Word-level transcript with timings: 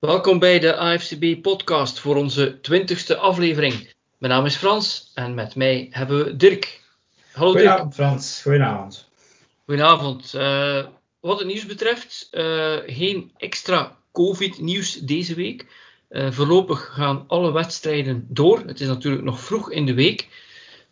Welkom 0.00 0.38
bij 0.38 0.58
de 0.58 0.76
AFCB 0.76 1.42
podcast 1.42 1.98
voor 1.98 2.16
onze 2.16 2.60
twintigste 2.60 3.16
aflevering. 3.16 3.94
Mijn 4.18 4.32
naam 4.32 4.44
is 4.44 4.56
Frans 4.56 5.10
en 5.14 5.34
met 5.34 5.54
mij 5.54 5.88
hebben 5.90 6.24
we 6.24 6.36
Dirk. 6.36 6.82
Hallo 7.32 7.50
Goedenavond 7.50 7.96
Dirk. 7.96 8.08
Frans, 8.08 8.42
goedenavond. 8.42 9.08
Goedenavond. 9.64 10.34
Uh, 10.34 10.86
wat 11.20 11.38
het 11.38 11.46
nieuws 11.46 11.66
betreft, 11.66 12.28
uh, 12.32 12.76
geen 12.86 13.32
extra 13.36 13.96
COVID-nieuws 14.12 14.94
deze 14.94 15.34
week. 15.34 15.66
Uh, 16.10 16.30
voorlopig 16.30 16.90
gaan 16.94 17.24
alle 17.26 17.52
wedstrijden 17.52 18.26
door. 18.28 18.62
Het 18.66 18.80
is 18.80 18.86
natuurlijk 18.86 19.24
nog 19.24 19.40
vroeg 19.40 19.70
in 19.70 19.86
de 19.86 19.94
week, 19.94 20.28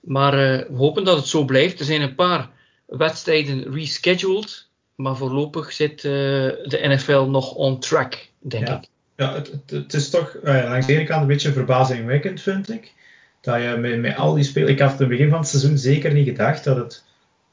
maar 0.00 0.32
we 0.32 0.76
hopen 0.76 1.04
dat 1.04 1.16
het 1.16 1.26
zo 1.26 1.44
blijft. 1.44 1.78
Er 1.78 1.86
zijn 1.86 2.02
een 2.02 2.14
paar 2.14 2.50
wedstrijden 2.86 3.72
rescheduled, 3.72 4.68
maar 4.94 5.16
voorlopig 5.16 5.72
zit 5.72 6.02
de 6.02 6.80
NFL 6.82 7.26
nog 7.30 7.52
on 7.52 7.78
track, 7.80 8.28
denk 8.38 8.68
ik. 8.68 8.88
Ja, 9.18 9.34
het, 9.34 9.52
het, 9.66 9.94
is 9.94 10.10
toch 10.10 10.36
uh, 10.44 10.64
langs 10.68 10.86
de 10.86 10.94
ene 10.94 11.04
kant 11.04 11.20
een 11.20 11.26
beetje 11.26 11.52
verbazingwekkend, 11.52 12.40
vind 12.40 12.70
ik. 12.70 12.92
Dat 13.40 13.62
je 13.62 13.76
met, 13.80 14.00
met 14.00 14.16
al 14.16 14.34
die 14.34 14.44
spelers. 14.44 14.72
Ik 14.72 14.78
had 14.78 14.90
het 14.90 14.98
het 14.98 15.08
begin 15.08 15.28
van 15.28 15.38
het 15.38 15.48
seizoen 15.48 15.78
zeker 15.78 16.12
niet 16.12 16.28
gedacht 16.28 16.64
dat 16.64 16.76
het 16.76 17.04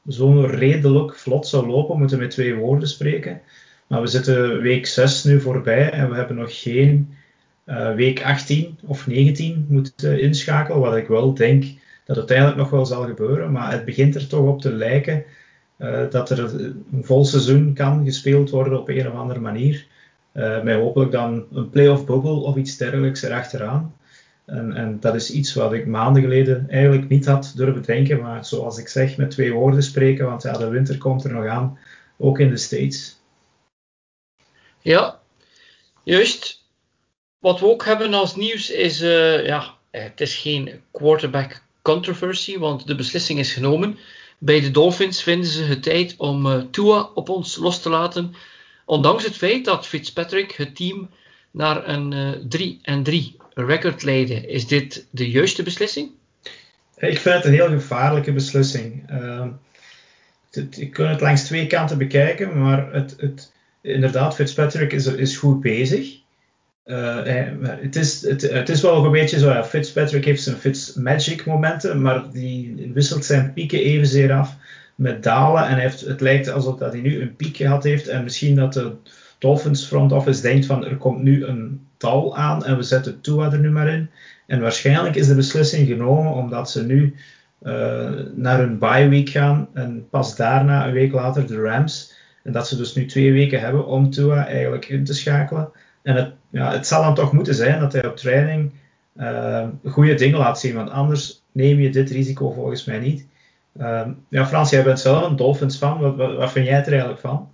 zo 0.08 0.40
redelijk 0.40 1.16
vlot 1.16 1.46
zou 1.46 1.66
lopen. 1.66 1.98
Moeten 1.98 2.18
met 2.18 2.30
twee 2.30 2.54
woorden 2.54 2.88
spreken. 2.88 3.40
Maar 3.86 4.00
we 4.00 4.06
zitten 4.06 4.60
week 4.60 4.86
6 4.86 5.24
nu 5.24 5.40
voorbij 5.40 5.90
en 5.90 6.10
we 6.10 6.16
hebben 6.16 6.36
nog 6.36 6.62
geen 6.62 7.14
uh, 7.66 7.94
week 7.94 8.22
18 8.22 8.78
of 8.84 9.06
19 9.06 9.66
moeten 9.68 10.20
inschakelen. 10.20 10.80
Wat 10.80 10.96
ik 10.96 11.08
wel 11.08 11.34
denk 11.34 11.64
dat 12.04 12.16
het 12.16 12.30
eigenlijk 12.30 12.60
nog 12.60 12.70
wel 12.70 12.86
zal 12.86 13.06
gebeuren. 13.06 13.52
Maar 13.52 13.72
het 13.72 13.84
begint 13.84 14.14
er 14.14 14.26
toch 14.26 14.48
op 14.48 14.60
te 14.60 14.72
lijken 14.72 15.24
uh, 15.78 16.10
dat 16.10 16.30
er 16.30 16.38
een 16.38 17.04
vol 17.04 17.24
seizoen 17.24 17.72
kan 17.74 18.04
gespeeld 18.04 18.50
worden 18.50 18.80
op 18.80 18.88
een 18.88 19.08
of 19.08 19.14
andere 19.14 19.40
manier. 19.40 19.86
Uh, 20.36 20.62
met 20.62 20.76
hopelijk 20.76 21.10
dan 21.10 21.46
een 21.52 21.70
playoff 21.70 22.04
bubble 22.04 22.30
of 22.30 22.56
iets 22.56 22.76
dergelijks 22.76 23.22
erachteraan. 23.22 23.96
En, 24.44 24.72
en, 24.72 25.00
dat 25.00 25.14
is 25.14 25.30
iets 25.30 25.54
wat 25.54 25.72
ik 25.72 25.86
maanden 25.86 26.22
geleden 26.22 26.66
eigenlijk 26.68 27.08
niet 27.08 27.26
had 27.26 27.52
durven 27.56 27.82
denken. 27.82 28.20
Maar 28.20 28.44
zoals 28.44 28.78
ik 28.78 28.88
zeg, 28.88 29.16
met 29.16 29.30
twee 29.30 29.52
woorden 29.52 29.82
spreken, 29.82 30.26
want 30.26 30.42
ja, 30.42 30.52
de 30.52 30.68
winter 30.68 30.98
komt 30.98 31.24
er 31.24 31.32
nog 31.32 31.46
aan, 31.46 31.78
ook 32.18 32.38
in 32.38 32.50
de 32.50 32.56
States. 32.56 33.20
Ja, 34.80 35.20
juist. 36.02 36.64
Wat 37.38 37.60
we 37.60 37.66
ook 37.66 37.84
hebben 37.84 38.14
als 38.14 38.36
nieuws 38.36 38.70
is, 38.70 39.02
uh, 39.02 39.46
ja, 39.46 39.74
het 39.90 40.20
is 40.20 40.36
geen 40.36 40.82
quarterback 40.90 41.62
controversy, 41.82 42.58
want 42.58 42.86
de 42.86 42.94
beslissing 42.94 43.38
is 43.38 43.52
genomen. 43.52 43.98
Bij 44.38 44.60
de 44.60 44.70
Dolphins 44.70 45.22
vinden 45.22 45.50
ze 45.50 45.62
het 45.62 45.82
tijd 45.82 46.14
om 46.16 46.46
uh, 46.46 46.62
Tua 46.70 47.10
op 47.14 47.28
ons 47.28 47.56
los 47.56 47.82
te 47.82 47.88
laten 47.88 48.34
Ondanks 48.86 49.24
het 49.24 49.36
feit 49.36 49.64
dat 49.64 49.86
Fitzpatrick 49.86 50.52
het 50.52 50.76
team 50.76 51.10
naar 51.50 51.88
een 51.88 52.36
3 52.48 52.80
uh, 52.84 53.02
3 53.02 53.36
record 53.54 54.02
leidde, 54.02 54.46
is 54.46 54.66
dit 54.66 55.06
de 55.10 55.30
juiste 55.30 55.62
beslissing? 55.62 56.10
Ik 56.96 57.18
vind 57.18 57.34
het 57.34 57.44
een 57.44 57.52
heel 57.52 57.68
gevaarlijke 57.68 58.32
beslissing. 58.32 59.10
Uh, 59.10 59.46
je 60.50 60.88
kunt 60.88 61.08
het 61.08 61.20
langs 61.20 61.44
twee 61.44 61.66
kanten 61.66 61.98
bekijken, 61.98 62.58
maar 62.58 62.92
het, 62.92 63.14
het, 63.18 63.52
inderdaad, 63.80 64.34
Fitzpatrick 64.34 64.92
is, 64.92 65.06
is 65.06 65.36
goed 65.36 65.60
bezig. 65.60 66.14
Uh, 66.84 67.22
het, 67.62 67.96
is, 67.96 68.22
het, 68.22 68.42
het, 68.42 68.68
is 68.68 68.80
wel 68.80 69.04
een 69.04 69.10
beetje 69.10 69.38
zo, 69.38 69.62
Fitzpatrick 69.62 70.24
heeft 70.24 70.42
zijn 70.42 70.56
Fitzmagic 70.56 71.46
momenten, 71.46 72.02
maar 72.02 72.30
die 72.32 72.90
wisselt 72.94 73.24
zijn 73.24 73.52
pieken 73.52 73.78
evenzeer 73.78 74.32
af 74.32 74.56
met 74.96 75.22
dalen. 75.22 75.66
En 75.66 75.78
heeft, 75.78 76.00
het 76.00 76.20
lijkt 76.20 76.48
alsof 76.48 76.78
dat 76.78 76.92
hij 76.92 77.00
nu 77.00 77.20
een 77.20 77.36
piek 77.36 77.56
gehad 77.56 77.84
heeft. 77.84 78.08
En 78.08 78.22
misschien 78.22 78.54
dat 78.54 78.72
de 78.72 78.92
Dolphins 79.38 79.86
front 79.86 80.12
office 80.12 80.42
denkt 80.42 80.66
van 80.66 80.84
er 80.84 80.96
komt 80.96 81.22
nu 81.22 81.44
een 81.44 81.86
tal 81.96 82.36
aan 82.36 82.64
en 82.64 82.76
we 82.76 82.82
zetten 82.82 83.20
Tua 83.20 83.52
er 83.52 83.58
nu 83.58 83.70
maar 83.70 83.88
in. 83.88 84.10
En 84.46 84.60
waarschijnlijk 84.60 85.16
is 85.16 85.26
de 85.26 85.34
beslissing 85.34 85.88
genomen 85.88 86.32
omdat 86.32 86.70
ze 86.70 86.84
nu 86.84 87.14
uh, 87.62 88.10
naar 88.34 88.60
een 88.60 88.78
bye 88.78 89.08
week 89.08 89.28
gaan. 89.28 89.68
En 89.72 90.06
pas 90.10 90.36
daarna, 90.36 90.86
een 90.86 90.92
week 90.92 91.12
later, 91.12 91.46
de 91.46 91.60
Rams. 91.60 92.14
En 92.42 92.52
dat 92.52 92.68
ze 92.68 92.76
dus 92.76 92.94
nu 92.94 93.06
twee 93.06 93.32
weken 93.32 93.60
hebben 93.60 93.86
om 93.86 94.10
Tua 94.10 94.46
eigenlijk 94.46 94.88
in 94.88 95.04
te 95.04 95.14
schakelen. 95.14 95.70
En 96.02 96.14
het, 96.14 96.32
ja, 96.50 96.72
het 96.72 96.86
zal 96.86 97.02
dan 97.02 97.14
toch 97.14 97.32
moeten 97.32 97.54
zijn 97.54 97.80
dat 97.80 97.92
hij 97.92 98.06
op 98.06 98.16
training 98.16 98.72
uh, 99.16 99.66
goede 99.84 100.14
dingen 100.14 100.38
laat 100.38 100.60
zien. 100.60 100.74
Want 100.74 100.90
anders 100.90 101.42
neem 101.52 101.80
je 101.80 101.90
dit 101.90 102.10
risico 102.10 102.50
volgens 102.50 102.84
mij 102.84 102.98
niet. 102.98 103.26
Uh, 103.80 104.06
ja, 104.28 104.46
Frans, 104.46 104.70
jij 104.70 104.82
bent 104.82 105.00
zelf 105.00 105.24
een 105.24 105.36
Dolphins 105.36 105.76
fan. 105.76 106.16
Wat, 106.16 106.52
vind 106.52 106.66
jij 106.66 106.80
er 106.80 106.88
eigenlijk 106.88 107.20
van? 107.20 107.50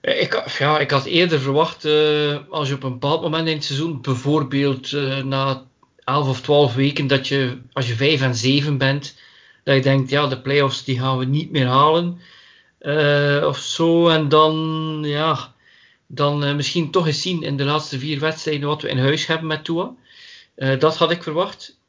Ik, 0.00 0.56
ja, 0.58 0.78
ik 0.78 0.90
had 0.90 1.04
eerder 1.04 1.40
verwacht, 1.40 1.84
uh, 1.84 2.36
als 2.50 2.68
je 2.68 2.74
op 2.74 2.82
een 2.82 2.92
bepaald 2.92 3.22
moment 3.22 3.48
in 3.48 3.54
het 3.54 3.64
seizoen, 3.64 4.00
bijvoorbeeld 4.00 4.90
uh, 4.90 5.22
na 5.22 5.62
11 6.04 6.28
of 6.28 6.40
12 6.40 6.74
weken, 6.74 7.06
dat 7.06 7.28
je, 7.28 7.58
als 7.72 7.88
je 7.88 7.94
5 7.94 8.22
en 8.22 8.34
7 8.34 8.78
bent, 8.78 9.18
dat 9.64 9.74
je 9.74 9.82
denkt, 9.82 10.10
ja, 10.10 10.26
de 10.26 10.40
playoffs 10.40 10.84
die 10.84 10.98
gaan 10.98 11.18
we 11.18 11.24
niet 11.24 11.50
meer 11.50 11.66
halen. 11.66 12.18
Of 13.46 13.58
zo. 13.58 14.08
En 14.08 14.28
dan, 14.28 15.00
ja, 15.04 15.52
dan 16.06 16.56
misschien 16.56 16.90
toch 16.90 17.06
eens 17.06 17.22
zien 17.22 17.42
in 17.42 17.56
de 17.56 17.64
laatste 17.64 17.98
vier 17.98 18.20
wedstrijden 18.20 18.68
wat 18.68 18.82
we 18.82 18.88
in 18.88 18.98
huis 18.98 19.26
hebben 19.26 19.46
met 19.46 19.64
Tua. 19.64 19.92
dat 20.54 20.96
had 20.96 21.10
ik 21.10 21.22
verwacht. 21.22 21.79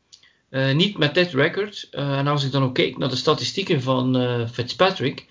Uh, 0.52 0.72
niet 0.72 0.98
met 0.98 1.14
dit 1.14 1.34
record. 1.34 1.88
Uh, 1.92 2.18
en 2.18 2.28
als 2.28 2.44
ik 2.46 2.52
dan 2.52 2.64
ook 2.64 2.74
kijk 2.74 2.98
naar 2.98 3.10
de 3.10 3.16
statistieken 3.16 3.82
van 3.82 4.22
uh, 4.22 4.48
Fitzpatrick, 4.52 5.26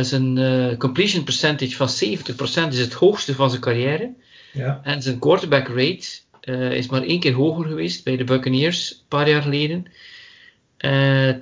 zijn 0.00 0.76
completion 0.78 1.24
percentage 1.24 1.76
van 1.76 1.88
70% 1.88 2.68
is 2.68 2.78
het 2.78 2.92
hoogste 2.92 3.34
van 3.34 3.50
zijn 3.50 3.62
carrière. 3.62 4.12
Ja. 4.52 4.80
En 4.82 5.02
zijn 5.02 5.18
quarterback 5.18 5.68
rate 5.68 6.06
is 6.74 6.88
maar 6.88 7.02
één 7.02 7.20
keer 7.20 7.32
hoger 7.32 7.66
geweest 7.66 8.04
bij 8.04 8.16
de 8.16 8.24
Buccaneers, 8.24 8.90
een 8.90 9.08
paar 9.08 9.28
jaar 9.28 9.42
geleden. 9.42 9.86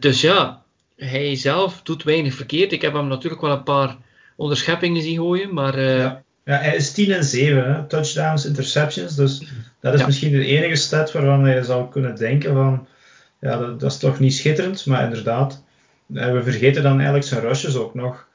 dus 0.01 0.21
ja, 0.21 0.63
hij 0.97 1.37
zelf 1.37 1.83
doet 1.83 2.03
weinig 2.03 2.35
verkeerd. 2.35 2.73
Ik 2.73 2.83
heb 2.83 2.93
hem 2.93 3.09
natuurlijk 3.09 3.43
wel 3.43 3.53
een 3.53 3.63
paar 3.63 3.97
onderscheppingen 4.37 5.03
zien 5.03 5.17
gooien, 5.17 5.55
maar... 5.55 5.81
Ja. 5.81 6.23
ja. 6.45 6.59
hij 6.59 6.77
is 6.77 6.93
10 6.93 7.13
en 7.13 7.25
7, 7.25 7.75
hè? 7.75 7.87
touchdowns, 7.87 8.47
interceptions. 8.47 9.15
Dus 9.15 9.43
dat 9.81 9.95
is 9.95 10.01
ja. 10.01 10.07
misschien 10.07 10.33
de 10.33 10.47
enige 10.47 10.77
stat 10.77 11.13
waarvan 11.13 11.51
je 11.51 11.65
zou 11.65 11.91
kunnen 11.91 12.17
denken 12.17 12.55
van 12.55 12.87
ja, 13.45 13.57
dat, 13.59 13.81
dat, 13.81 13.91
is 13.91 13.99
toch 13.99 14.19
niet 14.19 14.35
schitterend, 14.35 14.87
maar 14.87 15.05
inderdaad. 15.05 15.65
Eh, 16.15 16.33
we 16.33 16.43
vergeten 16.43 16.83
dan 16.83 16.95
eigenlijk 16.95 17.25
zijn 17.27 17.41
rushes 17.41 17.77
ook 17.77 17.95
nog. 17.95 18.27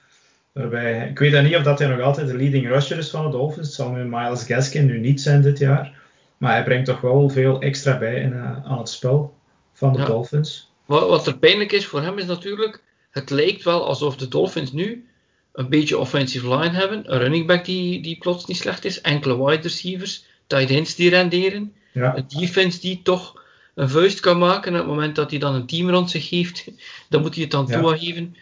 Waarbij, 0.51 1.07
ik 1.09 1.19
weet 1.19 1.31
dan 1.31 1.43
niet 1.43 1.55
of 1.55 1.63
dat 1.63 1.79
hij 1.79 1.87
nog 1.87 2.01
altijd 2.01 2.27
de 2.27 2.37
leading 2.37 2.67
rusher 2.67 2.97
is 2.97 3.09
van 3.09 3.23
de 3.25 3.31
Dolphins. 3.31 3.67
Het 3.67 3.75
zal 3.75 3.91
nu 3.91 4.03
Miles 4.03 4.43
Gaskin 4.43 4.85
nu 4.85 4.99
niet 4.99 5.21
zijn 5.21 5.41
dit 5.41 5.57
jaar. 5.57 5.97
Maar 6.37 6.51
hij 6.51 6.63
brengt 6.63 6.85
toch 6.85 7.01
wel 7.01 7.29
veel 7.29 7.61
extra 7.61 7.97
bij 7.97 8.21
in, 8.21 8.31
uh, 8.31 8.65
aan 8.65 8.77
het 8.77 8.89
spel 8.89 9.33
van 9.73 9.93
de 9.93 10.03
Dolphins. 10.03 10.71
Wat, 10.85 11.09
wat 11.09 11.27
er 11.27 11.37
pijnlijk 11.37 11.71
is 11.71 11.85
voor 11.85 12.01
hem 12.01 12.17
is 12.17 12.25
natuurlijk, 12.25 12.81
het 13.11 13.29
lijkt 13.29 13.63
wel 13.63 13.87
alsof 13.87 14.15
de 14.15 14.27
Dolphins 14.27 14.71
nu 14.71 15.07
een 15.53 15.69
beetje 15.69 15.97
offensive 15.97 16.49
line 16.57 16.75
hebben. 16.75 17.13
Een 17.13 17.19
running 17.19 17.47
back 17.47 17.65
die, 17.65 18.01
die 18.01 18.17
plots 18.17 18.45
niet 18.45 18.57
slecht 18.57 18.85
is. 18.85 19.01
Enkele 19.01 19.45
wide 19.45 19.61
receivers. 19.61 20.25
Tight 20.47 20.69
ends 20.69 20.95
die 20.95 21.09
renderen. 21.09 21.73
Ja. 21.91 22.17
Een 22.17 22.25
defense 22.27 22.79
die 22.79 23.01
toch 23.03 23.38
een 23.79 23.90
vuist 23.90 24.19
kan 24.19 24.38
maken. 24.38 24.73
En 24.73 24.79
op 24.79 24.85
het 24.85 24.95
moment 24.95 25.16
dat 25.16 25.29
hij 25.29 25.40
dan 25.40 25.56
een 25.56 25.66
team 25.66 25.90
rond 25.90 26.09
zich 26.09 26.29
heeft, 26.29 26.66
dan 27.09 27.22
moet 27.22 27.34
hij 27.34 27.44
het 27.44 27.51
dan 27.51 27.66
ja. 27.67 27.79
toegeven. 27.79 28.35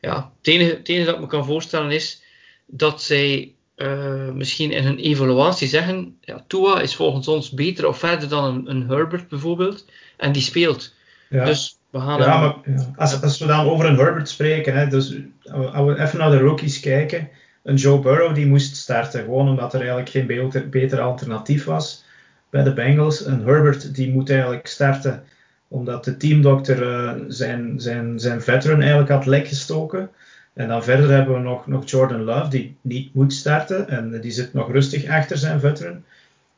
Ja, 0.00 0.32
het 0.38 0.46
enige, 0.46 0.70
het 0.70 0.88
enige 0.88 1.04
dat 1.04 1.14
ik 1.14 1.20
me 1.20 1.26
kan 1.26 1.44
voorstellen 1.44 1.90
is 1.90 2.22
dat 2.66 3.02
zij 3.02 3.52
uh, 3.76 4.28
misschien 4.28 4.70
in 4.70 4.84
hun 4.84 4.98
evaluatie 4.98 5.68
zeggen: 5.68 6.16
ja, 6.20 6.44
Tua 6.46 6.80
is 6.80 6.94
volgens 6.94 7.28
ons 7.28 7.50
beter 7.50 7.86
of 7.86 7.98
verder 7.98 8.28
dan 8.28 8.44
een, 8.44 8.70
een 8.70 8.88
Herbert 8.88 9.28
bijvoorbeeld. 9.28 9.86
En 10.16 10.32
die 10.32 10.42
speelt. 10.42 10.94
Ja. 11.28 11.44
Dus 11.44 11.78
we 11.90 12.00
gaan. 12.00 12.20
Ja, 12.20 12.40
maar 12.40 12.54
als, 12.96 13.22
als 13.22 13.38
we 13.38 13.46
dan 13.46 13.66
over 13.66 13.86
een 13.86 13.98
Herbert 13.98 14.28
spreken, 14.28 14.74
hè, 14.74 14.88
dus 14.88 15.14
als 15.44 15.86
we 15.86 16.02
even 16.02 16.18
naar 16.18 16.30
de 16.30 16.38
rookies 16.38 16.80
kijken. 16.80 17.28
Een 17.62 17.76
Joe 17.76 18.00
Burrow 18.00 18.34
die 18.34 18.46
moest 18.46 18.76
starten, 18.76 19.20
gewoon 19.20 19.48
omdat 19.48 19.72
er 19.74 19.78
eigenlijk 19.80 20.10
geen 20.10 20.26
beter, 20.26 20.68
beter 20.68 21.00
alternatief 21.00 21.64
was 21.64 22.04
bij 22.50 22.62
de 22.62 22.72
Bengals. 22.72 23.24
En 23.24 23.44
Herbert 23.44 23.94
die 23.94 24.12
moet 24.12 24.30
eigenlijk 24.30 24.66
starten 24.66 25.22
omdat 25.68 26.04
de 26.04 26.16
teamdokter 26.16 26.82
uh, 26.82 27.24
zijn, 27.28 27.80
zijn, 27.80 28.20
zijn 28.20 28.42
veteran 28.42 28.80
eigenlijk 28.80 29.10
had 29.10 29.26
lek 29.26 29.48
gestoken. 29.48 30.10
En 30.52 30.68
dan 30.68 30.84
verder 30.84 31.10
hebben 31.10 31.34
we 31.34 31.40
nog, 31.40 31.66
nog 31.66 31.90
Jordan 31.90 32.22
Love 32.22 32.50
die 32.50 32.76
niet 32.80 33.14
moet 33.14 33.32
starten 33.32 33.88
en 33.88 34.20
die 34.20 34.30
zit 34.30 34.54
nog 34.54 34.70
rustig 34.70 35.08
achter 35.08 35.38
zijn 35.38 35.60
veteran. 35.60 36.04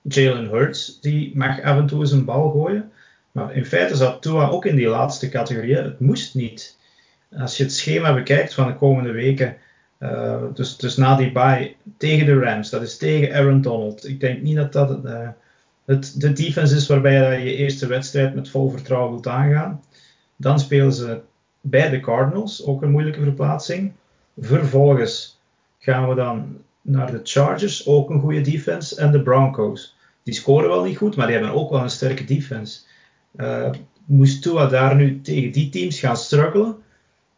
Jalen 0.02 0.48
Hurts 0.48 1.00
die 1.00 1.36
mag 1.36 1.62
af 1.62 1.78
en 1.78 1.86
toe 1.86 2.00
eens 2.00 2.12
een 2.12 2.24
bal 2.24 2.50
gooien. 2.50 2.90
Maar 3.32 3.54
in 3.54 3.66
feite 3.66 3.96
zat 3.96 4.22
Tua 4.22 4.48
ook 4.48 4.64
in 4.64 4.76
die 4.76 4.88
laatste 4.88 5.28
categorie. 5.28 5.76
Het 5.76 6.00
moest 6.00 6.34
niet. 6.34 6.76
Als 7.36 7.56
je 7.56 7.62
het 7.62 7.72
schema 7.72 8.14
bekijkt 8.14 8.54
van 8.54 8.66
de 8.66 8.74
komende 8.74 9.10
weken, 9.12 9.56
uh, 10.00 10.42
dus, 10.54 10.76
dus 10.76 10.96
na 10.96 11.16
die 11.16 11.32
bye 11.32 11.74
tegen 11.96 12.26
de 12.26 12.38
Rams, 12.38 12.70
dat 12.70 12.82
is 12.82 12.96
tegen 12.96 13.34
Aaron 13.34 13.60
Donald. 13.60 14.08
Ik 14.08 14.20
denk 14.20 14.42
niet 14.42 14.56
dat 14.56 14.72
dat 14.72 15.04
uh, 15.04 15.28
het, 15.84 16.20
de 16.20 16.32
defense 16.32 16.76
is 16.76 16.86
waarbij 16.86 17.38
je 17.38 17.44
je 17.44 17.56
eerste 17.56 17.86
wedstrijd 17.86 18.34
met 18.34 18.48
vol 18.48 18.70
vertrouwen 18.70 19.10
wilt 19.10 19.26
aangaan. 19.26 19.82
Dan 20.36 20.60
spelen 20.60 20.92
ze 20.92 21.20
bij 21.60 21.88
de 21.90 22.00
Cardinals, 22.00 22.64
ook 22.64 22.82
een 22.82 22.90
moeilijke 22.90 23.22
verplaatsing. 23.22 23.92
Vervolgens 24.40 25.40
gaan 25.78 26.08
we 26.08 26.14
dan 26.14 26.56
naar 26.82 27.10
de 27.10 27.20
Chargers, 27.22 27.86
ook 27.86 28.10
een 28.10 28.20
goede 28.20 28.40
defense, 28.40 28.96
en 28.96 29.12
de 29.12 29.22
Broncos. 29.22 29.96
Die 30.22 30.34
scoren 30.34 30.68
wel 30.68 30.84
niet 30.84 30.96
goed, 30.96 31.16
maar 31.16 31.26
die 31.26 31.36
hebben 31.36 31.54
ook 31.54 31.70
wel 31.70 31.82
een 31.82 31.90
sterke 31.90 32.24
defense. 32.24 32.80
Uh, 33.36 33.70
moest 34.04 34.42
Tua 34.42 34.66
daar 34.66 34.96
nu 34.96 35.20
tegen 35.20 35.52
die 35.52 35.68
teams 35.68 35.98
gaan 35.98 36.16
struggelen, 36.16 36.76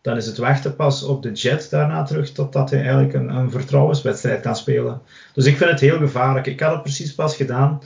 dan 0.01 0.17
is 0.17 0.27
het 0.27 0.37
wachten 0.37 0.77
pas 0.77 1.03
op 1.03 1.23
de 1.23 1.33
Jet 1.33 1.71
daarna 1.71 2.03
terug, 2.03 2.33
totdat 2.33 2.71
hij 2.71 2.81
eigenlijk 2.81 3.15
een, 3.15 3.29
een 3.29 3.51
vertrouwenswedstrijd 3.51 4.41
kan 4.41 4.57
spelen. 4.57 5.01
Dus 5.35 5.47
ik 5.47 5.57
vind 5.57 5.71
het 5.71 5.81
heel 5.81 5.99
gevaarlijk. 5.99 6.47
Ik 6.47 6.61
had 6.61 6.73
het 6.73 6.83
precies 6.83 7.15
pas 7.15 7.37
gedaan 7.37 7.81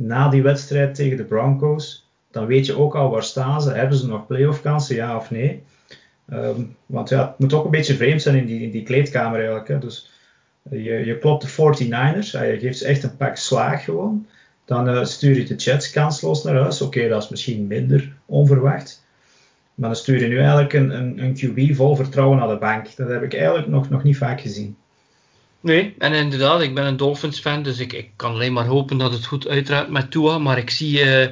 na 0.00 0.28
die 0.28 0.42
wedstrijd 0.42 0.94
tegen 0.94 1.16
de 1.16 1.24
Broncos. 1.24 2.08
Dan 2.30 2.46
weet 2.46 2.66
je 2.66 2.78
ook 2.78 2.94
al 2.94 3.10
waar 3.10 3.22
staan 3.22 3.62
ze. 3.62 3.70
Hebben 3.70 3.98
ze 3.98 4.06
nog 4.06 4.26
playoff 4.26 4.62
kansen, 4.62 4.96
ja 4.96 5.16
of 5.16 5.30
nee? 5.30 5.62
Um, 6.32 6.76
want 6.86 7.08
ja, 7.08 7.26
het 7.26 7.38
moet 7.38 7.52
ook 7.52 7.64
een 7.64 7.70
beetje 7.70 7.94
vreemd 7.94 8.22
zijn 8.22 8.36
in 8.36 8.46
die, 8.46 8.62
in 8.62 8.70
die 8.70 8.82
kleedkamer 8.82 9.38
eigenlijk. 9.38 9.68
Hè. 9.68 9.78
Dus 9.78 10.10
je, 10.70 11.04
je 11.04 11.18
klopt 11.18 11.42
de 11.42 11.48
49ers, 11.48 12.30
je 12.30 12.56
geeft 12.60 12.78
ze 12.78 12.86
echt 12.86 13.02
een 13.02 13.16
pak 13.16 13.36
slaag 13.36 13.84
gewoon. 13.84 14.26
Dan 14.64 14.88
uh, 14.88 15.04
stuur 15.04 15.36
je 15.36 15.44
de 15.44 15.54
Jets 15.54 15.90
kansloos 15.90 16.44
naar 16.44 16.54
huis. 16.54 16.82
Oké, 16.82 17.08
dat 17.08 17.22
is 17.22 17.28
misschien 17.28 17.66
minder 17.66 18.12
onverwacht. 18.26 19.04
Maar 19.74 19.88
dan 19.88 19.98
stuur 19.98 20.20
je 20.20 20.28
nu 20.28 20.38
eigenlijk 20.38 20.72
een, 20.72 20.90
een, 20.90 21.22
een 21.22 21.34
QB 21.34 21.74
vol 21.74 21.96
vertrouwen 21.96 22.38
naar 22.38 22.48
de 22.48 22.58
bank. 22.58 22.96
Dat 22.96 23.08
heb 23.08 23.22
ik 23.22 23.34
eigenlijk 23.34 23.66
nog, 23.66 23.90
nog 23.90 24.02
niet 24.02 24.16
vaak 24.16 24.40
gezien. 24.40 24.76
Nee, 25.60 25.94
en 25.98 26.12
inderdaad, 26.12 26.60
ik 26.60 26.74
ben 26.74 26.84
een 26.84 26.96
Dolphins 26.96 27.40
fan, 27.40 27.62
dus 27.62 27.78
ik, 27.78 27.92
ik 27.92 28.10
kan 28.16 28.32
alleen 28.32 28.52
maar 28.52 28.66
hopen 28.66 28.98
dat 28.98 29.12
het 29.12 29.26
goed 29.26 29.48
uitraakt 29.48 29.90
met 29.90 30.10
Tua. 30.10 30.38
Maar 30.38 30.58
ik 30.58 30.70
zie 30.70 31.04
uh, 31.04 31.26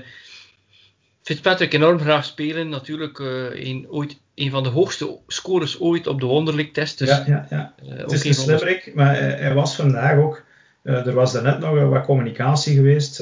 Fitzpatrick 1.22 1.72
enorm 1.72 1.98
graag 1.98 2.24
spelen. 2.24 2.68
Natuurlijk 2.68 3.18
uh, 3.18 3.66
een, 3.66 3.86
ooit 3.90 4.20
een 4.34 4.50
van 4.50 4.62
de 4.62 4.68
hoogste 4.68 5.18
scores 5.26 5.80
ooit 5.80 6.06
op 6.06 6.20
de 6.20 6.26
Wonderlic 6.26 6.72
test. 6.72 6.98
Dus, 6.98 7.08
ja, 7.08 7.24
ja, 7.26 7.46
ja. 7.50 7.74
Uh, 7.84 7.98
het 7.98 8.12
is 8.12 8.24
een 8.24 8.34
slimmerik, 8.34 8.94
maar 8.94 9.16
hij 9.16 9.54
was 9.54 9.76
vandaag 9.76 10.18
ook. 10.18 10.44
er 10.82 11.14
was 11.14 11.32
daarnet 11.32 11.58
nog 11.58 11.88
wat 11.88 12.04
communicatie 12.04 12.74
geweest. 12.74 13.18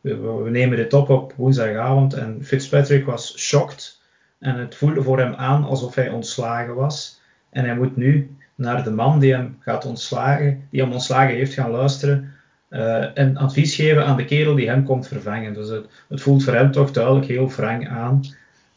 We, 0.00 0.16
we, 0.42 0.50
nemen 0.50 0.76
dit 0.76 0.92
op 0.92 1.08
op 1.08 1.32
woensdagavond 1.36 2.14
en 2.14 2.38
Fitzpatrick 2.44 3.06
was 3.06 3.38
shocked. 3.38 4.00
En 4.38 4.58
het 4.58 4.74
voelde 4.74 5.02
voor 5.02 5.18
hem 5.18 5.34
aan 5.34 5.64
alsof 5.64 5.94
hij 5.94 6.08
ontslagen 6.08 6.74
was. 6.74 7.20
En 7.50 7.64
hij 7.64 7.76
moet 7.76 7.96
nu 7.96 8.36
naar 8.60 8.84
de 8.84 8.90
man 8.90 9.18
die 9.18 9.34
hem 9.34 9.56
gaat 9.60 9.86
ontslagen, 9.86 10.62
die 10.70 10.82
hem 10.82 10.92
ontslagen 10.92 11.34
heeft, 11.34 11.54
gaan 11.54 11.70
luisteren. 11.70 12.32
Uh, 12.70 13.18
en 13.18 13.36
advies 13.36 13.74
geven 13.74 14.06
aan 14.06 14.16
de 14.16 14.24
kerel 14.24 14.54
die 14.54 14.68
hem 14.68 14.84
komt 14.84 15.08
vervangen. 15.08 15.54
Dus 15.54 15.68
het, 15.68 15.86
het 16.08 16.20
voelt 16.20 16.44
voor 16.44 16.54
hem 16.54 16.70
toch 16.70 16.90
duidelijk 16.90 17.26
heel 17.26 17.48
wrang 17.48 17.88
aan. 17.88 18.20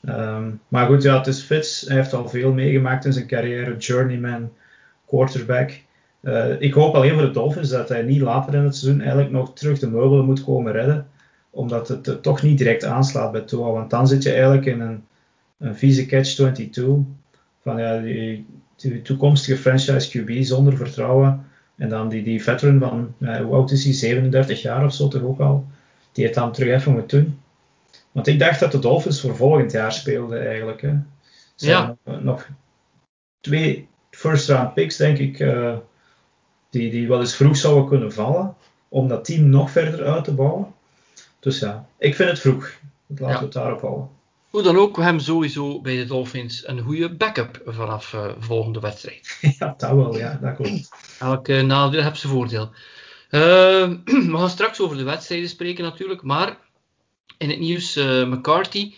Um, 0.02 0.60
maar 0.68 0.86
goed, 0.86 1.04
ja, 1.04 1.18
het 1.18 1.28
is 1.28 1.42
Fitz. 1.42 1.88
Hij 1.88 1.96
heeft 1.96 2.14
al 2.14 2.30
veel 2.30 2.52
meegemaakt 2.52 3.06
in 3.06 3.14
zijn 3.14 3.28
carrière. 3.28 3.78
Journeyman, 3.78 4.52
quarterback. 5.08 5.72
Uh, 6.22 6.62
ik 6.62 6.74
hoop 6.74 6.96
alleen 6.96 7.14
voor 7.14 7.22
de 7.22 7.32
Dolphins 7.32 7.70
dat 7.70 7.90
hij 7.90 8.02
niet 8.02 8.22
later 8.22 8.54
in 8.54 8.64
het 8.64 8.76
seizoen 8.76 9.02
eigenlijk 9.02 9.32
nog 9.32 9.54
terug 9.54 9.80
de 9.80 9.90
meubelen 9.90 10.26
moet 10.26 10.44
komen 10.44 10.72
redden. 10.72 11.08
Omdat 11.50 11.88
het 11.88 12.24
toch 12.24 12.42
niet 12.42 12.58
direct 12.58 12.84
aanslaat 12.84 13.32
bij 13.32 13.42
Tua. 13.42 13.72
Want 13.72 13.90
dan 13.90 14.08
zit 14.08 14.24
je 14.24 14.32
eigenlijk 14.32 14.66
in 14.66 14.80
een, 14.80 15.04
een 15.58 15.76
vieze 15.76 16.06
catch-22. 16.06 16.84
Van 17.62 17.78
ja, 17.78 18.00
die, 18.00 18.46
die 18.90 19.02
toekomstige 19.02 19.58
franchise 19.58 20.10
QB 20.10 20.44
zonder 20.44 20.78
vertrouwen. 20.78 21.46
En 21.76 21.90
dan 21.90 22.10
die, 22.10 22.24
die 22.24 22.44
veteran 22.44 22.80
van, 22.80 23.16
uh, 23.20 23.38
hoe 23.38 23.54
oud 23.54 23.72
is 23.72 23.84
hij, 23.84 23.94
37 23.94 24.62
jaar 24.62 24.86
of 24.86 24.94
zo 24.94 25.08
toch 25.08 25.22
ook 25.22 25.40
al. 25.40 25.68
Die 26.12 26.26
het 26.26 26.34
dan 26.34 26.52
terug 26.52 26.74
even 26.74 26.92
moet 26.92 27.10
doen. 27.10 27.40
Want 28.12 28.28
ik 28.28 28.40
dacht 28.40 28.60
dat 28.60 28.72
de 28.72 28.80
Dolphins 28.80 29.22
voor 29.22 29.36
volgend 29.36 29.72
jaar 29.72 29.92
speelden 29.92 30.48
eigenlijk. 30.48 30.82
Hè. 30.82 30.94
Ze 31.56 31.68
ja. 31.68 31.98
Nog, 32.04 32.22
nog, 32.22 32.48
twee 33.40 33.88
first 34.10 34.50
round 34.50 34.74
picks, 34.74 34.98
denk 34.98 35.18
ik, 35.18 35.40
uh, 35.40 35.78
die, 36.70 36.92
die 36.92 37.08
wel 37.08 37.20
eens 37.20 37.36
vroeg 37.36 37.58
zouden 37.58 37.88
kunnen 37.88 38.14
vallen. 38.14 38.56
Om 38.90 39.08
dat 39.08 39.26
team 39.26 39.50
nog 39.50 39.72
verder 39.72 40.06
uit 40.06 40.24
te 40.24 40.34
bouwen. 40.34 40.74
Dus 41.40 41.60
ja, 41.60 41.86
ik 41.98 42.16
vind 42.16 42.30
het 42.30 42.40
vroeg. 42.40 42.72
Laten 43.08 43.28
ja. 43.28 43.38
we 43.38 43.44
het 43.44 43.54
daarop 43.54 43.82
houden. 43.82 44.10
Hoe 44.54 44.62
dan 44.62 44.78
ook, 44.78 44.96
we 44.96 45.04
hebben 45.04 45.24
sowieso 45.24 45.82
bij 45.82 45.96
de 45.96 46.06
Dolphins 46.06 46.68
een 46.68 46.80
goede 46.80 47.16
backup 47.16 47.62
vanaf 47.66 48.14
uh, 48.14 48.32
volgende 48.40 48.80
wedstrijd. 48.80 49.38
ja, 49.60 49.74
dat 49.78 49.92
wel, 49.92 50.18
ja, 50.18 50.40
dat 50.42 50.56
klopt. 50.56 50.90
Elke 51.20 51.62
nadeel 51.62 52.04
heeft 52.04 52.20
zijn 52.20 52.34
voordeel. 52.34 52.72
Uh, 53.30 53.42
we 54.32 54.38
gaan 54.38 54.50
straks 54.50 54.80
over 54.80 54.98
de 54.98 55.04
wedstrijden 55.04 55.50
spreken 55.50 55.84
natuurlijk, 55.84 56.22
maar 56.22 56.58
in 57.38 57.50
het 57.50 57.60
nieuws, 57.60 57.98
uh, 57.98 58.26
McCarthy, 58.26 58.94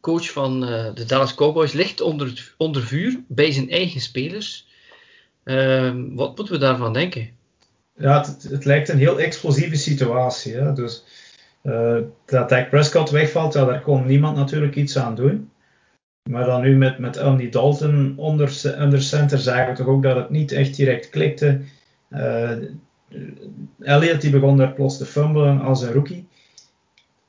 coach 0.00 0.30
van 0.30 0.60
de 0.94 1.04
Dallas 1.06 1.34
Cowboys, 1.34 1.72
ligt 1.72 2.00
onder, 2.00 2.54
onder 2.56 2.82
vuur 2.82 3.20
bij 3.28 3.52
zijn 3.52 3.70
eigen 3.70 4.00
spelers. 4.00 4.66
wat 6.14 6.36
moeten 6.36 6.50
we 6.50 6.58
daarvan 6.58 6.92
denken? 6.92 7.30
Ja, 7.96 8.24
het, 8.26 8.42
het, 8.50 8.64
lijkt 8.64 8.88
een 8.88 8.98
heel 8.98 9.20
explosieve 9.20 9.76
situatie. 9.76 10.54
Hè? 10.54 10.72
Dus 10.72 11.04
uh, 11.64 11.98
dat 12.24 12.48
Dak 12.48 12.68
Prescott 12.68 13.10
wegvalt, 13.10 13.54
ja, 13.54 13.64
daar 13.64 13.80
kon 13.80 14.06
niemand 14.06 14.36
natuurlijk 14.36 14.74
iets 14.74 14.98
aan 14.98 15.14
doen. 15.14 15.50
Maar 16.30 16.44
dan 16.44 16.62
nu 16.62 16.76
met, 16.76 16.98
met 16.98 17.16
Andy 17.18 17.48
Dalton 17.48 18.14
onder, 18.16 18.74
onder 18.78 19.02
center 19.02 19.38
zagen 19.38 19.70
we 19.70 19.78
toch 19.78 19.86
ook 19.86 20.02
dat 20.02 20.16
het 20.16 20.30
niet 20.30 20.52
echt 20.52 20.76
direct 20.76 21.10
klikte. 21.10 21.60
Uh, 22.10 22.50
Elliot 23.80 24.20
die 24.20 24.30
begon 24.30 24.56
daar 24.56 24.72
plots 24.72 24.98
te 24.98 25.06
fumbelen 25.06 25.60
als 25.60 25.82
een 25.82 25.92
rookie. 25.92 26.28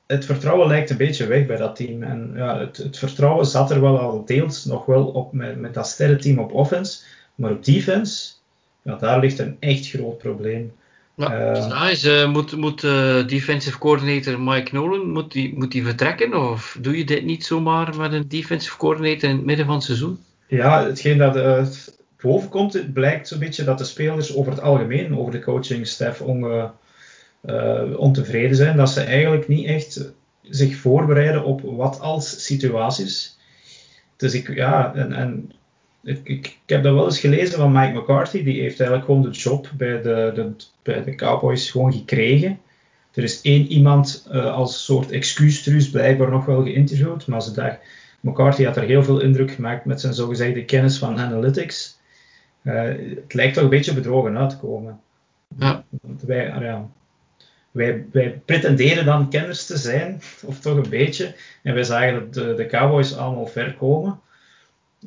Het 0.06 0.26
vertrouwen 0.26 0.68
lijkt 0.68 0.90
een 0.90 0.98
beetje 0.98 1.28
weg 1.28 1.46
bij 1.46 1.58
dat 1.58 1.76
team. 1.76 2.04
En 2.04 2.32
ja, 2.36 2.60
het, 2.60 2.78
het 2.78 2.98
vertrouwen 2.98 3.46
zat 3.46 3.72
er 3.72 3.82
wel 3.82 4.00
al 4.00 4.26
deels 4.26 4.66
nog 4.66 4.86
wel 4.86 5.06
op 5.06 5.34
met, 5.34 5.60
met 5.60 5.74
dat 5.74 5.88
sterrenteam 5.88 6.40
op 6.40 6.54
offense. 6.54 7.04
Maar 7.36 7.52
op 7.52 7.66
defense, 7.66 8.34
ja, 8.82 8.96
daar 8.96 9.20
ligt 9.20 9.40
een 9.40 9.58
echt 9.60 9.90
groot 9.90 10.18
probleem. 10.18 10.74
Ja, 11.16 11.56
uh, 11.56 11.70
dus 11.70 11.92
is, 11.92 12.06
uh, 12.06 12.32
moet, 12.32 12.56
moet 12.56 12.84
uh, 12.84 13.28
defensive 13.28 13.78
coordinator 13.78 14.40
Mike 14.40 14.76
Nolan 14.76 15.10
moet 15.10 15.32
die, 15.32 15.54
moet 15.58 15.72
die 15.72 15.84
vertrekken? 15.84 16.50
Of 16.50 16.78
doe 16.82 16.98
je 16.98 17.06
dit 17.06 17.24
niet 17.24 17.46
zomaar 17.46 17.98
met 17.98 18.14
een 18.14 18.28
defensive 18.28 18.78
coordinator 18.78 19.30
in 19.30 19.36
het 19.36 19.46
midden 19.46 19.66
van 19.66 19.76
het 19.76 19.84
seizoen? 19.84 20.20
Ja, 20.48 20.86
hetgeen 20.86 21.18
dat 21.18 21.36
uh, 21.36 21.66
boven 22.22 22.50
komt, 22.50 22.74
het 22.74 22.94
blijkt 22.94 23.28
zo'n 23.28 23.40
beetje 23.40 23.64
dat 23.64 23.78
de 23.78 23.84
spelers 23.84 24.36
over 24.36 24.52
het 24.52 24.62
algemeen, 24.62 25.18
over 25.18 25.32
de 25.32 25.40
coachingstaf, 25.40 26.22
on, 26.22 26.72
ontevreden 27.96 28.56
zijn. 28.56 28.78
Dat 28.78 28.90
ze 28.90 29.02
eigenlijk 29.02 29.48
niet 29.48 29.66
echt 29.66 30.14
zich 30.42 30.76
voorbereiden 30.76 31.44
op 31.44 31.62
wat 31.64 32.00
als 32.00 32.46
situaties. 32.46 33.38
Dus 34.18 34.34
ik, 34.34 34.56
ja, 34.56 34.96
en, 34.96 35.14
en 35.14 35.52
ik, 36.06 36.20
ik, 36.24 36.48
ik, 36.48 36.58
heb 36.66 36.84
dat 36.84 36.94
wel 36.94 37.06
eens 37.06 37.20
gelezen 37.20 37.58
van 37.58 37.72
Mike 37.72 38.00
McCarthy. 38.00 38.44
Die 38.44 38.62
heeft 38.62 38.80
eigenlijk 38.80 39.10
gewoon 39.10 39.22
de 39.22 39.38
job 39.38 39.70
bij 39.78 40.02
de, 40.02 40.32
de, 40.36 40.52
bij 40.82 41.04
de 41.04 41.16
Cowboys 41.16 41.72
gewoon 41.72 41.94
gekregen. 41.94 42.60
Er 43.14 43.24
is 43.24 43.42
één 43.42 43.68
iemand 43.68 44.28
uh, 44.32 44.54
als 44.54 44.86
soort 44.86 45.12
excuustruus 45.12 45.90
blijkbaar 45.90 46.30
nog 46.30 46.46
wel 46.46 46.64
geïnterviewd. 46.64 47.28
Maar 47.28 47.42
ze 47.42 47.52
dacht, 47.52 47.78
McCarthy 48.20 48.64
had 48.64 48.78
er 48.78 48.84
heel 48.84 49.04
veel 49.04 49.20
indruk 49.20 49.52
gemaakt 49.52 49.86
met 49.86 50.02
zijn 50.02 50.14
zogezegde 50.14 50.66
kennis 50.66 50.98
van 50.98 51.20
analytics. 51.20 52.00
Uh, 52.64 52.84
het 53.16 53.34
lijkt 53.34 53.54
toch 53.54 53.64
een 53.64 53.70
beetje 53.70 53.94
bedrogen 53.94 54.38
uit 54.38 54.50
te 54.50 54.58
komen. 54.58 55.00
Ja. 55.58 55.84
Want 56.02 56.22
wij, 56.22 56.46
ja, 56.46 56.90
wij, 57.72 58.06
wij 58.12 58.42
pretenderen 58.46 59.06
dan 59.06 59.30
kenners 59.30 59.66
te 59.66 59.78
zijn, 59.78 60.22
of 60.46 60.60
toch 60.60 60.78
een 60.78 60.90
beetje. 60.90 61.36
En 61.64 61.74
wij 61.74 61.84
zagen 61.84 62.14
dat 62.14 62.34
de, 62.34 62.54
de 62.54 62.66
Cowboys 62.66 63.16
allemaal 63.16 63.48
ver 63.48 63.74
komen. 63.74 64.20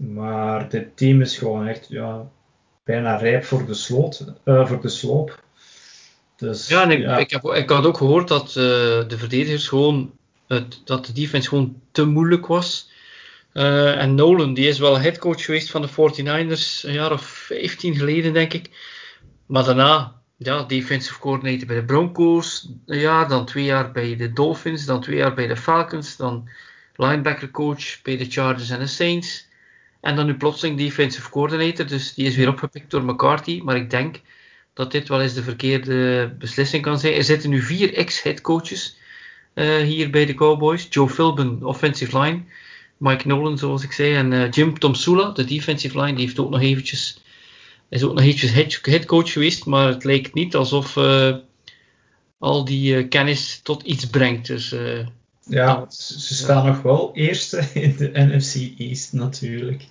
Maar 0.01 0.69
dit 0.69 0.97
team 0.97 1.21
is 1.21 1.39
gewoon 1.39 1.67
echt 1.67 1.87
ja, 1.89 2.31
bijna 2.85 3.17
rijp 3.17 3.45
voor 3.45 3.67
de, 3.67 3.75
sloot, 3.75 4.25
uh, 4.45 4.67
voor 4.67 4.81
de 4.81 4.89
sloop. 4.89 5.43
Dus, 6.37 6.69
ja, 6.69 6.83
en 6.83 6.91
ik, 6.91 7.01
ja. 7.01 7.17
Ik, 7.17 7.31
heb, 7.31 7.45
ik 7.45 7.71
had 7.71 7.87
ook 7.87 7.97
gehoord 7.97 8.29
dat 8.29 8.49
uh, 8.49 8.55
de 9.09 9.17
verdedigers 9.19 9.69
gewoon, 9.69 10.13
het, 10.47 10.81
dat 10.85 11.07
de 11.07 11.13
defense 11.13 11.49
gewoon 11.49 11.81
te 11.93 12.05
moeilijk 12.05 12.47
was. 12.47 12.91
Uh, 13.53 14.01
en 14.01 14.15
Nolan, 14.15 14.55
die 14.55 14.69
is 14.69 14.79
wel 14.79 14.99
headcoach 14.99 15.45
geweest 15.45 15.71
van 15.71 15.83
de 15.83 15.89
49ers 15.89 16.85
een 16.85 16.93
jaar 16.93 17.13
of 17.13 17.23
15 17.23 17.97
geleden, 17.97 18.33
denk 18.33 18.53
ik. 18.53 18.71
Maar 19.47 19.65
daarna, 19.65 20.21
ja, 20.37 20.63
defensive 20.63 21.19
coordinator 21.19 21.67
bij 21.67 21.77
de 21.77 21.85
Broncos, 21.85 22.69
jaar, 22.87 23.29
dan 23.29 23.45
twee 23.47 23.65
jaar 23.65 23.93
bij 23.93 24.17
de 24.17 24.33
Dolphins, 24.33 24.85
dan 24.85 25.01
twee 25.01 25.17
jaar 25.17 25.35
bij 25.35 25.47
de 25.47 25.57
Falcons, 25.57 26.17
dan 26.17 26.49
linebacker 26.95 27.51
coach 27.51 28.03
bij 28.03 28.17
de 28.17 28.25
Chargers 28.25 28.71
en 28.71 28.79
de 28.79 28.87
Saints. 28.87 29.49
En 30.01 30.17
dan 30.17 30.27
nu 30.27 30.35
plotseling 30.35 30.79
defensive 30.79 31.31
coordinator, 31.31 31.87
dus 31.87 32.15
die 32.15 32.27
is 32.27 32.37
weer 32.37 32.49
opgepikt 32.49 32.91
door 32.91 33.05
McCarthy. 33.05 33.61
Maar 33.65 33.77
ik 33.77 33.91
denk 33.91 34.21
dat 34.75 34.93
dit 34.93 35.09
wel 35.09 35.21
eens 35.23 35.35
de 35.35 35.43
verkeerde 35.43 36.35
beslissing 36.39 36.83
kan 36.83 36.99
zijn. 36.99 37.15
Er 37.15 37.25
zitten 37.25 37.51
nu 37.51 37.63
vier 37.63 37.95
ex-headcoaches 37.95 38.97
uh, 39.55 39.77
hier 39.77 40.11
bij 40.11 40.27
de 40.27 40.35
Cowboys. 40.35 40.87
Joe 40.91 41.09
Philbin, 41.09 41.65
offensive 41.65 42.19
line. 42.19 42.43
Mike 42.97 43.27
Nolan, 43.27 43.59
zoals 43.59 43.83
ik 43.83 43.93
zei. 43.93 44.15
En 44.15 44.33
uh, 44.33 44.51
Jim 44.51 44.79
Tomsula, 44.79 45.31
de 45.31 45.45
defensive 45.45 46.01
line, 46.01 46.17
die 46.17 46.25
heeft 46.25 46.39
ook 46.39 46.51
nog 46.51 46.61
eventjes, 46.61 47.23
is 47.89 48.03
ook 48.03 48.15
nog 48.15 48.25
eventjes 48.25 48.81
headcoach 48.83 49.33
geweest. 49.33 49.67
Maar 49.67 49.89
het 49.89 50.05
lijkt 50.05 50.35
niet 50.35 50.57
alsof 50.57 50.97
uh, 50.97 51.37
al 52.39 52.65
die 52.65 53.09
kennis 53.09 53.61
tot 53.63 53.83
iets 53.83 54.07
brengt. 54.07 54.47
Dus 54.47 54.75
ja, 55.49 55.87
ze 55.91 56.35
staan 56.35 56.67
nog 56.67 56.83
wel 56.83 57.11
eerste 57.15 57.63
in 57.83 57.97
de 57.97 58.11
NFC 58.15 58.79
East 58.79 59.13
natuurlijk. 59.13 59.87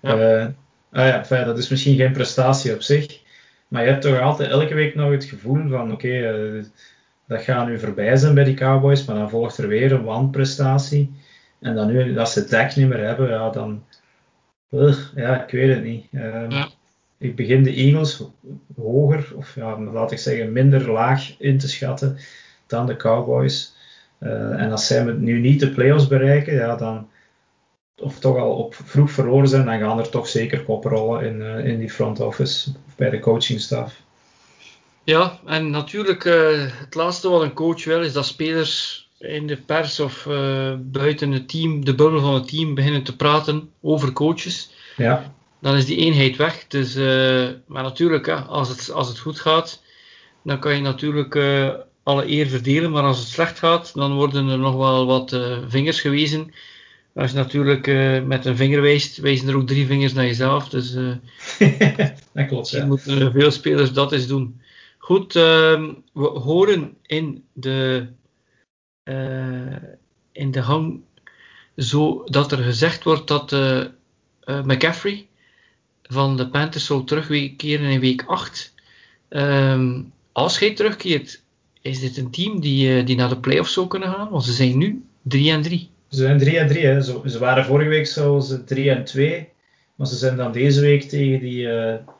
Ja. 0.00 0.40
Uh, 0.40 0.46
ah 0.90 1.06
ja, 1.06 1.24
fijn, 1.24 1.46
dat 1.46 1.58
is 1.58 1.68
misschien 1.68 1.96
geen 1.96 2.12
prestatie 2.12 2.74
op 2.74 2.82
zich. 2.82 3.20
Maar 3.68 3.82
je 3.84 3.90
hebt 3.90 4.02
toch 4.02 4.20
altijd 4.20 4.50
elke 4.50 4.74
week 4.74 4.94
nog 4.94 5.10
het 5.10 5.24
gevoel 5.24 5.68
van 5.68 5.92
oké, 5.92 6.08
eh, 6.08 6.64
dat 7.26 7.42
gaat 7.42 7.66
nu 7.66 7.78
voorbij 7.78 8.16
zijn 8.16 8.34
bij 8.34 8.44
die 8.44 8.54
Cowboys, 8.54 9.04
maar 9.04 9.16
dan 9.16 9.30
volgt 9.30 9.58
er 9.58 9.68
weer 9.68 9.92
een 9.92 10.04
wanprestatie. 10.04 11.12
En 11.60 11.74
dan 11.74 11.86
nu, 11.86 12.18
als 12.18 12.32
ze 12.32 12.44
Dak 12.48 12.76
niet 12.76 12.88
meer 12.88 13.06
hebben, 13.06 13.28
ja, 13.28 13.50
dan... 13.50 13.84
ja, 15.14 15.44
ik 15.44 15.50
weet 15.50 15.74
het 15.74 15.84
niet. 15.84 16.06
Ehm, 16.12 16.64
ik 17.18 17.36
begin 17.36 17.62
de 17.62 17.74
Eagles 17.74 18.22
hoger, 18.76 19.32
of 19.36 19.54
ja, 19.54 19.80
laat 19.80 20.12
ik 20.12 20.18
zeggen 20.18 20.52
minder 20.52 20.90
laag 20.90 21.38
in 21.38 21.58
te 21.58 21.68
schatten 21.68 22.18
dan 22.66 22.86
de 22.86 22.96
Cowboys. 22.96 23.74
Uh, 24.20 24.60
en 24.60 24.70
als 24.70 24.86
zij 24.86 25.04
nu 25.04 25.40
niet 25.40 25.60
de 25.60 25.70
playoffs 25.70 26.06
bereiken, 26.06 26.54
ja, 26.54 26.76
dan, 26.76 27.08
of 27.96 28.18
toch 28.18 28.36
al 28.36 28.52
op 28.52 28.74
vroeg 28.84 29.10
verloren 29.10 29.48
zijn, 29.48 29.64
dan 29.64 29.78
gaan 29.78 29.98
er 29.98 30.08
toch 30.08 30.28
zeker 30.28 30.62
koppen 30.62 30.90
rollen 30.90 31.24
in, 31.24 31.40
uh, 31.40 31.64
in 31.64 31.78
die 31.78 31.90
front 31.90 32.20
office 32.20 32.70
of 32.86 32.96
bij 32.96 33.10
de 33.10 33.18
coachingstaf. 33.18 33.94
Ja, 35.04 35.38
en 35.46 35.70
natuurlijk, 35.70 36.24
uh, 36.24 36.66
het 36.66 36.94
laatste 36.94 37.28
wat 37.28 37.42
een 37.42 37.52
coach 37.52 37.84
wil, 37.84 38.02
is 38.02 38.12
dat 38.12 38.26
spelers 38.26 39.08
in 39.18 39.46
de 39.46 39.56
pers 39.56 40.00
of 40.00 40.26
uh, 40.26 40.72
buiten 40.78 41.32
het 41.32 41.48
team, 41.48 41.84
de 41.84 41.94
bubbel 41.94 42.20
van 42.20 42.34
het 42.34 42.48
team, 42.48 42.74
beginnen 42.74 43.02
te 43.02 43.16
praten 43.16 43.70
over 43.80 44.12
coaches. 44.12 44.70
Ja. 44.96 45.32
Dan 45.60 45.76
is 45.76 45.86
die 45.86 45.96
eenheid 45.96 46.36
weg. 46.36 46.66
Dus, 46.68 46.96
uh, 46.96 47.48
maar 47.66 47.82
natuurlijk, 47.82 48.28
als, 48.28 48.68
het, 48.68 48.90
als 48.90 49.08
het 49.08 49.18
goed 49.18 49.40
gaat, 49.40 49.82
dan 50.42 50.58
kan 50.58 50.74
je 50.74 50.80
natuurlijk 50.80 51.34
alle 52.02 52.28
eer 52.28 52.46
verdelen. 52.46 52.90
Maar 52.90 53.02
als 53.02 53.18
het 53.18 53.28
slecht 53.28 53.58
gaat, 53.58 53.94
dan 53.94 54.14
worden 54.14 54.48
er 54.48 54.58
nog 54.58 54.76
wel 54.76 55.06
wat 55.06 55.40
vingers 55.68 56.00
gewezen. 56.00 56.52
Als 57.14 57.30
je 57.30 57.36
natuurlijk 57.36 57.86
met 58.26 58.44
een 58.44 58.56
vinger 58.56 58.80
wijst, 58.80 59.16
wijzen 59.16 59.48
er 59.48 59.56
ook 59.56 59.66
drie 59.66 59.86
vingers 59.86 60.12
naar 60.12 60.24
jezelf. 60.24 60.68
Dus 60.68 60.92
dat 62.32 62.46
klopt. 62.48 62.70
Ja. 62.70 62.86
moeten 62.86 63.32
veel 63.32 63.50
spelers 63.50 63.92
dat 63.92 64.12
eens 64.12 64.26
doen. 64.26 64.60
Goed, 64.98 65.34
uh, 65.34 65.88
we 66.12 66.26
horen 66.26 66.96
in 67.06 67.44
de, 67.52 68.06
in 70.32 70.50
de 70.50 70.60
hang 70.60 71.00
zo 71.76 72.24
dat 72.24 72.52
er 72.52 72.58
gezegd 72.58 73.04
wordt 73.04 73.28
dat 73.28 73.52
McCaffrey 74.46 75.26
van 76.10 76.36
de 76.36 76.48
Panthers 76.48 76.84
zal 76.84 77.04
terugkeren 77.04 77.90
in 77.90 78.00
week 78.00 78.24
8. 78.26 78.74
Um, 79.28 80.12
als 80.32 80.58
hij 80.58 80.74
terugkeert, 80.74 81.42
is 81.80 82.00
dit 82.00 82.16
een 82.16 82.30
team 82.30 82.60
die, 82.60 83.04
die 83.04 83.16
naar 83.16 83.28
de 83.28 83.40
playoffs 83.40 83.72
zou 83.72 83.86
kunnen 83.86 84.08
gaan? 84.08 84.28
Want 84.30 84.44
ze 84.44 84.52
zijn 84.52 84.78
nu 84.78 85.04
3 85.22 85.50
en 85.50 85.62
3. 85.62 85.90
Ze 86.08 86.16
zijn 86.16 86.38
3 86.38 86.58
en 86.58 86.68
3. 86.68 86.86
Hè. 86.86 87.00
Ze, 87.00 87.20
ze 87.24 87.38
waren 87.38 87.64
vorige 87.64 87.88
week 87.88 88.06
zo 88.06 88.42
3 88.64 88.90
en 88.90 89.04
2. 89.04 89.48
Maar 89.94 90.06
ze 90.06 90.16
zijn 90.16 90.36
dan 90.36 90.52
deze 90.52 90.80
week 90.80 91.02
tegen 91.02 91.40
die 91.40 91.68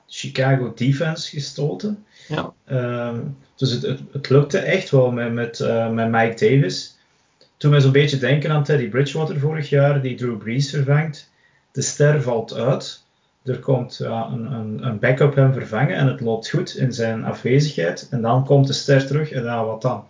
Chicago 0.06 0.72
defense 0.74 1.28
gestoten. 1.28 2.04
Ja. 2.28 2.52
Um, 3.08 3.36
dus 3.56 3.70
het, 3.70 3.82
het, 3.82 4.00
het, 4.12 4.28
lukte 4.28 4.58
echt 4.58 4.90
wel 4.90 5.10
met, 5.10 5.32
met, 5.32 5.58
uh, 5.58 5.90
met 5.90 6.10
Mike 6.10 6.46
Davis. 6.48 6.96
Toen 7.56 7.70
mij 7.70 7.80
zo'n 7.80 7.92
beetje 7.92 8.18
denken 8.18 8.50
aan 8.50 8.64
Teddy 8.64 8.88
Bridgewater 8.88 9.38
vorig 9.38 9.68
jaar, 9.68 10.02
die 10.02 10.14
Drew 10.14 10.38
Brees 10.38 10.70
vervangt. 10.70 11.30
De 11.72 11.82
ster 11.82 12.22
valt 12.22 12.54
uit. 12.54 13.02
Er 13.44 13.58
komt 13.58 13.96
ja, 13.96 14.26
een, 14.26 14.52
een, 14.52 14.86
een 14.86 14.98
backup 14.98 15.34
hem 15.34 15.52
vervangen 15.52 15.96
en 15.96 16.06
het 16.06 16.20
loopt 16.20 16.50
goed 16.50 16.76
in 16.76 16.92
zijn 16.92 17.24
afwezigheid. 17.24 18.08
En 18.10 18.22
dan 18.22 18.44
komt 18.44 18.66
de 18.66 18.72
ster 18.72 19.06
terug 19.06 19.30
en 19.30 19.44
ja, 19.44 19.64
wat 19.64 19.82
dan? 19.82 20.04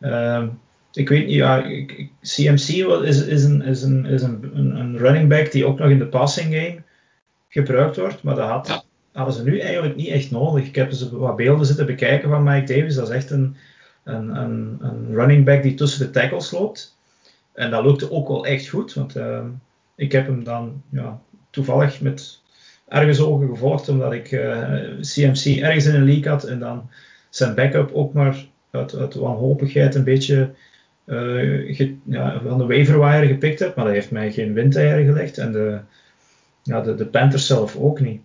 Um, 0.00 0.60
ik 0.92 1.08
weet 1.08 1.26
niet, 1.26 1.34
ja, 1.34 1.62
CMC 2.22 2.68
is, 3.04 3.26
is, 3.26 3.44
een, 3.44 3.62
is, 3.62 3.82
een, 3.82 4.06
is 4.06 4.22
een, 4.22 4.50
een 4.54 4.98
running 4.98 5.28
back 5.28 5.52
die 5.52 5.66
ook 5.66 5.78
nog 5.78 5.90
in 5.90 5.98
de 5.98 6.06
passing 6.06 6.54
game 6.54 6.82
gebruikt 7.48 7.96
wordt, 7.96 8.22
maar 8.22 8.34
dat 8.34 8.48
had, 8.48 8.86
hadden 9.12 9.34
ze 9.34 9.42
nu 9.42 9.58
eigenlijk 9.58 9.96
niet 9.96 10.08
echt 10.08 10.30
nodig. 10.30 10.66
Ik 10.66 10.74
heb 10.74 10.90
dus 10.90 11.10
wat 11.10 11.36
beelden 11.36 11.66
zitten 11.66 11.86
bekijken 11.86 12.28
van 12.28 12.42
Mike 12.42 12.74
Davis. 12.74 12.94
Dat 12.94 13.08
is 13.08 13.14
echt 13.14 13.30
een, 13.30 13.56
een, 14.04 14.36
een, 14.36 14.78
een 14.80 15.14
running 15.14 15.44
back 15.44 15.62
die 15.62 15.74
tussen 15.74 16.06
de 16.06 16.10
tackles 16.10 16.50
loopt. 16.50 16.96
En 17.52 17.70
dat 17.70 17.84
lukte 17.84 18.10
ook 18.10 18.28
wel 18.28 18.46
echt 18.46 18.68
goed. 18.68 18.94
Want 18.94 19.16
uh, 19.16 19.44
ik 19.94 20.12
heb 20.12 20.26
hem 20.26 20.44
dan 20.44 20.82
ja, 20.90 21.20
toevallig 21.50 22.00
met 22.00 22.39
ergens 22.90 23.20
ogen 23.20 23.48
gevolgd. 23.48 23.88
Omdat 23.88 24.12
ik 24.12 24.28
CMC 25.00 25.44
ergens 25.44 25.86
in 25.86 25.94
een 25.94 26.04
league 26.04 26.28
had. 26.28 26.44
En 26.44 26.58
dan 26.58 26.90
zijn 27.30 27.54
backup 27.54 27.90
ook 27.92 28.12
maar 28.12 28.36
uit, 28.70 28.96
uit 28.96 29.14
wanhopigheid 29.14 29.94
een 29.94 30.04
beetje 30.04 30.50
uh, 31.06 31.76
ge, 31.76 31.96
ja, 32.04 32.40
van 32.46 32.58
de 32.58 32.66
waiver 32.66 33.26
gepikt 33.26 33.58
heb. 33.58 33.76
Maar 33.76 33.84
dat 33.84 33.94
heeft 33.94 34.10
mij 34.10 34.32
geen 34.32 34.52
windeieren 34.52 35.04
gelegd. 35.04 35.38
En 35.38 35.52
de, 35.52 35.78
ja, 36.62 36.80
de, 36.80 36.94
de 36.94 37.06
Panthers 37.06 37.46
zelf 37.46 37.76
ook 37.76 38.00
niet. 38.00 38.20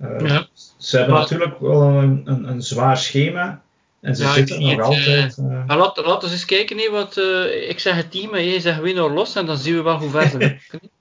Uh, 0.00 0.28
ja. 0.28 0.46
Ze 0.76 0.96
hebben 0.96 1.14
maar, 1.14 1.22
natuurlijk 1.22 1.60
wel 1.60 1.82
een, 1.82 2.22
een, 2.24 2.48
een, 2.48 2.62
zwaar 2.62 2.96
schema. 2.96 3.62
En 4.00 4.16
ze 4.16 4.22
ja, 4.22 4.32
zitten 4.32 4.60
nog 4.60 4.80
altijd. 4.80 5.36
Uh, 5.36 5.66
maar 5.66 5.76
laten 5.76 6.04
we 6.04 6.30
eens 6.30 6.44
kijken, 6.44 6.76
nee, 6.76 6.90
wat, 6.90 7.16
uh, 7.16 7.68
ik 7.68 7.78
zeg 7.78 7.94
het 7.94 8.10
team 8.10 8.34
en 8.34 8.44
jij 8.44 8.60
zegt 8.60 8.80
winnaar 8.80 9.10
los 9.10 9.36
en 9.36 9.46
dan 9.46 9.56
zien 9.56 9.74
we 9.74 9.82
wel 9.82 9.98
hoe 9.98 10.10
ver 10.10 10.28
ze 10.28 10.56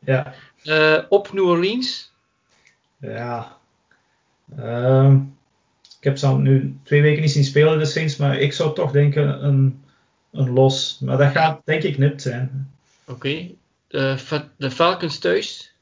ja. 0.64 1.06
op 1.10 1.34
New 1.34 1.48
Orleans. 1.48 2.12
Ja. 3.00 3.58
Ehm, 4.58 5.16
ik 5.98 6.04
heb 6.04 6.18
ze 6.18 6.28
nu 6.28 6.78
twee 6.84 7.02
weken 7.02 7.22
niet 7.22 7.32
zien 7.32 7.44
spelen, 7.44 7.80
de 7.80 7.86
Saints, 7.86 8.18
maar 8.18 8.40
ik 8.40 8.54
zou 8.54 8.76
toch 8.76 8.92
denken 8.92 9.46
een, 9.46 9.84
een 10.32 10.50
los. 10.50 11.00
Maar 11.00 11.18
dat 11.18 11.32
gaat 11.32 11.62
denk 11.66 11.84
ik 11.84 11.98
nipt 11.98 12.22
zijn. 12.22 12.72
Oké. 13.06 13.56
Okay. 13.88 14.18
de 14.58 14.72
Falcons 14.72 15.20
thuis? 15.20 15.76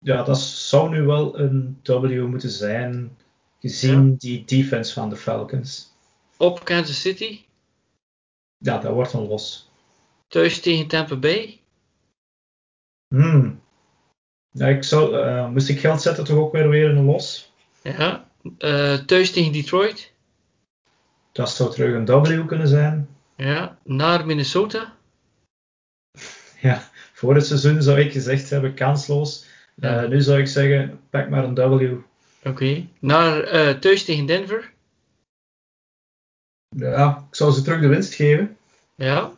ja, 0.00 0.22
dat 0.22 0.40
zou 0.40 0.90
nu 0.90 1.02
wel 1.02 1.38
een 1.38 1.80
W 1.82 2.26
moeten 2.26 2.50
zijn, 2.50 3.16
gezien 3.60 4.10
ja. 4.10 4.14
die 4.18 4.44
defense 4.44 4.92
van 4.92 5.08
de 5.08 5.16
Falcons. 5.16 5.92
Op 6.36 6.64
Kansas 6.64 7.00
City? 7.00 7.40
Ja, 8.58 8.78
dat 8.78 8.92
wordt 8.92 9.12
een 9.12 9.26
los. 9.26 9.70
Thuis 10.28 10.60
tegen 10.60 10.86
Tampa 10.86 11.16
Bay? 11.16 11.60
Hmm. 13.08 13.59
Ja, 14.52 14.66
ik 14.66 14.84
zou, 14.84 15.16
uh, 15.16 15.48
moest 15.48 15.68
ik 15.68 15.80
geld 15.80 16.02
zetten, 16.02 16.24
toch 16.24 16.36
ook 16.36 16.52
weer 16.52 16.68
weer 16.68 16.88
een 16.88 17.04
los? 17.04 17.52
Ja. 17.82 18.28
Uh, 18.58 18.94
thuis 18.94 19.30
tegen 19.30 19.52
Detroit? 19.52 20.12
Dat 21.32 21.50
zou 21.50 21.70
terug 21.70 21.94
een 21.94 22.22
W 22.22 22.46
kunnen 22.46 22.68
zijn. 22.68 23.08
Ja. 23.36 23.78
Naar 23.84 24.26
Minnesota? 24.26 24.92
Ja, 26.60 26.90
voor 27.12 27.34
het 27.34 27.46
seizoen 27.46 27.82
zou 27.82 28.00
ik 28.00 28.12
gezegd 28.12 28.50
hebben 28.50 28.74
kansloos. 28.74 29.46
Ja. 29.74 30.02
Uh, 30.02 30.08
nu 30.08 30.20
zou 30.20 30.40
ik 30.40 30.46
zeggen, 30.46 31.00
pak 31.10 31.28
maar 31.28 31.44
een 31.44 31.54
W. 31.54 31.62
Oké. 31.62 32.02
Okay. 32.42 32.88
Naar 32.98 33.78
thuis 33.78 34.04
tegen 34.04 34.26
Denver? 34.26 34.72
Ja, 36.68 37.24
ik 37.28 37.34
zou 37.34 37.52
ze 37.52 37.62
terug 37.62 37.80
de 37.80 37.88
winst 37.88 38.14
geven. 38.14 38.56
Ja. 38.94 39.32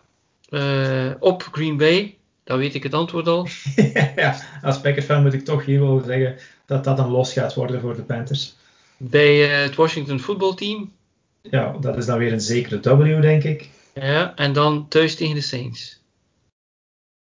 Op 1.18 1.42
Green 1.42 1.76
Bay? 1.76 2.16
Dan 2.44 2.58
weet 2.58 2.74
ik 2.74 2.82
het 2.82 2.94
antwoord 2.94 3.26
al. 3.28 3.48
ja, 4.16 4.36
als 4.62 4.80
Packers-fan 4.80 5.22
moet 5.22 5.32
ik 5.32 5.44
toch 5.44 5.64
hier 5.64 5.80
wel 5.80 6.02
zeggen 6.06 6.36
dat 6.66 6.84
dat 6.84 6.98
een 6.98 7.10
los 7.10 7.32
gaat 7.32 7.54
worden 7.54 7.80
voor 7.80 7.96
de 7.96 8.02
Panthers. 8.02 8.54
Bij 8.96 9.36
het 9.36 9.74
Washington 9.74 10.20
voetbalteam? 10.20 10.92
Ja, 11.42 11.76
dat 11.80 11.96
is 11.96 12.06
dan 12.06 12.18
weer 12.18 12.32
een 12.32 12.40
zekere 12.40 12.96
W, 12.96 13.22
denk 13.22 13.42
ik. 13.42 13.68
Ja, 13.94 14.36
en 14.36 14.52
dan 14.52 14.88
thuis 14.88 15.14
tegen 15.14 15.34
de 15.34 15.40
Saints. 15.40 16.00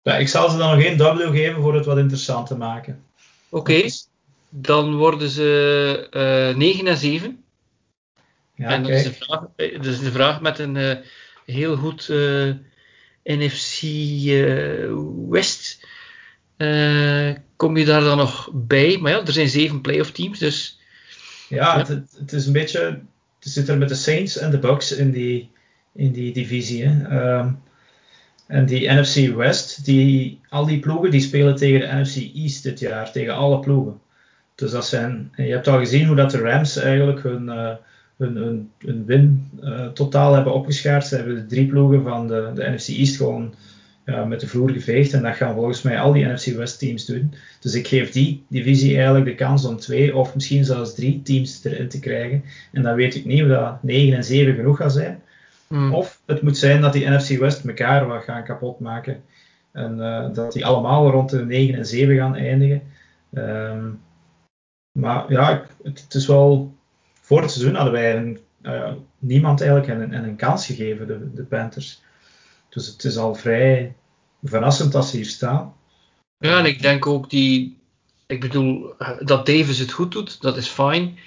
Ja, 0.01 0.17
ik 0.17 0.27
zal 0.27 0.49
ze 0.49 0.57
dan 0.57 0.75
nog 0.75 0.85
één 0.85 0.97
W 0.97 1.31
geven 1.31 1.61
voor 1.61 1.75
het 1.75 1.85
wat 1.85 1.97
interessant 1.97 2.47
te 2.47 2.57
maken. 2.57 3.03
Oké, 3.49 3.71
okay. 3.71 3.91
dan 4.49 4.95
worden 4.95 5.29
ze 5.29 6.49
uh, 6.51 6.57
9 6.57 6.87
en 6.87 6.97
7. 6.97 7.43
Ja, 8.55 8.69
en 8.69 8.83
dat 8.83 8.91
is, 8.91 9.03
de 9.03 9.13
vraag, 9.13 9.39
dat 9.55 9.85
is 9.85 9.99
de 9.99 10.11
vraag 10.11 10.41
met 10.41 10.59
een 10.59 10.75
uh, 10.75 10.95
heel 11.45 11.75
goed 11.75 12.07
uh, 12.09 12.53
NFC 13.27 13.81
West. 15.29 15.87
kom 17.55 17.77
je 17.77 17.85
daar 17.85 18.01
dan 18.01 18.17
nog 18.17 18.49
bij? 18.53 18.97
Maar 18.97 19.11
ja, 19.11 19.25
er 19.25 19.31
zijn 19.31 19.49
zeven 19.49 19.81
playoff 19.81 20.11
teams, 20.11 20.39
dus. 20.39 20.79
Ja, 21.49 21.77
ja. 21.77 21.77
Het, 21.77 21.87
het, 22.17 22.31
is 22.31 22.45
een 22.45 22.53
beetje. 22.53 22.79
Het 23.39 23.51
zit 23.51 23.69
er 23.69 23.77
met 23.77 23.89
de 23.89 23.95
Saints 23.95 24.37
en 24.37 24.51
de 24.51 24.59
Bucks 24.59 24.91
in 24.91 25.11
die, 25.11 25.49
in 25.93 26.11
die 26.11 26.33
divisie. 26.33 26.85
Hè. 26.85 27.21
Um, 27.39 27.61
en 28.47 28.65
die 28.65 28.91
NFC 28.91 29.35
West, 29.35 29.85
die, 29.85 30.39
al 30.49 30.65
die 30.65 30.79
ploegen 30.79 31.11
die 31.11 31.21
spelen 31.21 31.55
tegen 31.55 31.79
de 31.79 32.01
NFC 32.01 32.15
East 32.35 32.63
dit 32.63 32.79
jaar, 32.79 33.11
tegen 33.11 33.35
alle 33.35 33.59
ploegen. 33.59 33.99
Dus 34.55 34.71
dat 34.71 34.87
zijn, 34.87 35.31
je 35.35 35.43
hebt 35.43 35.67
al 35.67 35.77
gezien 35.77 36.05
hoe 36.05 36.15
dat 36.15 36.31
de 36.31 36.39
Rams 36.39 36.77
eigenlijk 36.77 37.23
hun, 37.23 37.45
uh, 37.45 37.73
hun, 38.17 38.35
hun, 38.35 38.71
hun 38.77 39.05
win 39.05 39.49
uh, 39.63 39.87
totaal 39.87 40.33
hebben 40.33 40.53
opgeschaard. 40.53 41.07
Ze 41.07 41.15
hebben 41.15 41.35
de 41.35 41.45
drie 41.45 41.67
ploegen 41.67 42.03
van 42.03 42.27
de, 42.27 42.51
de 42.55 42.69
NFC 42.69 42.87
East 42.87 43.17
gewoon 43.17 43.53
met 44.27 44.39
de 44.39 44.47
vloer 44.47 44.69
geveegd. 44.69 45.13
En 45.13 45.21
dat 45.21 45.35
gaan 45.35 45.53
volgens 45.53 45.81
mij 45.81 45.99
al 45.99 46.13
die 46.13 46.25
NFC 46.25 46.45
West 46.45 46.79
teams 46.79 47.05
doen. 47.05 47.33
Dus 47.59 47.73
ik 47.73 47.87
geef 47.87 48.11
die 48.11 48.45
divisie 48.47 48.95
eigenlijk 48.95 49.25
de 49.25 49.35
kans 49.35 49.65
om 49.65 49.77
twee 49.77 50.15
of 50.15 50.33
misschien 50.33 50.65
zelfs 50.65 50.95
drie 50.95 51.21
teams 51.21 51.63
erin 51.63 51.87
te 51.87 51.99
krijgen. 51.99 52.43
En 52.71 52.81
dan 52.81 52.95
weet 52.95 53.15
ik 53.15 53.25
niet 53.25 53.41
of 53.41 53.47
dat 53.47 53.83
9 53.83 54.17
en 54.17 54.23
7 54.23 54.55
genoeg 54.55 54.77
gaat 54.77 54.93
zijn. 54.93 55.21
Hmm. 55.67 55.93
Of 55.93 56.21
het 56.25 56.41
moet 56.41 56.57
zijn 56.57 56.81
dat 56.81 56.93
die 56.93 57.09
NFC 57.09 57.37
West 57.37 57.65
elkaar 57.65 58.07
wat 58.07 58.23
gaan 58.23 58.43
kapot 58.43 58.79
maken. 58.79 59.23
En 59.71 59.97
uh, 59.97 60.33
dat 60.33 60.53
die 60.53 60.65
allemaal 60.65 61.09
rond 61.09 61.29
de 61.29 61.45
9 61.45 61.75
en 61.75 61.85
7 61.85 62.15
gaan 62.15 62.35
eindigen. 62.35 62.81
Um, 63.33 63.99
maar 64.91 65.31
ja, 65.31 65.65
het, 65.83 66.01
het, 66.01 66.13
is 66.13 66.27
wel. 66.27 66.75
Voor 67.27 67.41
het 67.41 67.51
seizoen 67.51 67.75
hadden 67.75 67.93
wij 67.93 68.15
een, 68.15 68.39
uh, 68.61 68.91
niemand 69.19 69.61
eigenlijk 69.61 69.89
een, 69.89 70.13
een, 70.13 70.23
een, 70.23 70.35
kans 70.35 70.65
gegeven, 70.65 71.07
de, 71.07 71.33
de 71.33 71.43
Panthers. 71.43 72.01
Dus 72.69 72.87
het 72.87 73.03
is 73.03 73.17
al 73.17 73.35
vrij 73.35 73.95
verrassend 74.43 74.91
dat 74.91 75.07
ze 75.07 75.15
hier 75.15 75.25
staan. 75.25 75.73
Ja, 76.37 76.59
en 76.59 76.65
ik 76.65 76.81
denk 76.81 77.07
ook 77.07 77.29
die, 77.29 77.77
ik 78.27 78.39
bedoel, 78.39 78.93
dat 79.19 79.45
Davis 79.45 79.79
het 79.79 79.91
goed 79.91 80.11
doet, 80.11 80.41
dat 80.41 80.57
is 80.57 80.67
fijn. 80.67 81.19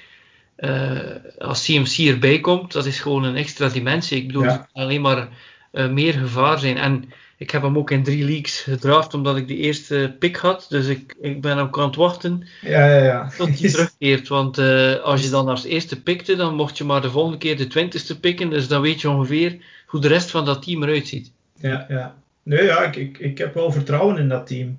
Uh, 0.56 1.10
als 1.38 1.64
CMC 1.64 2.08
erbij 2.08 2.40
komt, 2.40 2.72
dat 2.72 2.86
is 2.86 3.00
gewoon 3.00 3.24
een 3.24 3.36
extra 3.36 3.68
dimensie. 3.68 4.18
Ik 4.18 4.26
bedoel, 4.26 4.44
ja. 4.44 4.68
alleen 4.72 5.00
maar 5.00 5.28
uh, 5.72 5.88
meer 5.88 6.12
gevaar 6.12 6.58
zijn. 6.58 6.76
En 6.76 7.12
ik 7.40 7.50
heb 7.50 7.62
hem 7.62 7.78
ook 7.78 7.90
in 7.90 8.02
drie 8.02 8.24
leagues 8.24 8.60
gedraft 8.60 9.14
omdat 9.14 9.36
ik 9.36 9.48
de 9.48 9.56
eerste 9.56 10.16
pick 10.18 10.36
had. 10.36 10.66
Dus 10.68 10.86
ik, 10.86 11.14
ik 11.20 11.40
ben 11.40 11.58
ook 11.58 11.78
aan 11.78 11.86
het 11.86 11.96
wachten 11.96 12.46
ja, 12.60 12.86
ja, 12.86 13.04
ja. 13.04 13.28
tot 13.36 13.60
hij 13.60 13.70
terugkeert. 13.70 14.28
Want 14.28 14.58
uh, 14.58 14.94
als 14.94 15.22
je 15.22 15.30
dan 15.30 15.48
als 15.48 15.64
eerste 15.64 16.02
pikte, 16.02 16.36
dan 16.36 16.54
mocht 16.54 16.78
je 16.78 16.84
maar 16.84 17.02
de 17.02 17.10
volgende 17.10 17.38
keer 17.38 17.56
de 17.56 17.66
twintigste 17.66 18.20
pikken. 18.20 18.50
Dus 18.50 18.68
dan 18.68 18.80
weet 18.80 19.00
je 19.00 19.10
ongeveer 19.10 19.58
hoe 19.86 20.00
de 20.00 20.08
rest 20.08 20.30
van 20.30 20.44
dat 20.44 20.62
team 20.62 20.82
eruit 20.82 21.08
ziet. 21.08 21.32
Ja, 21.54 21.86
ja. 21.88 22.14
Nee, 22.42 22.64
ja, 22.64 22.82
ik, 22.82 22.96
ik, 22.96 23.18
ik 23.18 23.38
heb 23.38 23.54
wel 23.54 23.72
vertrouwen 23.72 24.18
in 24.18 24.28
dat 24.28 24.46
team. 24.46 24.78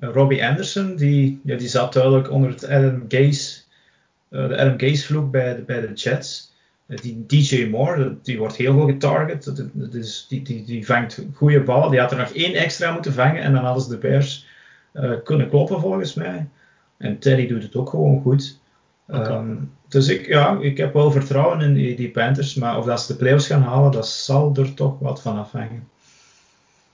Uh, 0.00 0.10
Robbie 0.12 0.46
Anderson, 0.46 0.96
die, 0.96 1.40
ja, 1.44 1.56
die 1.56 1.68
zat 1.68 1.92
duidelijk 1.92 2.30
onder 2.30 2.50
het 2.50 2.68
Adam 2.68 3.04
Gaze, 3.08 3.60
uh, 4.30 4.48
de 4.48 4.58
Adam 4.58 4.78
Gaze 4.78 5.04
vloek 5.04 5.30
bij 5.30 5.56
de, 5.56 5.62
bij 5.62 5.80
de 5.80 5.92
Jets. 5.92 6.49
Die 7.02 7.24
DJ 7.26 7.66
Moore, 7.66 8.16
die 8.22 8.38
wordt 8.38 8.56
heel 8.56 8.74
veel 8.74 8.86
getarget. 8.86 9.70
Dus 9.72 10.26
die, 10.28 10.42
die, 10.42 10.64
die 10.64 10.86
vangt 10.86 11.24
goede 11.34 11.62
ballen. 11.62 11.90
Die 11.90 12.00
had 12.00 12.10
er 12.10 12.18
nog 12.18 12.30
één 12.30 12.54
extra 12.54 12.92
moeten 12.92 13.12
vangen 13.12 13.42
en 13.42 13.52
dan 13.52 13.64
hadden 13.64 13.82
ze 13.82 13.88
de 13.88 13.98
Bears 13.98 14.46
uh, 14.94 15.12
kunnen 15.24 15.48
kloppen 15.48 15.80
volgens 15.80 16.14
mij. 16.14 16.48
En 16.96 17.18
Teddy 17.18 17.46
doet 17.46 17.62
het 17.62 17.76
ook 17.76 17.88
gewoon 17.88 18.22
goed. 18.22 18.58
Okay. 19.08 19.36
Um, 19.36 19.72
dus 19.88 20.08
ik, 20.08 20.26
ja, 20.26 20.58
ik 20.60 20.76
heb 20.76 20.92
wel 20.92 21.10
vertrouwen 21.10 21.60
in 21.60 21.74
die, 21.74 21.96
die, 21.96 22.10
Panthers. 22.10 22.54
Maar 22.54 22.78
of 22.78 22.84
dat 22.84 23.00
ze 23.00 23.12
de 23.12 23.18
playoffs 23.18 23.46
gaan 23.46 23.62
halen, 23.62 23.92
dat 23.92 24.08
zal 24.08 24.54
er 24.56 24.74
toch 24.74 24.98
wat 24.98 25.22
van 25.22 25.38
afhangen. 25.38 25.88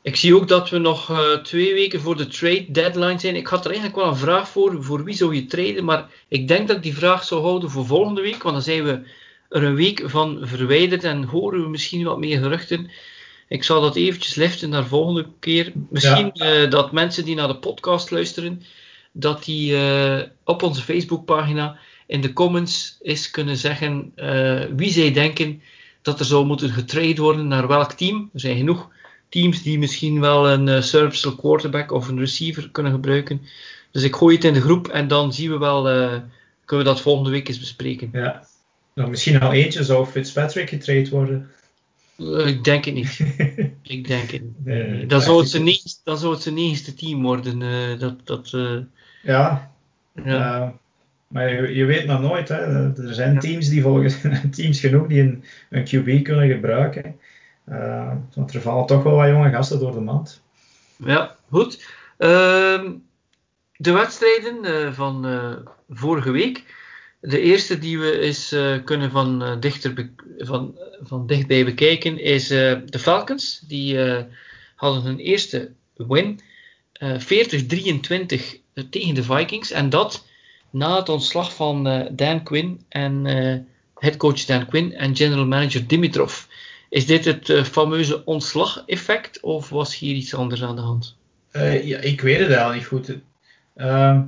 Ik 0.02 0.16
zie 0.16 0.36
ook 0.36 0.48
dat 0.48 0.70
we 0.70 0.78
nog 0.78 1.10
uh, 1.10 1.32
twee 1.42 1.74
weken 1.74 2.00
voor 2.00 2.16
de 2.16 2.26
trade 2.26 2.66
deadline 2.70 3.18
zijn. 3.18 3.36
Ik 3.36 3.46
had 3.46 3.64
er 3.64 3.70
eigenlijk 3.70 4.00
wel 4.00 4.08
een 4.08 4.16
vraag 4.16 4.48
voor. 4.48 4.82
Voor 4.84 5.04
wie 5.04 5.14
zou 5.14 5.34
je 5.34 5.46
traden? 5.46 5.84
Maar 5.84 6.06
ik 6.28 6.48
denk 6.48 6.68
dat 6.68 6.76
ik 6.76 6.82
die 6.82 6.96
vraag 6.96 7.24
zou 7.24 7.42
houden 7.42 7.70
voor 7.70 7.86
volgende 7.86 8.20
week. 8.20 8.42
Want 8.42 8.54
dan 8.54 8.64
zijn 8.64 8.84
we 8.84 9.00
er 9.48 9.62
een 9.62 9.74
week 9.74 10.02
van 10.04 10.38
verwijderd 10.42 11.04
en 11.04 11.24
horen 11.24 11.62
we 11.62 11.68
misschien 11.68 12.04
wat 12.04 12.18
meer 12.18 12.38
geruchten. 12.38 12.90
Ik 13.48 13.64
zal 13.64 13.80
dat 13.80 13.96
eventjes 13.96 14.34
liften 14.34 14.68
naar 14.68 14.86
volgende 14.86 15.26
keer. 15.40 15.72
Misschien 15.90 16.30
ja. 16.32 16.62
uh, 16.62 16.70
dat 16.70 16.92
mensen 16.92 17.24
die 17.24 17.34
naar 17.34 17.48
de 17.48 17.56
podcast 17.56 18.10
luisteren, 18.10 18.62
dat 19.12 19.44
die 19.44 19.72
uh, 19.72 20.22
op 20.44 20.62
onze 20.62 20.82
Facebookpagina 20.82 21.78
in 22.06 22.20
de 22.20 22.32
comments 22.32 22.98
eens 23.02 23.30
kunnen 23.30 23.56
zeggen 23.56 24.12
uh, 24.16 24.64
wie 24.76 24.90
zij 24.90 25.12
denken 25.12 25.62
dat 26.02 26.20
er 26.20 26.26
zou 26.26 26.46
moeten 26.46 26.70
getrade 26.70 27.20
worden 27.20 27.48
naar 27.48 27.66
welk 27.66 27.92
team. 27.92 28.30
Er 28.32 28.40
zijn 28.40 28.56
genoeg 28.56 28.88
teams 29.28 29.62
die 29.62 29.78
misschien 29.78 30.20
wel 30.20 30.48
een 30.48 30.82
serviceable 30.82 31.40
quarterback 31.40 31.92
of 31.92 32.08
een 32.08 32.18
receiver 32.18 32.70
kunnen 32.70 32.92
gebruiken. 32.92 33.40
Dus 33.90 34.02
ik 34.02 34.16
gooi 34.16 34.34
het 34.34 34.44
in 34.44 34.52
de 34.52 34.60
groep 34.60 34.88
en 34.88 35.08
dan 35.08 35.32
zien 35.32 35.50
we 35.50 35.58
wel, 35.58 35.82
kunnen 36.64 36.86
we 36.86 36.92
dat 36.92 37.00
volgende 37.00 37.30
week 37.30 37.48
eens 37.48 37.58
bespreken. 37.58 38.08
Ja, 38.12 38.46
nou, 38.96 39.10
misschien 39.10 39.40
al 39.40 39.52
eentje 39.52 39.84
zou 39.84 40.06
Fitzpatrick 40.06 40.68
getraind 40.68 41.08
worden. 41.08 41.50
Uh, 42.18 42.46
ik 42.46 42.64
denk 42.64 42.84
het 42.84 42.94
niet. 42.94 43.18
ik 43.82 44.08
denk 44.08 44.30
het 44.30 44.42
niet. 44.42 44.64
Nee, 44.64 45.06
dan, 45.06 45.20
zou 45.20 45.40
het 45.40 45.48
zijn 45.48 45.64
negende, 45.64 45.94
dan 46.04 46.18
zou 46.18 46.32
het 46.32 46.42
zijn 46.42 46.54
negende 46.54 46.94
team 46.94 47.22
worden. 47.22 47.60
Uh, 47.60 47.98
dat, 47.98 48.26
dat, 48.26 48.52
uh, 48.54 48.78
ja. 49.22 49.72
ja. 50.24 50.74
maar 51.28 51.52
je, 51.52 51.74
je, 51.74 51.84
weet 51.84 52.06
maar 52.06 52.20
nooit. 52.20 52.48
Hè. 52.48 52.56
Er 53.06 53.14
zijn 53.14 53.34
ja. 53.34 53.40
teams, 53.40 53.68
die 53.68 53.82
volgens, 53.82 54.16
teams 54.56 54.80
genoeg 54.80 55.06
die 55.06 55.20
een, 55.20 55.44
een 55.70 55.84
QB 55.84 56.22
kunnen 56.22 56.48
gebruiken. 56.48 57.20
want 58.34 58.54
er 58.54 58.60
vallen 58.60 58.86
toch 58.86 59.02
wel 59.02 59.16
wat 59.16 59.28
jonge 59.28 59.50
gasten 59.50 59.78
door 59.78 59.92
de 59.92 60.00
mand. 60.00 60.42
Ja, 60.96 61.36
goed. 61.50 61.84
Ehm, 62.18 62.92
de 63.76 63.92
wedstrijden 63.92 64.94
van 64.94 65.26
vorige 65.88 66.30
week. 66.30 66.64
De 67.20 67.40
eerste 67.40 67.78
die 67.78 67.98
we 67.98 68.18
eens 68.18 68.52
uh, 68.52 68.76
kunnen 68.84 69.10
van, 69.10 69.42
uh, 69.42 69.60
dichter 69.60 70.10
van, 70.38 70.78
van 71.02 71.26
dichtbij 71.26 71.64
bekijken 71.64 72.18
is 72.18 72.50
uh, 72.50 72.76
de 72.84 72.98
Falcons. 72.98 73.62
Die 73.66 73.98
hadden 74.74 75.02
hun 75.02 75.18
eerste 75.18 75.70
win. 75.96 76.40
40-23 77.02 77.06
tegen 78.90 79.14
de 79.14 79.22
Vikings. 79.22 79.70
En 79.70 79.88
dat 79.90 80.26
na 80.70 80.96
het 80.96 81.08
ontslag 81.08 81.54
van 81.54 82.08
Dan 82.12 82.42
Quinn 82.42 82.84
en 82.88 83.24
headcoach 83.94 84.44
Dan 84.44 84.66
Quinn 84.66 84.92
en 84.92 85.16
general 85.16 85.46
manager 85.46 85.86
Dimitrov. 85.86 86.44
Is 86.88 87.06
dit 87.06 87.24
het 87.24 87.52
fameuze 87.68 88.24
ontslageffect 88.24 89.40
of 89.40 89.68
was 89.68 89.98
hier 89.98 90.14
iets 90.14 90.34
anders 90.34 90.62
aan 90.62 90.76
de 90.76 90.82
hand? 90.82 91.16
ja, 91.82 91.98
ik 91.98 92.20
weet 92.20 92.38
het 92.38 92.56
al 92.56 92.72
niet 92.72 92.86
goed. 92.86 93.16
Ehm, 93.74 94.20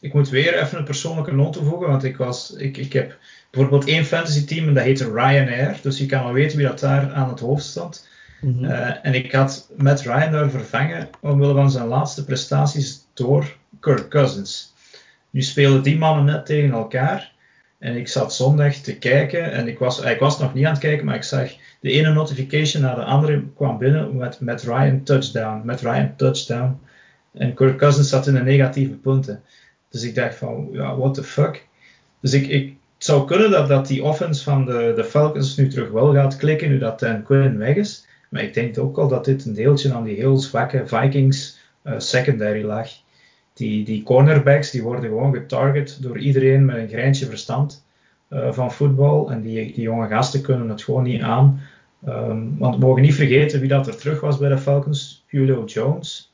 ik 0.00 0.14
moet 0.14 0.28
weer 0.28 0.62
even 0.62 0.78
een 0.78 0.84
persoonlijke 0.84 1.32
noot 1.32 1.52
toevoegen, 1.52 1.88
want 1.88 2.04
ik, 2.04 2.16
was, 2.16 2.54
ik, 2.56 2.76
ik 2.76 2.92
heb 2.92 3.18
bijvoorbeeld 3.50 3.86
één 3.86 4.04
fantasy 4.04 4.44
team 4.44 4.68
en 4.68 4.74
dat 4.74 4.84
heette 4.84 5.12
Ryanair, 5.12 5.78
dus 5.82 5.98
je 5.98 6.06
kan 6.06 6.22
al 6.22 6.32
weten 6.32 6.58
wie 6.58 6.66
dat 6.66 6.80
daar 6.80 7.12
aan 7.12 7.28
het 7.28 7.40
hoofd 7.40 7.64
stond. 7.64 8.08
Mm-hmm. 8.40 8.64
Uh, 8.64 9.06
en 9.06 9.14
ik 9.14 9.32
had 9.32 9.70
met 9.76 10.00
Ryan 10.00 10.32
daar 10.32 10.50
vervangen 10.50 11.08
omwille 11.20 11.54
van 11.54 11.70
zijn 11.70 11.86
laatste 11.86 12.24
prestaties 12.24 13.06
door 13.14 13.56
Kirk 13.80 14.08
Cousins. 14.08 14.72
Nu 15.30 15.42
spelen 15.42 15.82
die 15.82 15.98
mannen 15.98 16.24
net 16.24 16.46
tegen 16.46 16.72
elkaar. 16.72 17.32
En 17.78 17.96
ik 17.96 18.08
zat 18.08 18.34
zondag 18.34 18.74
te 18.74 18.96
kijken 18.96 19.52
en 19.52 19.68
ik 19.68 19.78
was, 19.78 20.00
ik 20.00 20.18
was 20.18 20.38
nog 20.38 20.54
niet 20.54 20.64
aan 20.64 20.72
het 20.72 20.80
kijken, 20.80 21.06
maar 21.06 21.14
ik 21.14 21.22
zag 21.22 21.50
de 21.80 21.90
ene 21.90 22.12
notification 22.12 22.82
naar 22.82 22.94
de 22.94 23.04
andere 23.04 23.44
kwam 23.56 23.78
binnen 23.78 24.16
met, 24.16 24.40
met 24.40 24.62
Ryan 24.62 25.02
touchdown, 25.02 25.60
met 25.64 25.80
Ryan 25.80 26.16
touchdown. 26.16 26.80
En 27.32 27.54
Kirk 27.54 27.78
Cousins 27.78 28.08
zat 28.08 28.26
in 28.26 28.34
de 28.34 28.42
negatieve 28.42 28.94
punten. 28.94 29.42
Dus 29.90 30.02
ik 30.02 30.14
dacht 30.14 30.34
van, 30.34 30.68
ja, 30.72 30.96
what 30.96 31.14
the 31.14 31.22
fuck. 31.22 31.66
Dus 32.20 32.32
ik, 32.32 32.46
ik, 32.46 32.76
het 32.94 33.06
zou 33.06 33.26
kunnen 33.26 33.50
dat, 33.50 33.68
dat 33.68 33.86
die 33.86 34.02
offense 34.04 34.42
van 34.42 34.64
de, 34.64 34.92
de 34.96 35.04
Falcons 35.04 35.56
nu 35.56 35.68
terug 35.68 35.90
wel 35.90 36.12
gaat 36.12 36.36
klikken, 36.36 36.68
nu 36.68 36.78
dat 36.78 37.00
Dan 37.00 37.22
Quinn 37.22 37.58
weg 37.58 37.76
is. 37.76 38.06
Maar 38.28 38.42
ik 38.42 38.54
denk 38.54 38.78
ook 38.78 38.98
al 38.98 39.08
dat 39.08 39.24
dit 39.24 39.44
een 39.44 39.54
deeltje 39.54 39.92
aan 39.92 40.04
die 40.04 40.16
heel 40.16 40.36
zwakke 40.36 40.82
Vikings 40.86 41.58
uh, 41.84 41.94
secondary 41.98 42.64
lag. 42.64 42.88
Die, 43.52 43.84
die 43.84 44.02
cornerbacks 44.02 44.70
die 44.70 44.82
worden 44.82 45.10
gewoon 45.10 45.34
getarget 45.34 46.02
door 46.02 46.18
iedereen 46.18 46.64
met 46.64 46.76
een 46.76 46.88
greintje 46.88 47.26
verstand 47.26 47.84
uh, 48.30 48.52
van 48.52 48.72
voetbal. 48.72 49.30
En 49.30 49.42
die, 49.42 49.72
die 49.72 49.82
jonge 49.82 50.08
gasten 50.08 50.42
kunnen 50.42 50.68
het 50.68 50.82
gewoon 50.82 51.02
niet 51.02 51.22
aan. 51.22 51.60
Um, 52.06 52.58
want 52.58 52.74
we 52.74 52.80
mogen 52.80 53.02
niet 53.02 53.14
vergeten 53.14 53.60
wie 53.60 53.68
dat 53.68 53.86
er 53.86 53.96
terug 53.96 54.20
was 54.20 54.38
bij 54.38 54.48
de 54.48 54.58
Falcons. 54.58 55.24
Julio 55.28 55.64
Jones. 55.64 56.32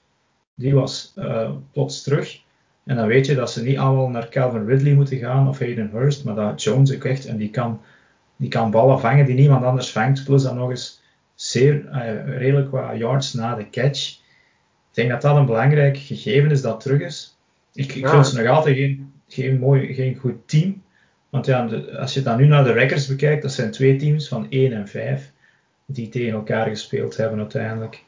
Die 0.55 0.75
was 0.75 1.13
uh, 1.17 1.51
plots 1.73 2.03
terug. 2.03 2.43
En 2.85 2.97
dan 2.97 3.07
weet 3.07 3.27
je 3.27 3.35
dat 3.35 3.51
ze 3.51 3.63
niet 3.63 3.79
allemaal 3.79 4.09
naar 4.09 4.29
Calvin 4.29 4.67
Ridley 4.67 4.95
moeten 4.95 5.19
gaan 5.19 5.49
of 5.49 5.59
Hayden 5.59 5.91
Hurst, 5.93 6.25
maar 6.25 6.35
dat 6.35 6.63
Jones 6.63 6.95
ook 6.95 7.05
echt, 7.05 7.27
en 7.27 7.37
die 7.37 7.51
kan, 7.51 7.81
die 8.37 8.49
kan 8.49 8.71
ballen 8.71 9.01
vangen 9.01 9.27
die 9.27 9.35
niemand 9.35 9.65
anders 9.65 9.91
vangt, 9.91 10.25
plus 10.25 10.43
dan 10.43 10.57
nog 10.57 10.71
eens 10.71 11.03
zeer 11.35 11.75
uh, 11.75 12.39
redelijk 12.39 12.71
wat 12.71 12.97
yards 12.97 13.33
na 13.33 13.55
de 13.55 13.71
catch. 13.71 14.09
Ik 14.91 15.01
denk 15.01 15.11
dat 15.11 15.23
dat 15.23 15.37
een 15.37 15.47
belangrijk 15.47 15.97
gegeven 15.97 16.51
is 16.51 16.63
dat 16.63 16.81
terug 16.81 17.01
is. 17.01 17.37
Ik, 17.73 17.95
ik 17.95 18.03
ja. 18.03 18.11
vind 18.11 18.27
ze 18.27 18.43
nog 18.43 18.47
altijd 18.47 18.77
geen, 18.77 19.13
geen, 19.29 19.59
mooi, 19.59 19.95
geen 19.95 20.17
goed 20.17 20.49
team. 20.49 20.83
Want 21.31 21.47
ja, 21.47 21.67
de, 21.67 21.99
als 21.99 22.15
je 22.15 22.23
dan 22.23 22.37
nu 22.37 22.47
naar 22.47 22.65
de 22.65 22.73
records 22.73 23.07
bekijkt, 23.07 23.43
dat 23.43 23.53
zijn 23.53 23.71
twee 23.71 23.97
teams 23.97 24.29
van 24.29 24.47
1 24.51 24.73
en 24.73 24.89
5 24.89 25.33
die 25.87 26.09
tegen 26.09 26.33
elkaar 26.33 26.69
gespeeld 26.69 27.17
hebben 27.17 27.39
uiteindelijk. 27.39 28.05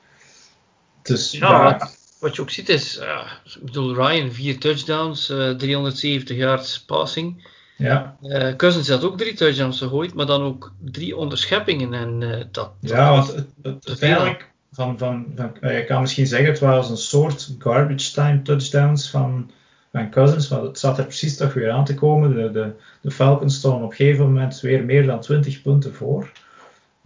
Dus 1.03 1.33
ja, 1.33 1.69
ja 1.69 1.91
wat 2.19 2.37
je 2.37 2.43
ook 2.43 2.51
ziet 2.51 2.69
is, 2.69 2.99
uh, 2.99 3.33
ik 3.45 3.65
bedoel, 3.65 3.95
Ryan, 3.95 4.33
vier 4.33 4.59
touchdowns, 4.59 5.31
uh, 5.31 5.51
370 5.51 6.37
yards 6.37 6.81
passing. 6.81 7.55
Ja. 7.77 8.17
Uh, 8.23 8.57
Cousins 8.57 8.89
had 8.89 9.05
ook 9.05 9.19
drie 9.19 9.35
touchdowns 9.35 9.79
gegooid, 9.79 10.15
maar 10.15 10.27
dan 10.27 10.43
ook 10.43 10.73
drie 10.85 11.17
onderscheppingen. 11.17 11.95
En, 11.95 12.49
dat, 12.53 12.71
ja, 12.81 13.11
want 13.11 13.27
het, 13.27 13.47
het, 13.63 13.89
uiteindelijk, 13.89 14.51
van, 14.73 14.99
van, 14.99 15.27
van, 15.37 15.73
je 15.73 15.85
kan 15.85 16.01
misschien 16.01 16.27
zeggen, 16.27 16.49
het 16.49 16.59
was 16.59 16.91
een 16.91 16.97
soort 16.97 17.55
garbage 17.59 18.13
time 18.13 18.43
touchdowns 18.43 19.11
van, 19.11 19.51
van 19.93 20.11
Cousins, 20.11 20.49
maar 20.49 20.63
het 20.63 20.79
zat 20.79 20.99
er 20.99 21.05
precies 21.05 21.37
toch 21.37 21.53
weer 21.53 21.71
aan 21.71 21.85
te 21.85 21.95
komen. 21.95 22.35
De, 22.35 22.51
de, 22.51 22.73
de 23.01 23.11
Falcons 23.11 23.57
stonden 23.57 23.83
op 23.85 23.91
een 23.91 23.97
gegeven 23.97 24.25
moment 24.25 24.61
weer 24.61 24.85
meer 24.85 25.07
dan 25.07 25.21
20 25.21 25.63
punten 25.63 25.95
voor. 25.95 26.31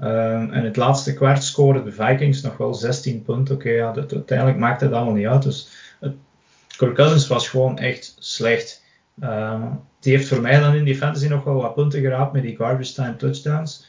Um, 0.03 0.53
en 0.53 0.65
het 0.65 0.77
laatste 0.77 1.15
kwart 1.15 1.45
scoren 1.45 1.85
de 1.85 1.93
Vikings 1.93 2.43
nog 2.43 2.57
wel 2.57 2.75
16 2.75 3.23
punten. 3.23 3.55
Oké, 3.55 3.71
ja, 3.71 3.95
uiteindelijk 3.95 4.59
maakt 4.59 4.81
het 4.81 4.93
allemaal 4.93 5.15
niet 5.15 5.27
uit. 5.27 5.43
Dus 5.43 5.69
het, 6.01 6.15
Kirk 6.77 6.95
Cousins 6.95 7.27
was 7.27 7.49
gewoon 7.49 7.79
echt 7.79 8.17
slecht. 8.19 8.85
Um, 9.23 9.81
die 10.01 10.17
heeft 10.17 10.29
voor 10.29 10.41
mij 10.41 10.61
dan 10.61 10.75
in 10.75 10.85
die 10.85 10.97
fantasy 10.97 11.29
nog 11.29 11.45
wel 11.45 11.55
wat 11.55 11.75
punten 11.75 12.01
geraapt 12.01 12.33
met 12.33 12.43
die 12.43 12.57
garbage 12.57 12.93
time 12.93 13.17
touchdowns. 13.17 13.87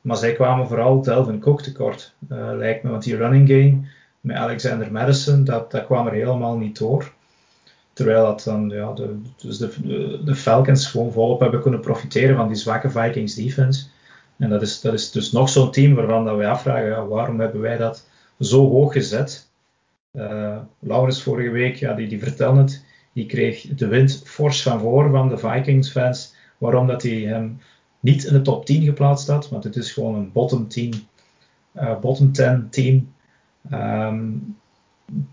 Maar 0.00 0.16
zij 0.16 0.32
kwamen 0.32 0.68
vooral 0.68 1.02
Delvin 1.02 1.40
Cook 1.40 1.62
tekort, 1.62 2.14
uh, 2.32 2.50
lijkt 2.56 2.82
me. 2.82 2.90
Want 2.90 3.02
die 3.02 3.16
running 3.16 3.48
game 3.48 3.80
met 4.20 4.36
Alexander 4.36 4.92
Madison, 4.92 5.44
dat, 5.44 5.70
dat 5.70 5.84
kwam 5.84 6.06
er 6.06 6.12
helemaal 6.12 6.56
niet 6.56 6.78
door. 6.78 7.12
Terwijl 7.92 8.24
dat 8.24 8.42
dan, 8.44 8.68
ja, 8.68 8.92
de, 8.92 9.20
dus 9.36 9.58
de, 9.58 10.20
de 10.24 10.34
Falcons 10.34 10.86
gewoon 10.86 11.12
volop 11.12 11.40
hebben 11.40 11.60
kunnen 11.60 11.80
profiteren 11.80 12.36
van 12.36 12.48
die 12.48 12.56
zwakke 12.56 12.90
Vikings 12.90 13.34
defense. 13.34 13.86
En 14.38 14.48
dat 14.48 14.62
is, 14.62 14.80
dat 14.80 14.94
is 14.94 15.10
dus 15.10 15.32
nog 15.32 15.48
zo'n 15.48 15.70
team 15.70 15.94
waarvan 15.94 16.24
dat 16.24 16.36
wij 16.36 16.48
afvragen, 16.48 16.86
ja, 16.86 17.06
waarom 17.06 17.40
hebben 17.40 17.60
wij 17.60 17.76
dat 17.76 18.08
zo 18.40 18.68
hoog 18.68 18.92
gezet? 18.92 19.48
Uh, 20.12 20.58
Laurens 20.78 21.22
vorige 21.22 21.50
week, 21.50 21.76
ja, 21.76 21.94
die, 21.94 22.08
die 22.08 22.18
vertelde 22.18 22.60
het, 22.60 22.84
die 23.12 23.26
kreeg 23.26 23.66
de 23.74 23.86
wind 23.86 24.22
fors 24.24 24.62
van 24.62 24.80
voor 24.80 25.10
van 25.10 25.28
de 25.28 25.38
Vikings 25.38 25.90
fans, 25.90 26.34
waarom 26.58 26.86
dat 26.86 27.02
hij 27.02 27.20
hem 27.20 27.60
niet 28.00 28.24
in 28.24 28.32
de 28.32 28.42
top 28.42 28.66
10 28.66 28.84
geplaatst 28.84 29.28
had, 29.28 29.48
want 29.48 29.64
het 29.64 29.76
is 29.76 29.92
gewoon 29.92 30.14
een 30.14 30.32
bottom 30.32 30.68
10, 30.68 30.94
uh, 31.74 31.98
bottom 32.00 32.32
10 32.32 32.66
team. 32.70 33.14
Um, 33.72 34.56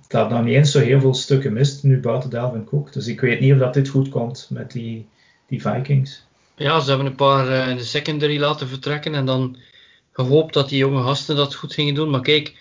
dat 0.08 0.30
nog 0.30 0.44
niet 0.44 0.56
eens 0.56 0.72
zo 0.72 0.80
heel 0.80 1.00
veel 1.00 1.13
stukken 1.13 1.54
mist, 1.54 1.84
nu 1.84 2.00
buiten 2.00 2.30
Dalvin 2.30 2.63
Cook. 2.63 2.94
Dus 2.94 3.08
ik 3.08 3.22
weet 3.22 3.39
niet 3.39 3.54
of 3.54 3.60
dat 3.60 3.74
dit 3.74 3.88
goed 3.88 4.10
komt 4.10 4.48
met 4.52 4.72
die, 4.72 5.08
die 5.48 5.62
Vikings. 5.62 6.28
Ja, 6.56 6.80
ze 6.80 6.89
hebben 6.89 7.08
een 7.08 7.16
paar 7.16 7.48
uh, 7.48 7.70
in 7.70 7.78
de 7.78 7.84
secondary 7.84 8.39
laten 8.39 8.68
vertrekken 8.68 9.16
en 9.16 9.26
dan 9.26 9.58
gehoopt 10.12 10.54
dat 10.54 10.70
die 10.70 10.78
jonge 10.78 11.04
gasten 11.04 11.36
dat 11.36 11.56
goed 11.56 11.74
gingen 11.74 11.94
doen. 11.94 12.10
Maar 12.10 12.22
kijk, 12.22 12.56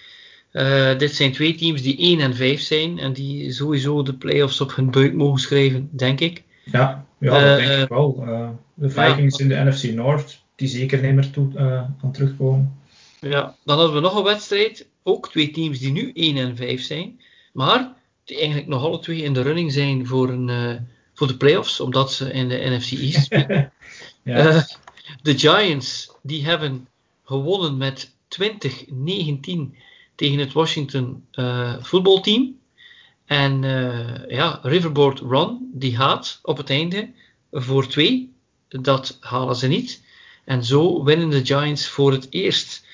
uh, 0.52 0.98
dit 0.98 1.14
zijn 1.14 1.32
twee 1.32 1.54
teams 1.54 1.82
die 1.82 1.98
1 1.98 2.20
en 2.20 2.34
5 2.34 2.60
zijn 2.60 2.98
en 2.98 3.12
die 3.12 3.52
sowieso 3.52 4.02
de 4.02 4.14
playoffs 4.14 4.60
op 4.60 4.74
hun 4.74 4.90
buik 4.90 5.14
mogen 5.14 5.40
schrijven, 5.40 5.88
denk 5.92 6.20
ik. 6.20 6.42
Ja, 6.64 7.06
ja 7.18 7.30
dat 7.30 7.60
uh, 7.60 7.66
denk 7.66 7.82
ik 7.82 7.88
wel. 7.88 8.24
de 8.74 8.90
Vikings 8.90 9.38
ja. 9.38 9.44
in 9.44 9.48
de 9.48 9.70
NFC 9.70 9.82
North, 9.82 10.42
die 10.56 10.68
zeker 10.68 11.02
niet 11.02 11.14
meer 11.14 11.30
toe, 11.30 11.58
aan 12.02 12.12
terugkomen. 12.12 12.80
Ja, 13.20 13.56
dan 13.64 13.76
hadden 13.76 13.94
we 13.94 14.00
nog 14.00 14.16
een 14.16 14.24
wedstrijd. 14.24 14.88
Ook 15.02 15.30
twee 15.30 15.50
teams 15.50 15.78
die 15.78 15.92
nu 15.92 16.10
1 16.14 16.36
en 16.36 16.56
5 16.56 16.82
zijn. 16.82 17.20
Maar 17.52 17.92
die 18.24 18.36
eigenlijk 18.36 18.66
nog 18.66 18.84
alle 18.84 18.98
twee 18.98 19.22
in 19.22 19.32
de 19.32 19.42
running 19.42 19.72
zijn 19.72 20.06
voor, 20.06 20.28
een, 20.28 20.48
voor 21.14 21.26
de 21.26 21.36
playoffs. 21.36 21.80
Omdat 21.80 22.12
ze 22.12 22.32
in 22.32 22.48
de 22.48 22.56
NFC 22.56 22.90
East 22.90 23.24
spelen. 23.24 23.72
ja. 24.22 24.54
uh, 24.54 24.62
de 25.22 25.38
Giants 25.38 26.10
die 26.22 26.44
hebben 26.44 26.88
gewonnen 27.24 27.76
met 27.76 28.14
2019 28.28 29.76
tegen 30.14 30.38
het 30.38 30.52
Washington 30.52 31.24
uh, 31.32 31.74
voetbalteam. 31.80 32.60
En 33.24 33.62
ja, 34.28 34.58
Riverboard 34.62 35.20
Run 35.20 35.70
die 35.74 35.96
gaat 35.96 36.38
op 36.42 36.56
het 36.56 36.70
einde 36.70 37.10
voor 37.50 37.86
twee. 37.86 38.32
Dat 38.68 39.16
halen 39.20 39.56
ze 39.56 39.66
niet. 39.66 40.02
En 40.44 40.64
zo 40.64 41.04
winnen 41.04 41.30
de 41.30 41.44
Giants 41.46 41.88
voor 41.88 42.12
het 42.12 42.26
eerst 42.30 42.84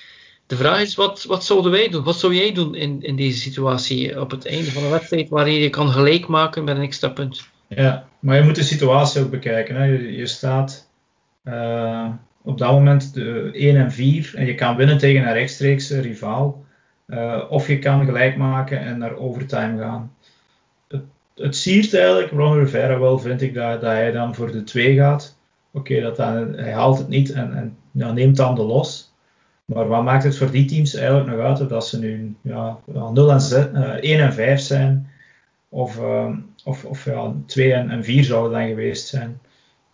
de 0.49 0.57
vraag 0.57 0.81
is, 0.81 0.95
wat, 0.95 1.25
wat 1.25 1.45
zouden 1.45 1.71
wij 1.71 1.89
doen? 1.89 2.05
Wat 2.05 2.19
zou 2.19 2.35
jij 2.35 2.53
doen 2.53 2.75
in, 2.75 3.03
in 3.03 3.17
deze 3.17 3.39
situatie 3.39 4.21
op 4.21 4.31
het 4.31 4.47
einde 4.47 4.73
van 4.73 4.83
een 4.83 4.91
wedstrijd 4.91 5.29
waarin 5.29 5.55
je 5.55 5.71
kan 5.71 5.89
gelijk 5.89 6.27
maken 6.27 6.65
met 6.65 6.77
een 6.77 6.83
extra 6.83 7.09
punt? 7.09 7.49
Ja, 7.69 8.09
maar 8.19 8.37
je 8.37 8.43
moet 8.43 8.55
de 8.55 8.63
situatie 8.63 9.23
ook 9.23 9.31
bekijken. 9.31 9.77
Hè. 9.77 9.85
Je, 9.85 10.27
staat 10.27 10.91
uh, 11.45 12.09
op 12.43 12.59
dat 12.59 12.73
moment 12.73 13.15
de 13.15 13.51
1 13.53 13.77
en 13.77 13.93
4 13.93 14.33
en 14.35 14.47
je 14.47 14.55
kan 14.55 14.77
winnen 14.77 14.99
tegen 14.99 15.27
een 15.27 15.33
rechtstreekse 15.33 16.01
rivaal. 16.01 16.65
Uh, 17.07 17.45
of 17.49 17.67
je 17.67 17.79
kan 17.79 18.05
gelijk 18.05 18.37
maken 18.37 18.81
en 18.81 18.99
naar 18.99 19.17
overtime 19.17 19.79
gaan. 19.79 20.13
Het, 20.89 21.03
het 21.35 21.57
siert 21.57 21.95
eigenlijk 21.95 22.31
Ron 22.31 22.59
Rivera 22.59 22.99
wel, 22.99 23.19
vind 23.19 23.43
ik, 23.43 23.55
dat, 23.55 23.81
dat 23.81 23.91
hij 23.91 24.13
dan 24.13 24.35
voor 24.35 24.53
de 24.53 24.65
2 24.65 24.97
gaat. 24.97 25.37
Oké, 25.71 26.13
hij 26.57 26.73
haalt 26.73 26.99
het 26.99 27.09
niet 27.09 27.33
en, 27.33 27.55
en 27.55 27.77
ja, 27.91 28.13
neemt 28.13 28.37
dan 28.37 28.55
de 28.55 28.63
los. 28.63 29.13
Maar 29.65 29.89
wat 29.89 30.03
maakt 30.03 30.25
het 30.25 30.37
voor 30.37 30.51
die 30.51 30.65
teams 30.65 30.95
eigenlijk 30.95 31.31
nog 31.31 31.41
uit 31.41 31.69
dat 31.69 31.87
ze 31.87 31.99
nu 31.99 32.37
ja, 32.43 32.79
0 33.13 33.31
en 33.31 33.41
6, 33.41 33.67
uh, 33.75 33.81
1 33.81 34.21
en 34.21 34.33
5 34.33 34.61
zijn? 34.61 35.11
Of, 35.69 36.01
uh, 36.01 36.31
of, 36.64 36.85
of 36.85 37.05
ja, 37.05 37.35
2 37.47 37.73
en, 37.73 37.90
en 37.90 38.05
4 38.05 38.25
zouden 38.25 38.59
dan 38.59 38.68
geweest 38.68 39.09
zijn. 39.09 39.40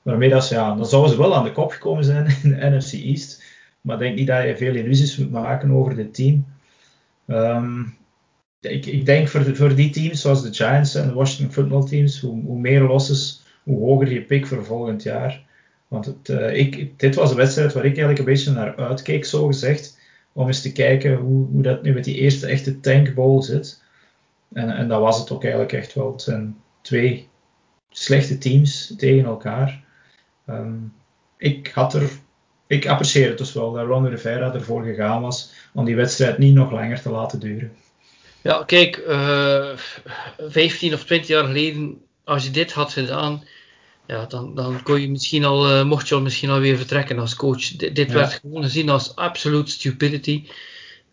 Waarmee 0.03 0.29
dat 0.29 0.45
ze, 0.45 0.55
ja, 0.55 0.75
dan 0.75 0.87
zouden 0.87 1.11
ze 1.11 1.19
wel 1.19 1.35
aan 1.35 1.45
de 1.45 1.53
kop 1.53 1.71
gekomen 1.71 2.05
zijn 2.05 2.27
in 2.43 2.51
de 2.51 2.77
NFC 2.77 2.93
East. 2.93 3.43
Maar 3.81 3.97
ik 3.97 4.03
denk 4.03 4.17
niet 4.17 4.27
dat 4.27 4.43
je 4.43 4.57
veel 4.57 4.75
illusies 4.75 5.17
moet 5.17 5.31
maken 5.31 5.71
over 5.71 5.95
dit 5.95 6.15
team. 6.15 6.47
Um, 7.27 7.97
ik, 8.61 8.87
ik, 8.87 9.07
denk 9.07 9.29
voor, 9.29 9.57
voor 9.57 9.75
die 9.75 9.91
teams 9.91 10.21
zoals 10.21 10.43
de 10.43 10.55
Giants 10.55 10.95
en 10.95 11.09
de 11.09 11.15
Washington 11.15 11.55
football 11.55 11.89
teams, 11.89 12.21
hoe, 12.21 12.43
hoe 12.43 12.59
meer 12.59 12.83
losses, 12.83 13.43
hoe 13.63 13.79
hoger 13.79 14.13
je 14.13 14.23
pick 14.23 14.47
voor 14.47 14.65
volgend 14.65 15.03
jaar. 15.03 15.45
Want 15.89 16.07
het, 16.07 16.29
uh, 16.29 16.57
ik, 16.57 16.99
dit 16.99 17.15
was 17.15 17.31
een 17.31 17.37
wedstrijd 17.37 17.73
waar 17.73 17.85
ik 17.85 17.91
eigenlijk 17.91 18.19
een 18.19 18.25
beetje 18.25 18.53
naar 18.53 18.77
uitkeek, 18.77 19.25
zo 19.25 19.47
gezegd. 19.47 19.99
Om 20.33 20.47
eens 20.47 20.63
te 20.63 20.73
kijken 20.73 21.17
hoe, 21.17 21.47
hoe 21.47 21.63
dat 21.63 21.83
nu 21.83 21.93
met 21.93 22.05
die 22.05 22.17
eerste 22.17 22.47
echte 22.47 22.81
tankball 22.81 23.43
zit. 23.43 23.83
En, 24.55 24.71
en 24.71 24.89
dat 24.89 25.01
was 25.01 25.19
het 25.19 25.31
ook 25.31 25.43
eigenlijk 25.43 25.73
echt 25.73 25.95
wel. 25.95 26.13
Het 26.13 26.23
zijn 26.23 26.57
twee 26.81 27.29
slechte 27.91 28.39
teams 28.39 28.95
tegen 28.97 29.25
elkaar. 29.25 29.85
Um, 30.49 30.93
ik 31.39 31.71
had 31.75 31.95
er. 31.95 32.11
Ik 32.67 32.87
apprecieer 32.87 33.29
het 33.29 33.39
dus 33.39 33.53
wel 33.53 33.73
dat 33.73 33.87
Ron 33.87 34.09
Rivera 34.09 34.53
ervoor 34.53 34.85
gegaan 34.85 35.23
was 35.23 35.53
om 35.73 35.85
die 35.85 35.97
wedstrijd 35.97 36.39
niet 36.39 36.55
nog 36.55 36.73
langer 36.73 37.01
te 37.01 37.11
laten 37.11 37.41
duren. 37.41 37.73
Ja, 38.43 38.63
kijk, 38.67 38.97
uh, 39.09 39.71
eh, 39.71 39.79
15 40.39 40.95
of 40.95 41.05
20 41.05 41.29
jaar 41.29 41.45
geleden, 41.45 42.01
als 42.25 42.45
je 42.45 42.51
dit 42.51 42.73
had 42.73 42.93
gedaan, 42.93 43.45
ja, 44.07 44.25
dan, 44.27 44.55
dan 44.55 44.83
kon 44.83 45.01
je 45.01 45.11
misschien 45.11 45.45
al, 45.45 45.71
uh, 45.71 45.85
mocht 45.85 46.09
je 46.09 46.15
al 46.15 46.21
misschien 46.21 46.51
alweer 46.51 46.77
vertrekken 46.77 47.19
als 47.19 47.37
coach. 47.37 47.61
D 47.61 47.95
dit 47.95 48.13
werd 48.13 48.33
gewoon 48.33 48.63
gezien 48.63 48.89
als 48.89 49.17
absolute 49.17 49.71
stupidity. 49.71 50.47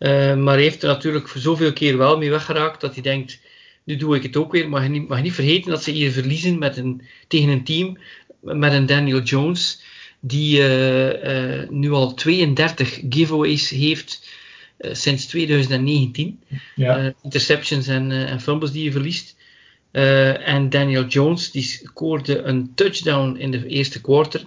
Uh, 0.02 0.34
maar 0.34 0.54
hij 0.54 0.62
heeft 0.62 0.82
er 0.82 0.88
natuurlijk 0.88 1.28
voor 1.28 1.40
zoveel 1.40 1.72
keer 1.72 1.98
wel 1.98 2.18
mee 2.18 2.30
weggeraakt 2.30 2.80
dat 2.80 2.94
hij 2.94 3.02
denkt, 3.02 3.40
nu 3.84 3.96
doe 3.96 4.16
ik 4.16 4.22
het 4.22 4.36
ook 4.36 4.52
weer. 4.52 4.68
Maar 4.68 4.82
je 4.82 4.88
niet, 4.88 5.08
mag 5.08 5.16
je 5.18 5.24
niet 5.24 5.32
vergeten 5.32 5.70
dat 5.70 5.82
ze 5.82 5.90
hier 5.90 6.12
verliezen 6.12 6.58
met 6.58 6.76
een, 6.76 7.02
tegen 7.28 7.48
een 7.48 7.64
team 7.64 7.98
met 8.40 8.72
een 8.72 8.86
Daniel 8.86 9.20
Jones, 9.20 9.82
die 10.20 10.58
uh, 10.58 11.68
nu 11.68 11.90
al 11.90 12.14
32 12.14 13.00
giveaways 13.08 13.70
heeft 13.70 14.28
sinds 14.78 15.26
2019. 15.26 16.40
Ja. 16.74 17.14
interceptions 17.22 17.86
en, 17.86 18.10
en 18.10 18.40
fumbles 18.40 18.72
die 18.72 18.84
je 18.84 18.92
verliest. 18.92 19.36
En 19.90 20.70
Daniel 20.70 21.06
Jones 21.06 21.50
die 21.50 21.62
scoorde 21.62 22.42
een 22.42 22.72
touchdown 22.74 23.36
in 23.36 23.50
de 23.50 23.66
eerste 23.66 24.00
quarter. 24.00 24.46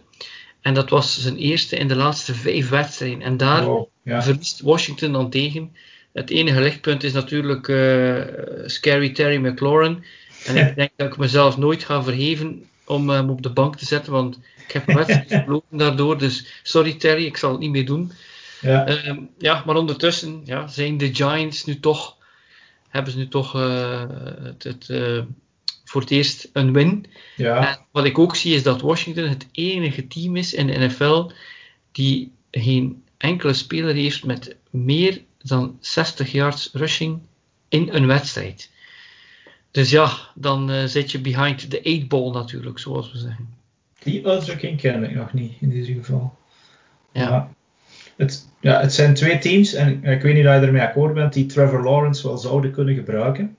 En 0.62 0.74
dat 0.74 0.90
was 0.90 1.22
zijn 1.22 1.38
eerste 1.38 1.76
in 1.76 1.88
de 1.88 1.96
laatste 1.96 2.34
vijf 2.34 2.70
wedstrijden. 2.70 3.22
En 3.22 3.38
daar 3.38 3.66
wow, 3.66 3.90
ja. 4.06 4.24
verliest 4.24 4.62
Washington 4.62 5.12
dan 5.12 5.30
tegen. 5.30 5.76
Het 6.14 6.30
enige 6.30 6.62
lichtpunt 6.62 7.04
is 7.04 7.14
natuurlijk 7.14 7.68
uh, 7.68 8.22
Scary 8.66 9.10
Terry 9.10 9.46
McLaurin. 9.46 10.04
En 10.46 10.56
ik 10.58 10.76
denk 10.80 10.92
dat 10.96 11.08
ik 11.08 11.18
mezelf 11.18 11.58
nooit 11.58 11.84
ga 11.84 12.04
verheven 12.04 12.70
om 12.86 13.10
hem 13.10 13.30
op 13.30 13.42
de 13.42 13.50
bank 13.50 13.76
te 13.76 13.86
zetten. 13.86 14.12
Want 14.12 14.40
ik 14.68 14.72
heb 14.72 14.88
een 14.88 14.96
wedstrijd 14.96 15.28
verloren 15.44 15.78
daardoor. 15.78 16.18
Dus 16.18 16.60
sorry 16.64 16.94
Terry, 16.94 17.26
ik 17.26 17.38
zal 17.38 17.52
het 17.52 17.60
niet 17.60 17.72
meer 17.72 17.86
doen. 17.86 18.12
Ja, 18.62 19.08
um, 19.08 19.30
ja 19.38 19.64
maar 19.66 19.76
ondertussen 19.76 20.42
ja, 20.46 20.68
zijn 20.68 20.98
de 20.98 21.16
Giants 21.16 21.66
nu 21.66 21.80
toch 21.80 22.16
hebben 22.90 23.12
ze 23.14 23.18
nu 23.18 23.28
toch 23.28 23.56
uh, 23.56 24.04
het, 24.42 24.64
het 24.64 24.88
uh, 24.90 25.22
voor 25.86 26.02
het 26.02 26.12
eerst 26.12 26.50
een 26.54 26.74
win. 26.74 27.06
Ja. 27.36 27.70
En 27.70 27.80
wat 27.92 28.06
ik 28.06 28.20
ook 28.20 28.36
zie 28.36 28.56
is 28.56 28.64
dat 28.64 28.82
Washington 28.82 29.28
het 29.28 29.48
enige 29.52 30.08
team 30.08 30.36
is 30.36 30.54
in 30.54 30.68
de 30.68 30.78
NFL 30.78 31.30
die 31.92 32.32
geen 32.52 33.04
enkele 33.18 33.54
speler 33.54 33.94
heeft 33.94 34.26
met 34.26 34.56
meer 34.70 35.22
dan 35.38 35.78
60 35.80 36.32
yards 36.32 36.70
rushing 36.74 37.20
in 37.70 37.90
een 37.92 38.08
wedstrijd. 38.08 38.70
Dus 39.72 39.90
ja, 39.90 40.12
dan 40.36 40.72
uh, 40.72 40.84
zit 40.84 41.12
je 41.12 41.20
behind 41.20 41.70
the 41.70 41.82
eight 41.82 42.08
ball 42.08 42.32
natuurlijk, 42.32 42.80
zoals 42.80 43.12
we 43.12 43.18
zeggen. 43.18 43.50
Die 44.04 44.28
uitdrukking 44.28 44.80
ken 44.80 45.04
ik 45.04 45.16
nog 45.16 45.34
niet 45.34 45.54
in 45.60 45.70
dit 45.70 45.86
geval. 45.86 46.38
Ja. 47.12 47.50
het, 48.16 48.48
ja, 48.60 48.82
het 48.82 48.94
zijn 48.94 49.14
twee 49.14 49.38
teams, 49.38 49.74
en 49.74 50.04
ik 50.04 50.22
weet 50.22 50.36
niet 50.36 50.46
of 50.46 50.54
je 50.54 50.60
ermee 50.60 50.82
akkoord 50.82 51.14
bent, 51.14 51.34
die 51.34 51.46
Trevor 51.46 51.84
Lawrence 51.84 52.28
wel 52.28 52.38
zouden 52.38 52.72
kunnen 52.72 52.96
gebruiken. 52.96 53.58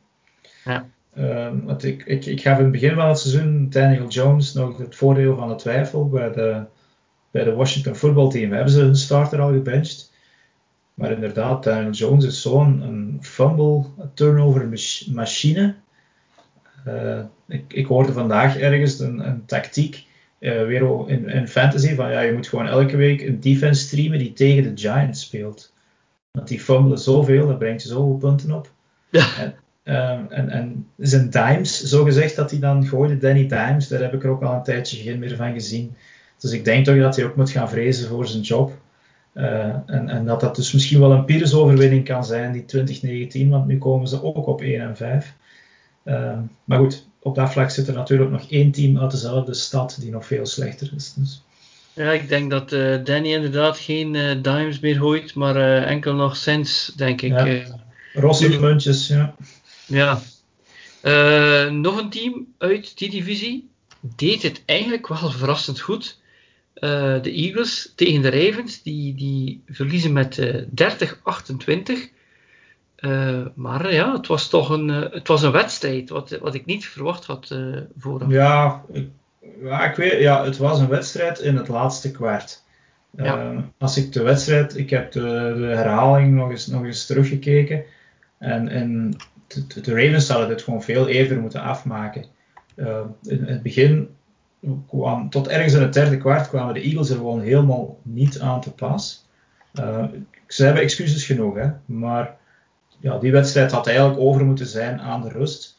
Ja. 0.65 0.87
Um, 1.19 1.65
want 1.65 1.85
ik, 1.85 2.05
ik, 2.05 2.27
ik 2.27 2.41
gaf 2.41 2.57
in 2.57 2.63
het 2.63 2.73
begin 2.73 2.95
van 2.95 3.09
het 3.09 3.19
seizoen 3.19 3.71
Daniel 3.71 4.09
Jones 4.09 4.53
nog 4.53 4.79
het 4.79 4.97
voordeel 4.97 5.37
van 5.37 5.49
de 5.49 5.55
twijfel 5.55 6.09
bij 6.09 6.33
de, 6.33 6.65
bij 7.37 7.45
de 7.45 7.55
Washington 7.55 7.97
voetbalteam. 7.97 8.53
Hebben 8.53 8.73
ze 8.73 8.81
hun 8.81 8.97
starter 8.97 9.41
al 9.41 9.53
gebenched? 9.53 10.13
Maar 10.95 11.13
inderdaad, 11.13 11.65
Daniel 11.65 11.91
Jones 11.91 12.25
is 12.25 12.43
zo'n 12.43 12.81
een 12.81 13.19
fumble 13.21 13.85
turnover 14.15 14.69
machine. 15.13 15.75
Uh, 16.87 17.21
ik, 17.49 17.73
ik 17.73 17.87
hoorde 17.87 18.13
vandaag 18.13 18.57
ergens 18.59 18.99
een, 18.99 19.19
een 19.27 19.45
tactiek 19.47 20.07
uh, 20.39 20.65
weer 20.65 21.09
in, 21.09 21.29
in 21.29 21.49
fantasy 21.49 21.95
van 21.95 22.11
ja, 22.11 22.21
je 22.21 22.33
moet 22.33 22.49
gewoon 22.49 22.67
elke 22.67 22.97
week 22.97 23.21
een 23.21 23.41
defense 23.41 23.81
streamen 23.81 24.19
die 24.19 24.33
tegen 24.33 24.63
de 24.63 24.81
Giants 24.81 25.21
speelt. 25.21 25.73
Want 26.31 26.49
die 26.49 26.61
fumbelen 26.61 26.99
zoveel, 26.99 27.47
dat 27.47 27.59
brengt 27.59 27.83
je 27.83 27.89
zoveel 27.89 28.17
punten 28.17 28.53
op. 28.53 28.71
Ja. 29.11 29.27
En, 29.39 29.55
um, 29.95 30.27
en, 30.31 30.49
en 30.49 30.89
zijn 30.97 31.31
Dimes, 31.31 31.83
zo 31.83 32.05
gezegd 32.05 32.37
dat 32.37 32.51
hij 32.51 32.61
dan 32.61 32.87
gooide, 32.87 33.19
Danny 33.19 33.47
Dimes, 33.47 33.89
daar 33.89 34.01
heb 34.01 34.15
ik 34.15 34.25
er 34.25 34.31
ook 34.31 34.43
al 34.43 34.55
een 34.55 34.63
tijdje 34.63 35.03
geen 35.03 35.19
meer 35.19 35.37
van 35.37 35.53
gezien. 35.53 35.95
Dus 36.39 36.53
ik 36.53 36.65
denk 36.65 36.85
toch 36.85 36.99
dat 36.99 37.17
hij 37.17 37.25
ook 37.25 37.37
moet 37.37 37.51
gaan 37.51 37.69
vrezen 37.69 38.09
voor 38.09 38.27
zijn 38.27 38.43
job. 38.43 38.73
Uh, 39.35 39.65
en, 39.87 40.09
en, 40.09 40.25
dat 40.25 40.41
dat 40.41 40.57
dus 40.57 40.73
misschien 40.73 41.01
wel 41.01 41.13
een 41.13 41.25
Pires-overwinning 41.25 42.05
kan 42.05 42.25
zijn, 42.25 42.53
die 42.53 42.65
2019, 42.65 43.51
want 43.51 43.67
nu 43.67 43.79
komen 43.79 44.09
ze 44.09 44.23
ook 44.23 44.47
op 44.47 44.61
1 44.61 44.81
en 44.81 44.97
5. 44.97 45.35
Uh, 46.05 46.15
ehm, 46.15 46.39
maar 46.65 46.79
goed, 46.79 47.07
op 47.19 47.35
dat 47.35 47.53
vlak 47.53 47.71
zit 47.71 47.89
er 47.89 47.95
natuurlijk 47.95 48.31
nog 48.31 48.51
één 48.51 48.71
team 48.71 48.99
uit 48.99 49.11
dezelfde 49.11 49.55
stad 49.55 49.97
die 50.01 50.11
nog 50.11 50.27
veel 50.27 50.47
slechter 50.47 50.93
is. 50.97 51.15
Dus. 51.17 51.43
Ja, 51.93 52.11
ik 52.11 52.29
denk 52.29 52.51
dat 52.51 52.73
uh, 52.73 53.05
Danny 53.05 53.33
inderdaad 53.33 53.79
geen 53.79 54.43
dimes 54.43 54.81
meer 54.81 54.97
gooit, 54.97 55.35
maar 55.35 55.83
enkel 55.83 56.15
nog 56.15 56.37
cents, 56.37 56.93
denk 56.97 57.23
ik. 57.23 57.31
Ja. 57.31 57.65
Rosse 58.15 58.61
muntjes, 58.61 59.07
ja. 59.07 59.35
Ja. 59.87 60.21
nog 61.71 62.01
een 62.01 62.11
team 62.11 62.47
uit 62.59 62.99
die 62.99 63.11
divisie 63.11 63.69
deed 64.01 64.43
het 64.43 64.63
eigenlijk 64.67 65.09
wel 65.09 65.31
verrassend 65.31 65.81
goed. 65.81 66.19
De 66.81 67.33
Eagles 67.33 67.93
tegen 67.95 68.23
de 68.23 68.31
Ravens, 68.31 68.83
die, 68.83 69.15
die 69.15 69.63
verliezen 69.67 70.13
met 70.13 70.41
30-28. 70.41 71.93
maar 73.55 73.93
ja, 73.93 74.13
het 74.13 74.27
was 74.27 74.49
toch 74.49 74.71
een, 74.71 74.89
het 74.89 75.29
was 75.29 75.43
een 75.43 75.53
wedstrijd, 75.53 76.09
wat, 76.09 76.39
wat 76.41 76.55
ik 76.55 76.67
niet 76.67 76.87
verwacht 76.87 77.25
had 77.25 77.57
vooraf. 77.99 78.31
Ja, 78.31 78.85
ik 78.93 79.09
ja, 79.61 79.91
ik 79.91 79.97
weet, 79.97 80.21
ja, 80.21 80.45
het 80.45 80.57
was 80.57 80.81
een 80.81 80.89
wedstrijd 80.89 81.39
in 81.39 81.57
het 81.57 81.69
laatste 81.69 82.11
kwart. 82.11 82.65
Ja. 83.11 83.53
Uh, 83.53 83.59
als 83.79 83.97
ik 83.97 84.13
de 84.13 84.23
wedstrijd, 84.23 84.77
ik 84.77 84.91
heb 84.91 85.13
de, 85.13 85.55
de, 85.57 85.67
herhaling 85.67 86.35
nog 86.35 86.51
eens, 86.51 86.67
nog 86.67 86.85
eens 86.85 87.07
teruggekeken. 87.07 87.85
En, 88.39 88.69
en 88.69 89.17
de, 89.47 89.81
de 89.81 89.95
Ravens 89.95 90.29
hadden 90.29 90.49
dit 90.49 90.63
gewoon 90.63 90.83
veel 90.83 91.09
eerder 91.09 91.41
moeten 91.41 91.61
afmaken. 91.61 92.25
Uh, 92.77 93.01
in, 93.23 93.39
in, 93.39 93.53
het 93.53 93.63
begin, 93.63 94.16
tot 95.31 95.49
ergens 95.49 95.75
in 95.75 95.83
het 95.83 95.93
derde 95.93 96.17
kwart, 96.17 96.49
kwamen 96.49 96.75
de 96.75 96.81
Eagles 96.81 97.11
er 97.11 97.17
gewoon 97.17 97.41
helemaal 97.41 97.99
niet 98.03 98.41
aan 98.41 98.61
te 98.61 98.73
pas. 98.73 99.27
Uh, 99.75 100.05
ze 100.47 100.65
hebben 100.65 100.83
excuses 100.83 101.25
genoeg, 101.25 101.55
hè, 101.55 101.71
maar 101.85 102.37
ja, 102.99 103.19
die 103.19 103.33
wedstrijd 103.33 103.71
had 103.71 103.87
eigenlijk 103.87 104.19
over 104.19 104.45
moeten 104.45 104.67
zijn 104.67 105.01
aan 105.01 105.23
de 105.23 105.29
rust 105.29 105.77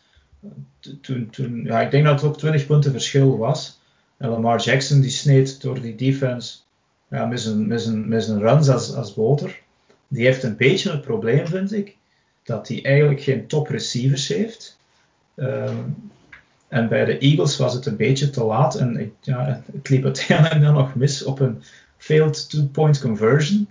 toen, 1.01 1.29
toen, 1.29 1.63
ja, 1.63 1.81
ik 1.81 1.91
denk 1.91 2.05
dat 2.05 2.21
het 2.21 2.29
ook 2.29 2.37
20 2.37 2.65
punten 2.65 2.91
verschil 2.91 3.37
was. 3.37 3.79
En 4.17 4.29
Lamar 4.29 4.61
Jackson 4.61 5.01
die 5.01 5.09
sneed 5.09 5.61
door 5.61 5.81
die 5.81 5.95
defense 5.95 6.57
ja, 7.09 7.25
met, 7.25 7.39
zijn, 7.39 7.67
met, 7.67 7.81
zijn, 7.81 8.07
met 8.07 8.23
zijn 8.23 8.39
runs 8.39 8.69
als, 8.69 8.93
als 8.93 9.13
boter. 9.13 9.59
Die 10.07 10.25
heeft 10.25 10.43
een 10.43 10.57
beetje 10.57 10.91
het 10.91 11.01
probleem, 11.01 11.47
vind 11.47 11.73
ik, 11.73 11.95
dat 12.43 12.67
hij 12.67 12.83
eigenlijk 12.83 13.21
geen 13.21 13.47
top 13.47 13.67
receivers 13.67 14.27
heeft. 14.27 14.79
Um, 15.35 16.11
en 16.67 16.87
bij 16.87 17.05
de 17.05 17.17
Eagles 17.17 17.57
was 17.57 17.73
het 17.73 17.85
een 17.85 17.95
beetje 17.95 18.29
te 18.29 18.43
laat 18.43 18.75
en 18.75 18.99
ik, 18.99 19.11
ja, 19.21 19.61
het 19.71 19.89
liep 19.89 20.03
uiteindelijk 20.03 20.61
dan 20.65 20.73
nog 20.73 20.95
mis 20.95 21.23
op 21.23 21.39
een 21.39 21.63
failed 21.97 22.49
two-point 22.49 23.01
conversion. 23.01 23.67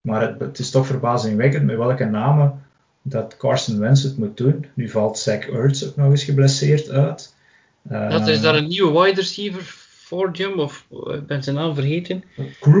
Maar 0.00 0.20
het, 0.20 0.40
het, 0.40 0.58
is 0.58 0.70
toch 0.70 0.86
verbazingwekkend 0.86 1.64
met 1.64 1.76
welke 1.76 2.04
namen 2.04 2.62
dat 3.02 3.36
Carson 3.36 3.78
Wentz 3.78 4.02
het 4.02 4.16
moet 4.16 4.36
doen. 4.36 4.66
Nu 4.74 4.88
valt 4.88 5.18
Zach 5.18 5.48
Ertz 5.48 5.84
ook 5.84 5.96
nog 5.96 6.10
eens 6.10 6.24
geblesseerd 6.24 6.90
uit. 6.90 7.34
dat 7.82 8.28
is 8.28 8.40
daar 8.40 8.54
een 8.54 8.68
nieuwe 8.68 9.00
wide 9.02 9.20
receiver 9.20 9.62
voor 10.10 10.30
Jim, 10.30 10.58
of 10.58 10.86
ik 10.90 11.06
eh, 11.06 11.20
ben 11.26 11.42
zijn 11.42 11.56
naam 11.56 11.74
vergeten? 11.74 12.24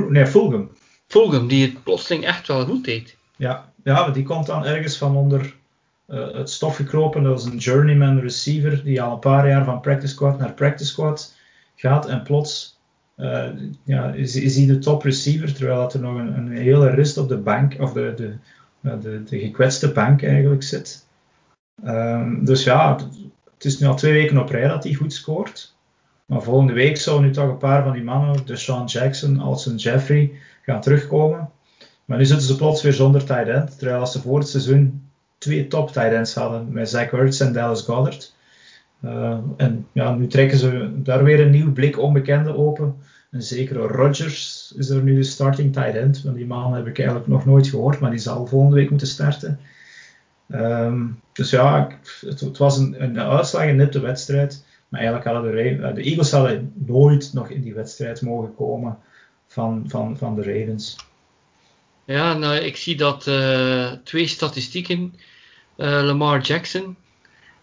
Nee, 0.08 0.26
Fulgham. 0.26 0.70
Fulgham, 1.06 1.48
die 1.48 1.66
het 1.66 1.82
plotseling 1.82 2.24
echt 2.24 2.48
wel 2.48 2.64
goed 2.64 2.84
deed. 2.84 3.16
Ja, 3.36 3.72
ja 3.84 4.10
die 4.10 4.22
komt 4.22 4.46
dan 4.46 4.64
ergens 4.64 4.96
van 4.96 5.16
onder 5.16 5.54
het 6.10 6.50
stof 6.50 6.76
gekropen. 6.76 7.22
Dat 7.22 7.38
is 7.38 7.44
een 7.44 7.58
journeyman 7.58 8.20
receiver 8.20 8.84
die 8.84 9.02
al 9.02 9.12
een 9.12 9.18
paar 9.18 9.48
jaar 9.48 9.64
van 9.64 9.80
practice 9.80 10.12
squad 10.12 10.38
naar 10.38 10.52
practice 10.52 10.90
squad 10.90 11.34
gaat 11.74 12.06
en 12.06 12.22
plots 12.22 12.78
uh, 13.16 13.48
ja, 13.82 14.12
is, 14.12 14.36
is 14.36 14.56
hij 14.56 14.66
de 14.66 14.78
top 14.78 15.02
receiver, 15.02 15.54
terwijl 15.54 15.78
dat 15.78 15.94
er 15.94 16.00
nog 16.00 16.18
een, 16.18 16.36
een 16.36 16.50
hele 16.50 16.90
rest 16.90 17.18
op 17.18 17.28
de 17.28 17.36
bank, 17.36 17.76
of 17.80 17.92
de, 17.92 18.14
de, 18.16 18.34
de, 19.00 19.22
de 19.24 19.38
gekwetste 19.38 19.92
bank 19.92 20.22
eigenlijk 20.22 20.62
zit. 20.62 21.06
Um, 21.84 22.44
dus 22.44 22.64
ja, 22.64 22.96
het 23.54 23.64
is 23.64 23.78
nu 23.78 23.86
al 23.86 23.96
twee 23.96 24.12
weken 24.12 24.38
op 24.38 24.48
rij 24.48 24.68
dat 24.68 24.84
hij 24.84 24.94
goed 24.94 25.12
scoort. 25.12 25.74
Maar 26.26 26.42
volgende 26.42 26.72
week 26.72 26.96
zou 26.96 27.20
nu 27.20 27.30
toch 27.30 27.48
een 27.48 27.56
paar 27.56 27.82
van 27.82 27.92
die 27.92 28.02
mannen, 28.02 28.46
de 28.46 28.56
Sean 28.56 28.84
Jackson, 28.84 29.38
Alson 29.38 29.76
Jeffrey, 29.76 30.32
gaan 30.62 30.80
terugkomen. 30.80 31.50
Maar 32.04 32.18
nu 32.18 32.24
zitten 32.24 32.46
ze 32.46 32.56
plots 32.56 32.82
weer 32.82 32.92
zonder 32.92 33.24
tight 33.24 33.48
end. 33.48 33.78
Terwijl 33.78 34.06
ze 34.06 34.20
voor 34.20 34.38
het 34.38 34.48
seizoen 34.48 35.09
twee 35.40 35.66
top 35.66 35.90
tight 35.90 36.34
hadden 36.34 36.72
met 36.72 36.90
Zach 36.90 37.12
Ertz 37.12 37.40
en 37.40 37.52
Dallas 37.52 37.82
Goddard. 37.82 38.34
Uh, 39.04 39.38
en 39.56 39.86
ja, 39.92 40.14
nu 40.14 40.26
trekken 40.26 40.58
ze 40.58 40.90
daar 40.94 41.24
weer 41.24 41.40
een 41.40 41.50
nieuw 41.50 41.72
blik 41.72 41.98
onbekende 41.98 42.56
open. 42.56 42.96
Een 43.30 43.42
zekere 43.42 43.86
Rodgers 43.86 44.72
is 44.76 44.88
er 44.88 45.02
nu 45.02 45.14
de 45.14 45.22
starting 45.22 45.72
tight 45.72 45.94
end. 45.94 46.22
Want 46.22 46.36
die 46.36 46.46
man 46.46 46.74
heb 46.74 46.86
ik 46.86 46.98
eigenlijk 46.98 47.28
nog 47.28 47.44
nooit 47.44 47.68
gehoord, 47.68 48.00
maar 48.00 48.10
die 48.10 48.18
zal 48.18 48.46
volgende 48.46 48.76
week 48.76 48.90
moeten 48.90 49.06
starten. 49.06 49.60
Um, 50.48 51.20
dus 51.32 51.50
ja, 51.50 51.88
het, 52.20 52.58
was 52.58 52.78
een, 52.78 53.02
een 53.02 53.20
uitslag, 53.20 53.62
een 53.66 53.76
nipte 53.76 54.00
wedstrijd. 54.00 54.64
Maar 54.88 55.00
eigenlijk 55.00 55.30
hadden 55.30 55.52
de, 55.52 55.92
de 55.94 56.02
Eagles 56.02 56.30
hadden 56.30 56.72
nooit 56.74 57.30
nog 57.32 57.48
in 57.48 57.62
die 57.62 57.74
wedstrijd 57.74 58.22
mogen 58.22 58.54
komen 58.54 58.98
van, 59.46 59.84
van, 59.86 60.16
van 60.16 60.34
de 60.34 60.42
Ravens. 60.42 60.96
Ja, 62.04 62.34
nou, 62.34 62.56
ik 62.56 62.76
zie 62.76 62.96
dat 62.96 63.26
uh, 63.26 63.92
twee 64.04 64.26
statistieken. 64.26 65.14
Uh, 65.80 66.02
Lamar 66.02 66.40
Jackson 66.40 66.96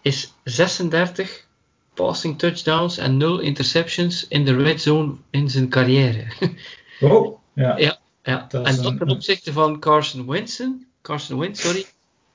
is 0.02 0.34
36 0.44 1.46
passing 1.94 2.38
touchdowns 2.38 2.98
en 2.98 3.18
0 3.18 3.40
interceptions 3.40 4.28
in 4.28 4.46
de 4.46 4.56
red 4.56 4.82
zone 4.82 5.16
in 5.30 5.50
zijn 5.50 5.70
carrière. 5.70 6.26
Oh, 7.00 7.40
ja. 7.54 7.78
ja, 7.78 8.00
ja. 8.24 8.46
Dat 8.50 8.66
en 8.66 8.82
dat 8.82 8.98
ten 8.98 9.10
opzichte 9.10 9.54
van 9.54 9.80
Carson 9.80 10.28
Wentz, 10.28 10.62
Carson 11.02 11.40
Wentz, 11.40 11.62
sorry, 11.62 11.86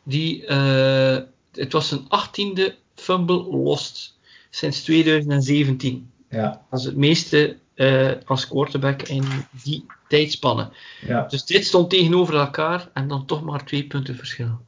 die, 0.03 0.47
uh, 0.47 1.19
het 1.53 1.73
was 1.73 1.89
zijn 1.89 2.05
achttiende 2.09 2.75
fumble 2.95 3.43
lost 3.43 4.19
sinds 4.51 4.83
2017. 4.83 6.11
Ja. 6.31 6.65
Dat 6.71 6.81
is 6.81 6.85
het 6.85 6.97
meeste 6.97 7.57
uh, 7.75 8.11
als 8.25 8.49
quarterback 8.49 9.03
in 9.03 9.25
die 9.63 9.87
tijdspanne. 10.09 10.69
Ja. 11.07 11.27
Dus 11.27 11.45
dit 11.45 11.65
stond 11.65 11.91
tegenover 11.91 12.35
elkaar 12.35 12.89
en 12.93 13.09
dan 13.09 13.27
toch 13.27 13.43
maar 13.43 13.65
twee 13.65 13.87
punten 13.87 14.17
verschil. 14.17 14.61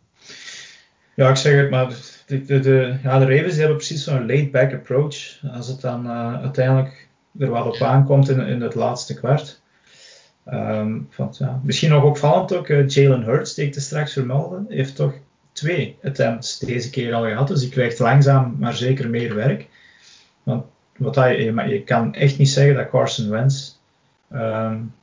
Ja, 1.15 1.29
ik 1.29 1.37
zeg 1.37 1.61
het 1.61 1.71
maar. 1.71 1.89
De, 2.27 2.45
de, 2.45 2.61
de, 2.61 2.97
ja, 3.03 3.19
de 3.19 3.37
Ravens 3.37 3.57
hebben 3.57 3.77
precies 3.77 4.05
zo'n 4.05 4.27
laid-back 4.27 4.73
approach. 4.73 5.43
Als 5.53 5.69
het 5.69 5.81
dan 5.81 6.07
uh, 6.07 6.41
uiteindelijk 6.41 7.09
er 7.39 7.49
wat 7.49 7.67
op 7.67 7.83
aankomt 7.83 8.29
in, 8.29 8.41
in 8.41 8.61
het 8.61 8.75
laatste 8.75 9.15
kwart. 9.15 9.63
Um, 10.47 11.09
want, 11.17 11.37
ja, 11.37 11.61
misschien 11.63 11.91
nog 11.91 12.05
opvallend 12.05 12.55
ook, 12.55 12.69
uh, 12.69 12.89
Jalen 12.89 13.23
Hurts, 13.23 13.55
die 13.55 13.67
ik 13.67 13.73
te 13.73 13.81
straks 13.81 14.13
vermeldde, 14.13 14.65
heeft 14.69 14.97
toch 14.97 15.13
twee 15.53 15.99
attempts 16.03 16.59
deze 16.59 16.91
keer 16.91 17.15
al 17.15 17.25
gehad. 17.25 17.49
Dus 17.49 17.61
die 17.61 17.69
krijgt 17.69 17.99
langzaam 17.99 18.57
maar 18.59 18.75
zeker 18.75 19.11
meer 19.11 19.35
werk. 19.35 19.67
Want 20.43 20.65
wat 20.97 21.15
hij, 21.15 21.43
je, 21.45 21.69
je 21.69 21.83
kan 21.83 22.15
echt 22.15 22.39
niet 22.39 22.49
zeggen 22.49 22.75
dat 22.75 22.91
Carson 22.91 23.31
Wentz. 23.31 23.73
Um, 24.33 24.95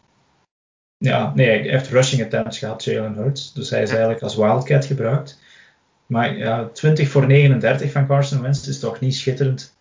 ja, 0.98 1.32
nee, 1.36 1.48
hij 1.48 1.60
heeft 1.60 1.90
rushing 1.90 2.24
attempts 2.24 2.60
gehad, 2.60 2.84
Jalen 2.84 3.16
Hurts. 3.16 3.54
Dus 3.54 3.70
hij 3.70 3.82
is 3.82 3.90
eigenlijk 3.90 4.22
als 4.22 4.36
wildcat 4.36 4.86
gebruikt. 4.86 5.41
Maar 6.12 6.38
ja, 6.38 6.70
20 6.74 7.10
voor 7.10 7.28
39 7.28 7.92
van 7.92 8.08
Carson 8.08 8.42
Wentz 8.42 8.68
is 8.68 8.80
toch 8.80 9.00
niet 9.00 9.16
schitterend. 9.16 9.76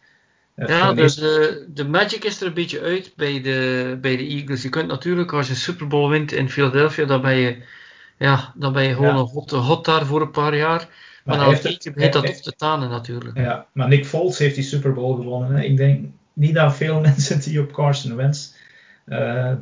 Ja, 0.54 0.92
dus 0.92 1.14
de, 1.14 1.66
de 1.74 1.84
magic 1.84 2.24
is 2.24 2.40
er 2.40 2.46
een 2.46 2.54
beetje 2.54 2.80
uit 2.80 3.12
bij 3.16 3.40
de, 3.40 3.98
bij 4.00 4.16
de 4.16 4.26
Eagles. 4.26 4.62
Je 4.62 4.68
kunt 4.68 4.88
natuurlijk, 4.88 5.32
als 5.32 5.48
je 5.48 5.54
Super 5.54 5.86
Bowl 5.86 6.10
wint 6.10 6.32
in 6.32 6.50
Philadelphia, 6.50 7.04
dan 7.04 7.20
ben 7.20 7.36
je, 7.36 7.56
ja, 8.16 8.52
dan 8.54 8.72
ben 8.72 8.82
je 8.82 8.94
gewoon 8.94 9.14
ja. 9.14 9.20
een 9.20 9.26
hot, 9.26 9.50
hot 9.50 9.84
daar 9.84 10.06
voor 10.06 10.20
een 10.20 10.30
paar 10.30 10.56
jaar. 10.56 10.78
Maar, 10.78 11.36
maar 11.36 11.44
dan 11.44 11.54
heeft 11.54 11.94
begint 11.94 12.12
dat 12.12 12.28
op 12.28 12.34
te 12.34 12.52
tanen 12.56 12.90
natuurlijk. 12.90 13.36
Ja, 13.36 13.66
maar 13.72 13.88
Nick 13.88 14.06
Foles 14.06 14.38
heeft 14.38 14.54
die 14.54 14.64
Super 14.64 14.92
Bowl 14.92 15.14
gewonnen. 15.14 15.56
Hè. 15.56 15.62
Ik 15.62 15.76
denk 15.76 16.06
niet 16.32 16.54
dat 16.54 16.76
veel 16.76 17.00
mensen 17.10 17.40
die 17.40 17.60
op 17.60 17.72
Carson 17.72 18.16
Wentz 18.16 18.52
uh, 19.06 19.52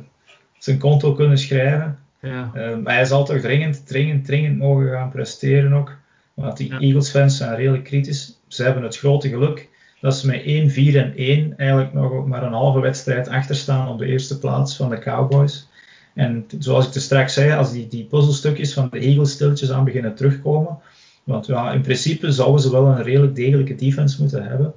zijn 0.57 0.77
konto 0.77 1.13
kunnen 1.13 1.37
schrijven. 1.37 1.99
Ja. 2.21 2.51
Uh, 2.55 2.77
maar 2.77 2.93
hij 2.93 3.05
zal 3.05 3.25
toch 3.25 3.39
dringend, 3.39 3.87
dringend, 3.87 4.25
dringend 4.25 4.57
mogen 4.57 4.89
gaan 4.89 5.11
presteren 5.11 5.73
ook. 5.73 5.97
Want 6.39 6.57
die. 6.57 6.77
Eagles-fans 6.79 7.37
zijn 7.37 7.55
redelijk 7.55 7.83
kritisch. 7.83 8.39
Ze 8.47 8.63
hebben 8.63 8.83
het 8.83 8.97
grote 8.97 9.29
geluk 9.29 9.69
dat 10.01 10.17
ze 10.17 10.27
met 10.27 10.43
1, 10.43 10.69
4 10.69 10.97
en 10.97 11.15
1 11.15 11.57
eigenlijk 11.57 11.93
nog 11.93 12.27
maar 12.27 12.43
een 12.43 12.53
halve 12.53 12.79
wedstrijd 12.79 13.27
achter 13.27 13.55
staan 13.55 13.87
op 13.87 13.97
de 13.97 14.05
eerste 14.05 14.39
plaats 14.39 14.75
van 14.75 14.89
de 14.89 14.99
Cowboys. 14.99 15.67
En 16.13 16.45
zoals 16.59 16.85
ik 16.85 16.91
te 16.91 16.99
straks 16.99 17.33
zei, 17.33 17.51
als 17.51 17.71
die, 17.71 17.87
die 17.87 18.05
puzzelstukjes 18.05 18.73
van 18.73 18.87
de 18.91 18.99
Eagles 18.99 19.31
stiltjes 19.31 19.71
aan 19.71 19.83
beginnen 19.83 20.15
terugkomen, 20.15 20.77
want 21.23 21.45
ja, 21.45 21.71
in 21.71 21.81
principe 21.81 22.31
zouden 22.31 22.61
ze 22.61 22.71
wel 22.71 22.85
een 22.85 23.03
redelijk 23.03 23.35
degelijke 23.35 23.75
defense 23.75 24.21
moeten 24.21 24.43
hebben, 24.43 24.73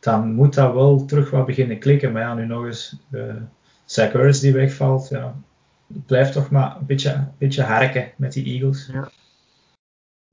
dan 0.00 0.32
moet 0.32 0.54
dat 0.54 0.74
wel 0.74 1.04
terug 1.04 1.30
wat 1.30 1.46
beginnen 1.46 1.78
klikken. 1.78 2.12
Maar 2.12 2.22
ja, 2.22 2.34
nu 2.34 2.46
nog 2.46 2.64
eens 2.64 2.96
uh, 3.10 3.22
Zach 3.84 4.12
Ertz 4.12 4.40
die 4.40 4.52
wegvalt, 4.52 5.08
ja, 5.08 5.34
het 5.94 6.06
blijft 6.06 6.32
toch 6.32 6.50
maar 6.50 6.76
een 6.80 6.86
beetje, 6.86 7.12
een 7.12 7.28
beetje 7.38 7.62
harken 7.62 8.10
met 8.16 8.32
die 8.32 8.44
Eagles. 8.44 8.90
Ja. 8.92 9.10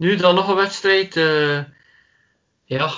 Nu 0.03 0.15
dan 0.15 0.35
nog 0.35 0.47
een 0.47 0.55
wedstrijd. 0.55 1.15
Uh, 1.15 1.59
ja, 2.65 2.91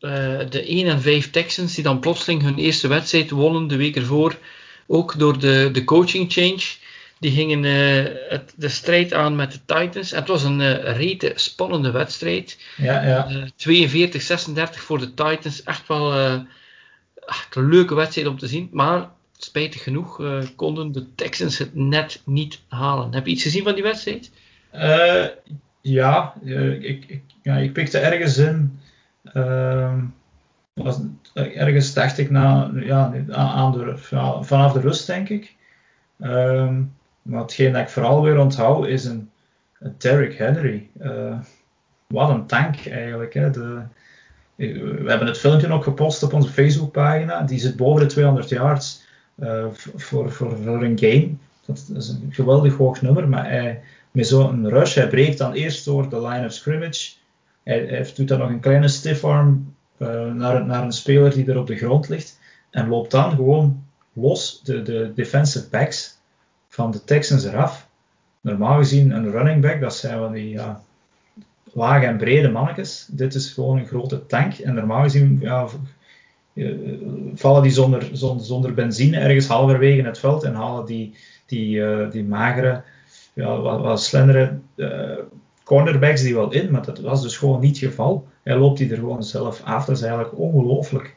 uh, 0.00 0.38
de 0.50 0.64
1 0.66 0.86
en 0.86 1.00
5 1.00 1.30
Texans 1.30 1.74
die 1.74 1.84
dan 1.84 2.00
plotseling 2.00 2.42
hun 2.42 2.58
eerste 2.58 2.88
wedstrijd 2.88 3.30
wonnen 3.30 3.66
de 3.66 3.76
week 3.76 3.96
ervoor. 3.96 4.38
Ook 4.86 5.18
door 5.18 5.38
de, 5.38 5.68
de 5.72 5.84
coaching 5.84 6.32
change. 6.32 6.62
Die 7.18 7.30
gingen 7.30 7.62
het, 8.28 8.52
de 8.56 8.68
strijd 8.68 9.12
aan 9.12 9.36
met 9.36 9.52
de 9.52 9.58
Titans. 9.66 10.12
En 10.12 10.18
het 10.18 10.28
was 10.28 10.42
een 10.42 10.60
uh, 10.60 10.96
rete 10.96 11.32
spannende 11.34 11.90
wedstrijd. 11.90 12.58
Ja, 12.76 13.02
ja. 13.02 13.48
42-36 13.48 13.54
voor 14.70 14.98
de 14.98 15.14
Titans. 15.14 15.62
Echt 15.62 15.88
wel 15.88 16.14
echt 17.26 17.56
een 17.56 17.68
leuke 17.68 17.94
wedstrijd 17.94 18.26
om 18.26 18.38
te 18.38 18.46
zien. 18.46 18.68
Maar 18.72 19.10
spijtig 19.38 19.82
genoeg 19.82 20.22
konden 20.56 20.92
de 20.92 21.14
Texans 21.14 21.58
het 21.58 21.74
net 21.74 22.20
niet 22.24 22.60
halen. 22.68 23.14
Heb 23.14 23.26
je 23.26 23.32
iets 23.32 23.42
gezien 23.42 23.64
van 23.64 23.74
die 23.74 23.82
wedstrijd? 23.82 24.30
Ja, 25.84 26.34
ik, 26.80 27.04
ik, 27.06 27.22
ja, 27.42 27.56
ik 27.56 27.72
pikte 27.72 27.98
ergens 27.98 28.38
in. 28.38 28.80
Ehm, 29.24 30.04
was, 30.72 31.00
ergens 31.34 31.94
dacht 31.94 32.18
ik 32.18 32.30
na, 32.30 32.70
ja, 32.74 33.12
aan 33.28 33.72
de, 33.72 33.96
vanaf 34.40 34.72
de 34.72 34.80
rust, 34.80 35.06
denk 35.06 35.28
ik. 35.28 35.56
Um, 36.20 36.94
maar 37.22 37.40
hetgeen 37.40 37.72
dat 37.72 37.80
ik 37.80 37.88
vooral 37.88 38.22
weer 38.22 38.38
onthoud 38.38 38.86
is 38.86 39.04
een, 39.04 39.30
Derrick 39.98 40.34
Henry. 40.34 40.88
Uh, 41.02 41.38
wat 42.06 42.28
een 42.28 42.46
tank 42.46 42.86
eigenlijk. 42.86 43.34
Hè. 43.34 43.50
De, 43.50 43.82
we 44.56 45.04
hebben 45.06 45.26
het 45.26 45.38
filmpje 45.38 45.72
ook 45.72 45.84
gepost 45.84 46.22
op 46.22 46.32
onze 46.32 46.48
Facebookpagina. 46.48 47.42
Die 47.42 47.58
zit 47.58 47.76
boven 47.76 48.00
de 48.00 48.06
200 48.06 48.48
yards 48.48 49.04
voor, 49.94 50.32
voor, 50.32 50.56
voor 50.56 50.82
een 50.82 50.98
game. 50.98 51.30
Dat 51.66 51.90
is 51.96 52.08
een 52.08 52.28
geweldig 52.30 52.76
hoog 52.76 53.02
nummer, 53.02 53.28
maar 53.28 53.50
hij, 53.50 53.82
met 54.14 54.26
zo'n 54.26 54.68
rush, 54.68 54.94
hij 54.94 55.08
breekt 55.08 55.38
dan 55.38 55.52
eerst 55.52 55.84
door 55.84 56.08
de 56.08 56.26
line 56.26 56.46
of 56.46 56.52
scrimmage. 56.52 57.12
Hij, 57.62 57.86
hij 57.86 58.12
doet 58.14 58.28
dan 58.28 58.38
nog 58.38 58.48
een 58.48 58.60
kleine 58.60 58.88
stiff 58.88 59.24
arm 59.24 59.74
uh, 59.98 60.32
naar, 60.32 60.66
naar 60.66 60.82
een 60.82 60.92
speler 60.92 61.34
die 61.34 61.46
er 61.46 61.58
op 61.58 61.66
de 61.66 61.76
grond 61.76 62.08
ligt. 62.08 62.38
En 62.70 62.88
loopt 62.88 63.10
dan 63.10 63.30
gewoon 63.30 63.84
los 64.12 64.60
de, 64.62 64.82
de 64.82 65.12
defensive 65.14 65.68
backs 65.68 66.18
van 66.68 66.90
de 66.90 67.04
Texans 67.04 67.44
eraf. 67.44 67.88
Normaal 68.40 68.78
gezien 68.78 69.10
een 69.10 69.30
running 69.30 69.62
back, 69.62 69.80
dat 69.80 69.96
zijn 69.96 70.18
van 70.18 70.32
die 70.32 70.58
lage 71.72 72.06
en 72.06 72.16
brede 72.16 72.50
mannetjes. 72.50 73.08
Dit 73.10 73.34
is 73.34 73.50
gewoon 73.50 73.78
een 73.78 73.86
grote 73.86 74.26
tank. 74.26 74.54
En 74.54 74.74
normaal 74.74 75.02
gezien 75.02 75.38
ja, 75.40 75.66
eh, 76.54 76.74
vallen 77.34 77.62
die 77.62 77.72
zonder, 77.72 78.10
zonder, 78.42 78.74
benzine 78.74 79.18
ergens 79.18 79.46
halverwege 79.46 80.02
het 80.02 80.18
veld 80.18 80.42
en 80.42 80.54
halen 80.54 80.86
die, 80.86 81.14
die, 81.46 81.76
uh, 81.76 82.10
die 82.10 82.24
magere, 82.24 82.82
ja, 83.34 83.60
wat, 83.60 83.80
wat 83.80 84.02
slendere 84.02 84.58
uh, 84.76 85.18
cornerbacks 85.64 86.22
die 86.22 86.34
wel 86.34 86.52
in, 86.52 86.70
maar 86.70 86.84
dat 86.84 87.00
was 87.00 87.22
dus 87.22 87.36
gewoon 87.36 87.60
niet 87.60 87.80
het 87.80 87.90
geval. 87.90 88.26
Hij 88.42 88.56
loopt 88.56 88.78
die 88.78 88.90
er 88.90 88.96
gewoon 88.96 89.24
zelf 89.24 89.62
af. 89.64 89.84
Dat 89.84 89.96
is 89.96 90.02
eigenlijk 90.02 90.38
ongelooflijk. 90.38 91.16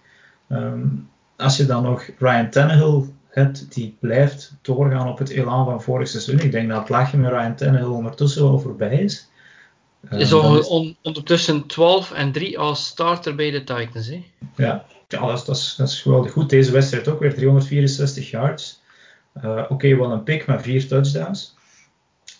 Um, 0.50 1.10
als 1.36 1.58
je 1.58 1.66
dan 1.66 1.84
nog 1.84 2.10
Ryan 2.18 2.50
Tannehill 2.50 3.04
hebt, 3.30 3.74
die 3.74 3.98
blijft 4.00 4.54
doorgaan 4.62 5.08
op 5.08 5.18
het 5.18 5.30
elan 5.30 5.66
van 5.66 5.82
vorig 5.82 6.08
seizoen. 6.08 6.40
Ik 6.40 6.52
denk 6.52 6.70
dat 6.70 6.80
het 6.80 6.90
lachje 6.90 7.18
met 7.18 7.32
Ryan 7.32 7.56
Tannehill 7.56 7.88
ondertussen 7.88 8.44
wel 8.44 8.60
voorbij 8.60 8.98
is. 8.98 9.30
Um, 10.12 10.20
is 10.20 10.34
on, 10.34 10.96
ondertussen 11.02 11.66
12 11.66 12.12
en 12.12 12.32
3 12.32 12.60
als 12.60 12.86
starter 12.86 13.36
bij 13.36 13.52
de 13.52 13.64
Titans. 13.64 14.08
Hè? 14.08 14.24
Ja, 14.56 14.86
ja 15.08 15.20
dat, 15.20 15.38
is, 15.38 15.46
dat, 15.46 15.58
is, 15.58 15.76
dat 15.78 15.88
is 15.88 16.02
geweldig 16.02 16.32
goed. 16.32 16.50
Deze 16.50 16.72
wedstrijd 16.72 17.08
ook 17.08 17.20
weer 17.20 17.34
364 17.34 18.30
yards. 18.30 18.82
Uh, 19.44 19.58
Oké, 19.58 19.74
okay, 19.74 19.98
wel 19.98 20.12
een 20.12 20.24
pick, 20.24 20.46
maar 20.46 20.62
vier 20.62 20.88
touchdowns. 20.88 21.57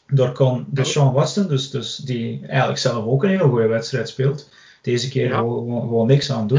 Door 0.08 0.32
kon 0.32 0.66
Deshaun 0.70 1.14
Watson, 1.14 1.48
dus, 1.48 1.70
dus 1.70 1.96
die 1.96 2.46
eigenlijk 2.48 2.80
zelf 2.80 3.06
ook 3.06 3.24
een 3.24 3.30
hele 3.30 3.44
goede 3.44 3.68
wedstrijd 3.68 4.10
speelt, 4.10 4.50
deze 4.82 5.10
keer 5.10 5.28
ja. 5.28 5.38
gewoon, 5.38 5.82
gewoon, 5.82 6.08
niks 6.08 6.32
aan 6.32 6.48
doen. 6.48 6.58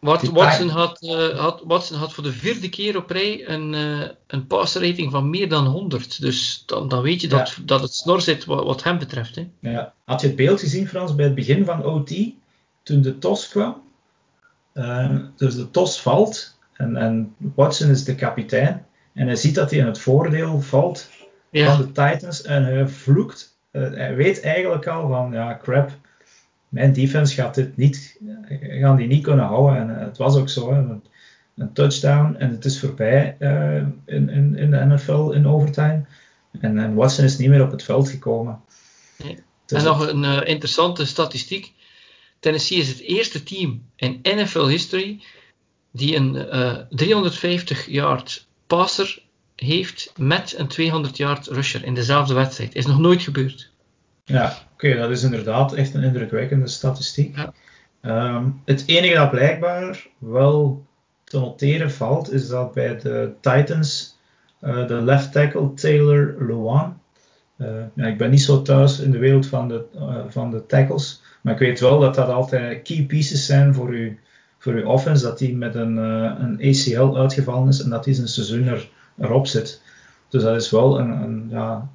Ja. 0.00 0.30
Watson, 0.32 0.68
had, 0.68 1.02
uh, 1.02 1.38
had, 1.38 1.62
Watson 1.64 1.98
had 1.98 2.12
voor 2.12 2.24
de 2.24 2.32
vierde 2.32 2.68
keer 2.68 2.96
op 2.96 3.10
rij 3.10 3.48
een, 3.48 3.72
uh, 3.72 4.08
een 4.26 4.46
rating 4.48 5.10
van 5.10 5.30
meer 5.30 5.48
dan 5.48 5.66
100. 5.66 6.20
Dus 6.20 6.62
dan, 6.66 6.88
dan 6.88 7.02
weet 7.02 7.20
je 7.20 7.28
dat, 7.28 7.48
ja. 7.48 7.62
dat 7.64 7.80
het 7.80 7.94
snor 7.94 8.20
zit 8.20 8.44
wat, 8.44 8.64
wat 8.64 8.82
hem 8.82 8.98
betreft. 8.98 9.34
Hè. 9.34 9.48
Ja. 9.60 9.94
Had 10.04 10.20
je 10.20 10.26
het 10.26 10.36
beeld 10.36 10.60
gezien, 10.60 10.88
Frans, 10.88 11.14
bij 11.14 11.24
het 11.24 11.34
begin 11.34 11.64
van 11.64 11.84
OT, 11.84 12.10
toen 12.82 13.02
de 13.02 13.18
tos 13.18 13.48
kwam? 13.48 13.82
Uh, 14.74 15.16
dus 15.36 15.54
de 15.54 15.70
tos 15.70 16.00
valt 16.00 16.58
en, 16.72 16.96
en 16.96 17.34
Watson 17.54 17.90
is 17.90 18.04
de 18.04 18.14
kapitein. 18.14 18.86
En 19.12 19.26
hij 19.26 19.36
ziet 19.36 19.54
dat 19.54 19.70
hij 19.70 19.78
in 19.78 19.86
het 19.86 19.98
voordeel 19.98 20.60
valt 20.60 21.08
ja. 21.60 21.76
van 21.76 21.86
de 21.86 21.92
Titans 21.92 22.42
en 22.42 22.64
hij 22.64 22.88
vloekt. 22.88 23.56
hij 23.70 24.14
weet 24.14 24.40
eigenlijk 24.40 24.86
al 24.86 25.08
van, 25.08 25.32
ja, 25.32 25.58
crap, 25.62 25.90
mijn 26.68 26.92
defense 26.92 27.34
gaat 27.34 27.54
dit 27.54 27.76
niet, 27.76 28.18
gaan 28.60 28.96
die 28.96 29.06
niet 29.06 29.22
kunnen 29.22 29.44
houden. 29.44 29.76
En 29.76 30.04
het 30.04 30.16
was 30.16 30.36
ook 30.36 30.48
zo. 30.48 30.70
Een, 30.70 31.02
een 31.56 31.72
touchdown 31.72 32.34
en 32.38 32.50
het 32.50 32.64
is 32.64 32.80
voorbij 32.80 33.36
uh, 33.38 33.76
in, 33.76 34.28
in, 34.28 34.56
in 34.56 34.70
de 34.70 34.84
NFL 34.84 35.30
in 35.30 35.46
overtime. 35.46 36.04
En, 36.60 36.78
en, 36.78 36.94
Watson 36.94 37.24
is 37.24 37.38
niet 37.38 37.48
meer 37.48 37.62
op 37.62 37.70
het 37.70 37.82
veld 37.82 38.08
gekomen. 38.08 38.60
Nee. 39.16 39.38
Dus 39.66 39.78
en 39.78 39.84
nog 39.84 40.08
een 40.08 40.22
uh, 40.22 40.40
interessante 40.44 41.06
statistiek. 41.06 41.72
Tennessee 42.38 42.78
is 42.78 42.88
het 42.88 43.00
eerste 43.00 43.42
team 43.42 43.82
in 43.96 44.20
NFL 44.22 44.66
history 44.66 45.22
die 45.90 46.16
een 46.16 46.34
uh, 46.34 46.76
350 46.90 47.86
yard 47.86 48.46
passer 48.66 49.22
heeft 49.62 50.12
met 50.16 50.54
een 50.58 50.66
200 50.66 51.16
yard 51.16 51.46
rusher 51.46 51.84
in 51.84 51.94
dezelfde 51.94 52.34
wedstrijd. 52.34 52.74
Is 52.74 52.86
nog 52.86 52.98
nooit 52.98 53.22
gebeurd. 53.22 53.70
Ja, 54.24 54.58
oké, 54.72 54.96
dat 54.96 55.10
is 55.10 55.22
inderdaad 55.22 55.72
echt 55.72 55.94
een 55.94 56.02
indrukwekkende 56.02 56.68
statistiek. 56.68 57.36
Ja. 57.36 57.52
Um, 58.34 58.60
het 58.64 58.82
enige 58.86 59.14
dat 59.14 59.30
blijkbaar 59.30 60.06
wel 60.18 60.86
te 61.24 61.38
noteren 61.38 61.90
valt, 61.90 62.32
is 62.32 62.48
dat 62.48 62.74
bij 62.74 62.98
de 62.98 63.32
Titans 63.40 64.18
uh, 64.60 64.86
de 64.86 64.94
left 64.94 65.32
tackle 65.32 65.74
Taylor 65.74 66.36
Lewan. 66.38 67.00
Uh, 67.58 67.68
ja, 67.94 68.06
ik 68.06 68.18
ben 68.18 68.30
niet 68.30 68.42
zo 68.42 68.62
thuis 68.62 69.00
in 69.00 69.10
de 69.10 69.18
wereld 69.18 69.46
van 69.46 69.68
de, 69.68 69.84
uh, 69.94 70.16
van 70.28 70.50
de 70.50 70.66
tackles, 70.66 71.22
maar 71.40 71.52
ik 71.52 71.58
weet 71.58 71.80
wel 71.80 72.00
dat 72.00 72.14
dat 72.14 72.28
altijd 72.28 72.82
key 72.82 73.04
pieces 73.04 73.46
zijn 73.46 73.74
voor 73.74 73.88
uw, 73.88 74.12
voor 74.58 74.72
uw 74.72 74.86
offense, 74.86 75.24
dat 75.24 75.38
die 75.38 75.56
met 75.56 75.74
een, 75.74 75.96
een 75.96 76.60
ACL 76.60 77.16
uitgevallen 77.16 77.68
is 77.68 77.82
en 77.82 77.90
dat 77.90 78.04
die 78.04 78.14
zijn 78.14 78.28
seizoen 78.28 78.66
er, 78.66 78.88
erop 79.18 79.46
zit. 79.46 79.82
Dus 80.28 80.42
dat 80.42 80.56
is 80.56 80.70
wel 80.70 80.98
een, 80.98 81.10
een 81.10 81.46
ja, 81.50 81.88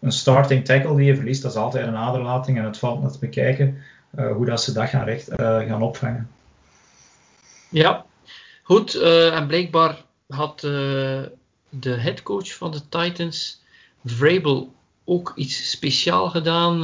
een 0.00 0.12
starting 0.12 0.64
tackle 0.64 0.96
die 0.96 1.06
je 1.06 1.16
verliest, 1.16 1.42
dat 1.42 1.50
is 1.50 1.56
altijd 1.56 1.86
een 1.86 1.96
aderlating 1.96 2.58
en 2.58 2.64
het 2.64 2.78
valt 2.78 3.02
net 3.02 3.12
te 3.12 3.18
bekijken 3.18 3.82
uh, 4.18 4.32
hoe 4.32 4.46
dat 4.46 4.62
ze 4.62 4.72
dat 4.72 4.88
gaan, 4.88 5.04
recht, 5.04 5.30
uh, 5.30 5.36
gaan 5.58 5.82
opvangen. 5.82 6.30
Ja, 7.70 8.04
goed. 8.62 8.94
Uh, 8.94 9.36
en 9.36 9.46
blijkbaar 9.46 9.96
had 10.26 10.60
de 10.60 11.30
headcoach 11.80 12.54
van 12.54 12.70
de 12.70 12.88
Titans, 12.88 13.62
Vrabel, 14.04 14.72
ook 15.04 15.32
iets 15.36 15.70
speciaal 15.70 16.30
gedaan. 16.30 16.82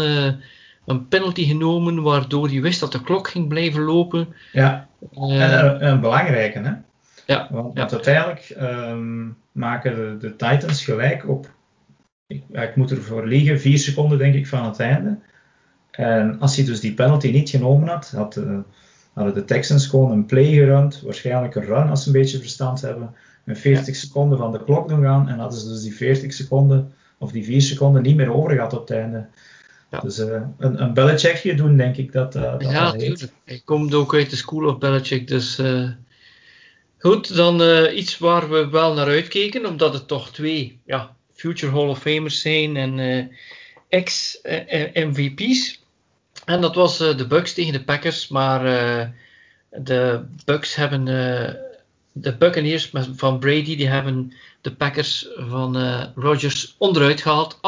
een 0.85 1.09
penalty 1.09 1.46
genomen 1.46 2.03
waardoor 2.03 2.48
hij 2.48 2.61
wist 2.61 2.81
dat 2.81 2.92
de 2.92 3.03
klok 3.03 3.29
ging 3.29 3.48
blijven 3.48 3.83
lopen. 3.83 4.35
Ja, 4.53 4.88
en 5.12 5.64
een, 5.64 5.87
een 5.87 6.00
belangrijke 6.00 6.59
hè. 6.59 6.72
Ja, 7.26 7.48
want, 7.50 7.76
ja. 7.76 7.90
uiteindelijk 7.90 8.56
um, 8.60 9.37
maken 9.52 9.94
de, 9.94 10.16
de 10.26 10.37
Titans 10.37 10.84
gelijk 10.84 11.28
op 11.28 11.50
ik, 12.26 12.42
ik 12.50 12.76
moet 12.76 12.90
ervoor 12.90 13.26
liggen, 13.26 13.60
vier 13.60 13.78
seconden 13.78 14.18
denk 14.18 14.34
ik 14.34 14.46
van 14.46 14.64
het 14.64 14.80
einde. 14.80 15.18
En 15.90 16.40
als 16.40 16.56
hij 16.56 16.64
dus 16.64 16.80
die 16.80 16.94
penalty 16.94 17.30
niet 17.30 17.50
genomen 17.50 17.88
had, 17.88 18.10
had 18.10 18.40
hadden 19.14 19.34
de 19.34 19.44
Texans 19.44 19.87
gewoon 19.87 20.10
een 20.10 20.26
play 20.26 20.52
gerund, 20.52 21.00
waarschijnlijk 21.00 21.54
een 21.54 21.64
run 21.64 21.88
als 21.88 22.02
ze 22.02 22.06
een 22.06 22.20
beetje 22.20 22.38
verstand 22.38 22.80
hebben, 22.80 23.14
met 23.44 23.58
40 23.58 23.96
seconden 23.96 24.38
van 24.38 24.52
de 24.52 24.64
klok 24.64 24.88
doen 24.88 25.02
gaan 25.02 25.28
en 25.28 25.38
hadden 25.38 25.58
ze 25.58 25.68
dus 25.68 25.82
die 25.82 25.94
40 25.94 26.32
seconden 26.32 26.92
of 27.18 27.32
die 27.32 27.44
4 27.44 27.62
seconden 27.62 28.02
niet 28.02 28.16
meer 28.16 28.34
over 28.34 28.50
gehad 28.50 28.72
op 28.72 28.88
het 28.88 28.90
einde. 28.90 29.26
Ja. 29.90 30.00
Dus 30.00 30.18
uh, 30.18 30.42
een, 30.58 30.82
een 30.82 30.94
Belichickje 30.94 31.54
doen, 31.54 31.76
denk 31.76 31.96
ik 31.96 32.12
dat, 32.12 32.37
uh, 32.37 32.42
dat 32.42 32.62
Ja, 32.62 32.92
natuurlijk. 32.92 33.32
Hij 33.44 33.62
komt 33.64 33.94
ook 33.94 34.14
uit 34.14 34.30
de 34.30 34.37
School 34.37 34.68
of 34.68 34.78
Belichick, 34.78 35.28
dus 35.28 35.58
goed, 37.05 37.35
dan 37.35 37.61
iets 37.95 38.19
waar 38.19 38.51
we 38.51 38.69
wel 38.69 38.95
naar 38.95 39.07
uitkeken, 39.07 39.67
omdat 39.67 39.93
het 39.93 40.09
toch 40.09 40.31
twee 40.31 40.81
ja, 40.87 41.17
future 41.35 41.73
Hall 41.73 41.88
of 41.88 41.99
Famers 41.99 42.40
zijn 42.40 42.77
en 42.77 42.99
uh, 42.99 43.25
ex-MVP's. 43.88 45.83
En 46.45 46.61
dat 46.61 46.75
was 46.75 47.01
uh, 47.01 47.17
de 47.17 47.27
Bucks 47.27 47.55
tegen 47.55 47.73
de 47.73 47.85
Packers, 47.85 48.29
maar 48.29 48.62
de 49.71 50.25
Bucks 50.45 50.75
hebben 50.75 51.05
de 52.13 52.37
Buccaneers 52.37 52.90
van 53.17 53.38
Brady, 53.38 53.77
die 53.77 53.88
hebben 53.88 54.33
de 54.61 54.75
Packers 54.75 55.29
van 55.37 55.77
Rodgers 56.15 56.75
onderuit 56.79 57.23
gehaald, 57.23 57.57
38-10. 57.57 57.59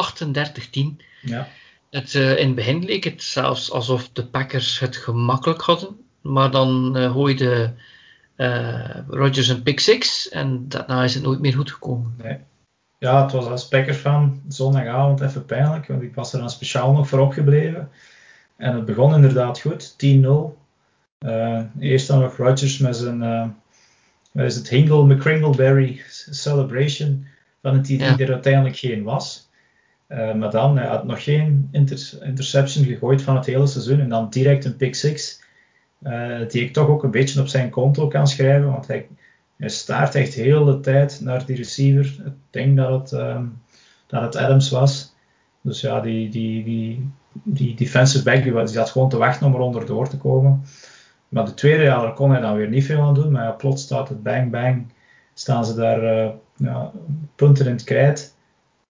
Ja. 1.21 1.49
Het, 1.89 2.13
in 2.13 2.47
het 2.47 2.55
begin 2.55 2.85
leek 2.85 3.03
het 3.03 3.23
zelfs 3.23 3.71
alsof 3.71 4.09
de 4.13 4.25
Packers 4.25 4.79
het 4.79 4.95
gemakkelijk 4.95 5.61
hadden, 5.61 5.97
maar 6.21 6.51
dan 6.51 6.95
gooide 6.95 7.73
Rodgers 9.07 9.47
een 9.47 9.63
pick 9.63 9.79
six 9.79 10.29
en 10.29 10.65
daarna 10.67 11.03
is 11.03 11.13
het 11.13 11.23
nooit 11.23 11.39
meer 11.39 11.53
goed 11.53 11.71
gekomen. 11.71 12.15
Nee. 12.23 12.37
Ja, 12.99 13.23
het 13.23 13.31
was 13.31 13.45
als 13.45 13.67
Packers 13.67 13.97
van 13.97 14.41
zondagavond 14.47 15.21
even 15.21 15.45
pijnlijk, 15.45 15.87
want 15.87 16.01
ik 16.01 16.15
was 16.15 16.33
er 16.33 16.39
dan 16.39 16.49
speciaal 16.49 16.93
nog 16.93 17.07
voor 17.07 17.19
opgebleven. 17.19 17.89
En 18.55 18.75
het 18.75 18.85
begon 18.85 19.15
inderdaad 19.15 19.59
goed, 19.59 19.93
10-0. 19.93 19.97
Uh, 21.25 21.61
eerst 21.79 22.07
dan 22.07 22.19
nog 22.19 22.37
Rodgers 22.37 22.77
met 22.77 22.95
zijn, 22.95 23.21
uh, 24.33 24.45
is 24.45 24.55
het 24.55 24.69
Hingle 24.69 25.05
McCringleberry 25.05 26.01
celebration 26.29 27.27
van 27.61 27.77
het 27.77 27.89
idee 27.89 28.07
ja. 28.07 28.17
er 28.17 28.33
uiteindelijk 28.33 28.75
geen 28.75 29.03
was. 29.03 29.49
Uh, 30.09 30.33
maar 30.33 30.51
dan, 30.51 30.77
hij 30.77 30.87
had 30.87 31.03
nog 31.03 31.23
geen 31.23 31.69
inter 31.71 32.09
interception 32.21 32.85
gegooid 32.85 33.21
van 33.21 33.35
het 33.35 33.45
hele 33.45 33.67
seizoen 33.67 33.99
en 33.99 34.09
dan 34.09 34.29
direct 34.29 34.65
een 34.65 34.75
pick 34.75 34.95
six. 34.95 35.41
Uh, 36.03 36.49
die 36.49 36.61
ik 36.63 36.73
toch 36.73 36.87
ook 36.87 37.03
een 37.03 37.11
beetje 37.11 37.41
op 37.41 37.47
zijn 37.47 37.69
konto 37.69 38.07
kan 38.07 38.27
schrijven, 38.27 38.71
want 38.71 38.87
hij, 38.87 39.07
staart 39.59 40.15
echt 40.15 40.33
heel 40.33 40.65
de 40.65 40.79
tijd 40.79 41.19
naar 41.21 41.45
die 41.45 41.55
receiver. 41.55 42.25
Ik 42.25 42.33
denk 42.49 42.77
dat 42.77 43.11
het, 43.11 43.21
um, 43.21 43.61
dat 44.07 44.21
het 44.21 44.35
Adams 44.35 44.69
was. 44.69 45.15
Dus 45.61 45.81
ja, 45.81 46.01
die, 46.01 46.29
die, 46.29 46.63
die, 46.63 47.09
die 47.43 47.75
defensive 47.75 48.23
back 48.23 48.43
die, 48.43 48.53
die 48.53 48.67
zat 48.67 48.89
gewoon 48.89 49.09
te 49.09 49.17
wachten 49.17 49.47
om 49.47 49.53
eronder 49.53 49.85
door 49.85 50.09
te 50.09 50.17
komen. 50.17 50.63
Maar 51.29 51.45
de 51.45 51.53
tweede, 51.53 51.83
ja, 51.83 52.01
daar 52.01 52.13
kon 52.13 52.31
hij 52.31 52.41
dan 52.41 52.55
weer 52.55 52.69
niet 52.69 52.85
veel 52.85 53.01
aan 53.01 53.13
doen. 53.13 53.31
Maar 53.31 53.43
ja, 53.43 53.51
plots 53.51 53.83
staat 53.83 54.09
het 54.09 54.23
bang 54.23 54.51
bang, 54.51 54.91
staan 55.33 55.65
ze 55.65 55.75
daar 55.75 56.03
uh, 56.03 56.31
ja, 56.55 56.91
punten 57.35 57.65
in 57.65 57.71
het 57.71 57.83
krijt. 57.83 58.35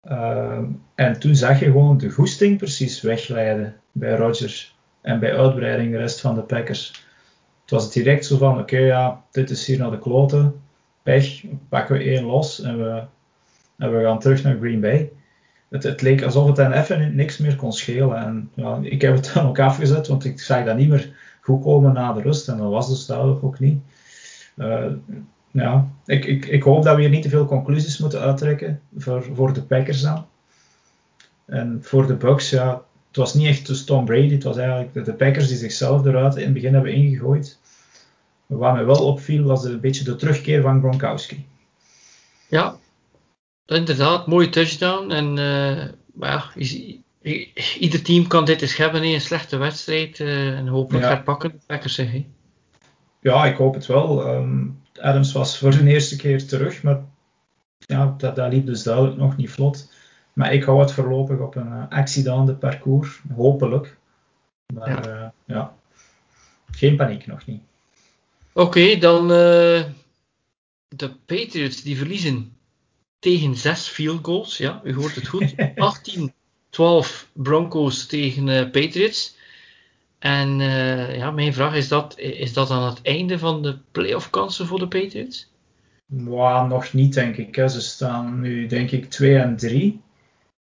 Uh, 0.05 0.59
en 0.95 1.19
toen 1.19 1.35
zag 1.35 1.59
je 1.59 1.65
gewoon 1.65 1.97
de 1.97 2.09
goesting 2.09 2.57
precies 2.57 3.01
wegleiden 3.01 3.75
bij 3.91 4.15
Rodgers. 4.15 4.76
En 5.07 5.19
bij 5.19 5.37
uitbreiding 5.37 5.91
de 5.91 5.97
rest 5.97 6.21
van 6.21 6.35
de 6.35 6.41
Packers. 6.41 7.05
Het 7.61 7.71
was 7.71 7.91
direct 7.91 8.25
zo 8.25 8.37
van, 8.37 8.59
oké 8.59 8.77
ja, 8.77 9.23
dit 9.31 9.49
is 9.49 9.65
hier 9.65 9.77
naar 9.77 9.91
de 9.91 9.99
kloten. 9.99 10.61
Pech, 11.03 11.43
pakken 11.69 11.97
we 11.97 12.03
één 12.03 12.23
los 12.23 12.61
en 12.61 12.77
we, 12.77 13.03
en 13.77 13.97
we 13.97 14.03
gaan 14.03 14.19
terug 14.19 14.43
naar 14.43 14.57
Green 14.57 14.79
Bay. 14.79 15.11
Het, 15.69 15.83
het, 15.83 16.01
leek 16.01 16.23
alsof 16.23 16.47
het 16.47 16.57
hen 16.57 16.71
even 16.71 17.15
niks 17.15 17.37
meer 17.37 17.55
kon 17.55 17.73
schelen. 17.73 18.17
En 18.17 18.51
ja, 18.53 18.79
ik 18.81 19.01
heb 19.01 19.15
het 19.15 19.31
dan 19.33 19.47
ook 19.47 19.59
afgezet, 19.59 20.07
want 20.07 20.25
ik 20.25 20.39
zag 20.39 20.65
dat 20.65 20.77
niet 20.77 20.89
meer 20.89 21.13
goed 21.41 21.63
komen 21.63 21.93
na 21.93 22.13
de 22.13 22.21
rust. 22.21 22.47
En 22.47 22.57
dat 22.57 22.71
was 22.71 22.89
dus 22.89 23.05
duidelijk 23.05 23.43
ook 23.43 23.59
niet. 23.59 23.79
Uh, 24.55 24.85
ja, 25.51 25.87
ik, 26.05 26.25
ik, 26.25 26.45
ik 26.45 26.63
hoop 26.63 26.83
dat 26.83 26.95
we 26.95 27.01
hier 27.01 27.09
niet 27.09 27.23
te 27.23 27.29
veel 27.29 27.45
conclusies 27.45 27.97
moeten 27.97 28.19
uittrekken 28.19 28.81
voor, 28.97 29.23
voor 29.33 29.53
de 29.53 29.61
Packers 29.61 30.01
dan. 30.01 30.25
En 31.45 31.79
voor 31.81 32.07
de 32.07 32.15
Bucks, 32.15 32.49
ja, 32.49 32.81
was 33.17 33.33
niet 33.33 33.47
echt 33.47 33.67
dus 33.67 33.83
Tom 33.83 34.05
Brady, 34.05 34.33
het 34.33 34.43
was 34.43 34.57
eigenlijk 34.57 35.05
de 35.05 35.13
Packers 35.13 35.47
die 35.47 35.57
zichzelf 35.57 36.05
eruit 36.05 36.35
in 36.35 36.43
het 36.43 36.53
begin 36.53 36.73
hebben 36.73 36.93
ingegooid. 36.93 37.59
Wat 38.45 38.73
mij 38.73 38.85
wel 38.85 39.05
opviel 39.05 39.43
was 39.43 39.63
een 39.63 39.79
beetje 39.79 40.03
de 40.03 40.15
terugkeer 40.15 40.61
van 40.61 40.79
Gronkowski. 40.79 41.45
Ja, 42.47 42.77
inderdaad, 43.65 44.27
mooie 44.27 44.49
touchdown. 44.49 45.11
En 45.11 45.25
uh, 45.37 45.83
maar 46.13 46.53
ja, 46.55 46.71
ieder 47.79 48.01
team 48.01 48.27
kan 48.27 48.45
dit 48.45 48.61
eens 48.61 48.77
hebben 48.77 49.03
in 49.03 49.13
een 49.13 49.21
slechte 49.21 49.57
wedstrijd 49.57 50.19
uh, 50.19 50.57
en 50.57 50.67
hopelijk 50.67 51.03
ja. 51.03 51.09
herpakken 51.09 51.51
de 51.51 51.57
Packers 51.65 51.93
zich. 51.93 52.21
Ja, 53.21 53.45
ik 53.45 53.57
hoop 53.57 53.73
het 53.73 53.85
wel. 53.85 54.27
Um, 54.27 54.81
Adams 54.99 55.31
was 55.31 55.57
voor 55.57 55.71
de 55.71 55.87
eerste 55.87 56.15
keer 56.15 56.47
terug, 56.47 56.83
maar 56.83 56.99
ja, 57.79 58.15
dat, 58.17 58.35
dat 58.35 58.51
liep 58.51 58.65
dus 58.65 58.83
duidelijk 58.83 59.17
nog 59.17 59.37
niet 59.37 59.49
vlot. 59.49 59.91
Maar 60.37 60.53
ik 60.53 60.63
hou 60.63 60.79
het 60.79 60.91
voorlopig 60.91 61.39
op 61.39 61.55
een 61.55 61.67
uh, 61.67 61.83
accidente 61.89 62.53
parcours, 62.53 63.21
hopelijk. 63.35 63.97
Maar 64.73 64.89
ja, 64.89 65.21
uh, 65.21 65.27
ja. 65.45 65.75
geen 66.71 66.95
paniek 66.95 67.27
nog 67.27 67.45
niet. 67.45 67.61
Oké, 68.53 68.67
okay, 68.67 68.99
dan 68.99 69.23
uh, 69.23 69.83
de 70.87 71.11
Patriots 71.25 71.81
die 71.81 71.97
verliezen 71.97 72.57
tegen 73.19 73.55
zes 73.55 73.87
field 73.87 74.25
goals. 74.25 74.57
Ja, 74.57 74.81
u 74.83 74.93
hoort 74.93 75.15
het 75.15 75.27
goed. 75.27 75.55
18-12 77.27 77.31
Broncos 77.33 78.05
tegen 78.05 78.71
Patriots. 78.71 79.35
En 80.19 80.59
uh, 80.59 81.17
ja, 81.17 81.31
mijn 81.31 81.53
vraag 81.53 81.75
is 81.75 81.87
dat, 81.87 82.19
is 82.19 82.53
dat 82.53 82.69
aan 82.69 82.89
het 82.89 83.01
einde 83.01 83.39
van 83.39 83.61
de 83.61 83.77
playoff 83.91 84.29
kansen 84.29 84.67
voor 84.67 84.79
de 84.79 84.87
Patriots? 84.87 85.49
Wow, 86.05 86.69
nog 86.69 86.93
niet 86.93 87.13
denk 87.13 87.37
ik. 87.37 87.55
Hè. 87.55 87.67
Ze 87.67 87.81
staan 87.81 88.39
nu 88.39 88.67
denk 88.67 88.91
ik 88.91 89.09
2 89.09 89.37
en 89.37 89.57
3. 89.57 90.05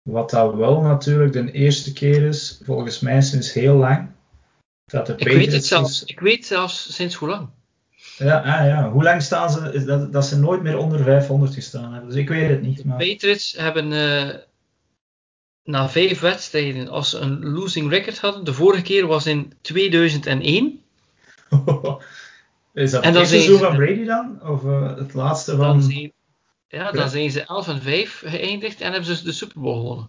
Wat 0.03 0.29
dat 0.29 0.55
wel 0.55 0.81
natuurlijk 0.81 1.33
de 1.33 1.51
eerste 1.51 1.93
keer 1.93 2.23
is, 2.27 2.61
volgens 2.63 2.99
mij 2.99 3.21
sinds 3.21 3.53
heel 3.53 3.75
lang, 3.75 4.09
dat 4.85 5.05
de 5.05 5.13
Patriots... 5.13 5.35
Ik 5.35 5.45
weet 5.45 5.53
het 5.53 5.65
zelfs, 5.65 6.03
ik 6.03 6.19
weet 6.19 6.45
zelfs 6.45 6.95
sinds 6.95 7.15
hoe 7.15 7.29
lang. 7.29 7.49
Ja, 8.17 8.37
ah, 8.37 8.67
ja. 8.67 8.89
hoe 8.89 9.03
lang 9.03 9.21
staan 9.21 9.49
ze, 9.49 9.83
dat, 9.85 10.13
dat 10.13 10.25
ze 10.25 10.39
nooit 10.39 10.61
meer 10.61 10.77
onder 10.77 11.03
500 11.03 11.53
gestaan 11.53 11.91
hebben. 11.91 12.09
Dus 12.09 12.19
ik 12.19 12.29
weet 12.29 12.49
het 12.49 12.61
niet. 12.61 12.85
Maar... 12.85 12.97
De 12.97 13.11
Patriots 13.11 13.55
hebben 13.57 13.91
uh, 13.91 14.35
na 15.63 15.89
vijf 15.89 16.19
wedstrijden, 16.19 16.87
als 16.87 17.09
ze 17.09 17.17
een 17.17 17.45
losing 17.45 17.89
record 17.89 18.19
hadden, 18.19 18.45
de 18.45 18.53
vorige 18.53 18.81
keer 18.81 19.07
was 19.07 19.25
in 19.25 19.53
2001. 19.61 20.81
is 22.73 22.91
dat 22.91 23.03
het 23.05 23.27
seizoen 23.27 23.59
van 23.59 23.75
Brady 23.75 24.03
dan? 24.03 24.39
Of 24.43 24.63
uh, 24.63 24.97
het 24.97 25.13
laatste 25.13 25.55
van... 25.55 26.11
Ja, 26.73 26.91
dan 26.91 27.09
zijn 27.09 27.31
ze 27.31 27.45
11 27.45 27.67
en 27.67 27.81
5 27.81 28.21
geëindigd 28.25 28.81
en 28.81 28.91
hebben 28.91 29.15
ze 29.15 29.23
de 29.23 29.31
Super 29.31 29.61
Bowl 29.61 29.79
gewonnen. 29.79 30.07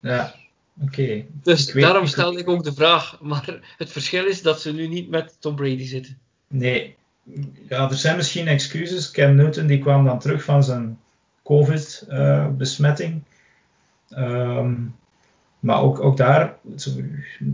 Ja, 0.00 0.34
oké. 0.80 0.92
Okay. 0.92 1.26
Dus 1.42 1.72
weet, 1.72 1.84
daarom 1.84 2.06
stelde 2.06 2.38
ik 2.38 2.48
ook 2.48 2.64
de 2.64 2.74
vraag. 2.74 3.20
Maar 3.20 3.74
het 3.76 3.92
verschil 3.92 4.26
is 4.26 4.42
dat 4.42 4.60
ze 4.60 4.72
nu 4.72 4.86
niet 4.86 5.10
met 5.10 5.36
Tom 5.40 5.54
Brady 5.56 5.86
zitten. 5.86 6.18
Nee. 6.48 6.96
Ja, 7.68 7.90
er 7.90 7.96
zijn 7.96 8.16
misschien 8.16 8.48
excuses. 8.48 9.10
Cam 9.10 9.34
Newton 9.34 9.66
die 9.66 9.78
kwam 9.78 10.04
dan 10.04 10.18
terug 10.18 10.44
van 10.44 10.64
zijn 10.64 10.98
COVID-besmetting. 11.42 13.12
Uh, 13.12 13.24
Um, 14.18 14.94
maar 15.60 15.80
ook, 15.80 16.00
ook 16.00 16.16
daar, 16.16 16.56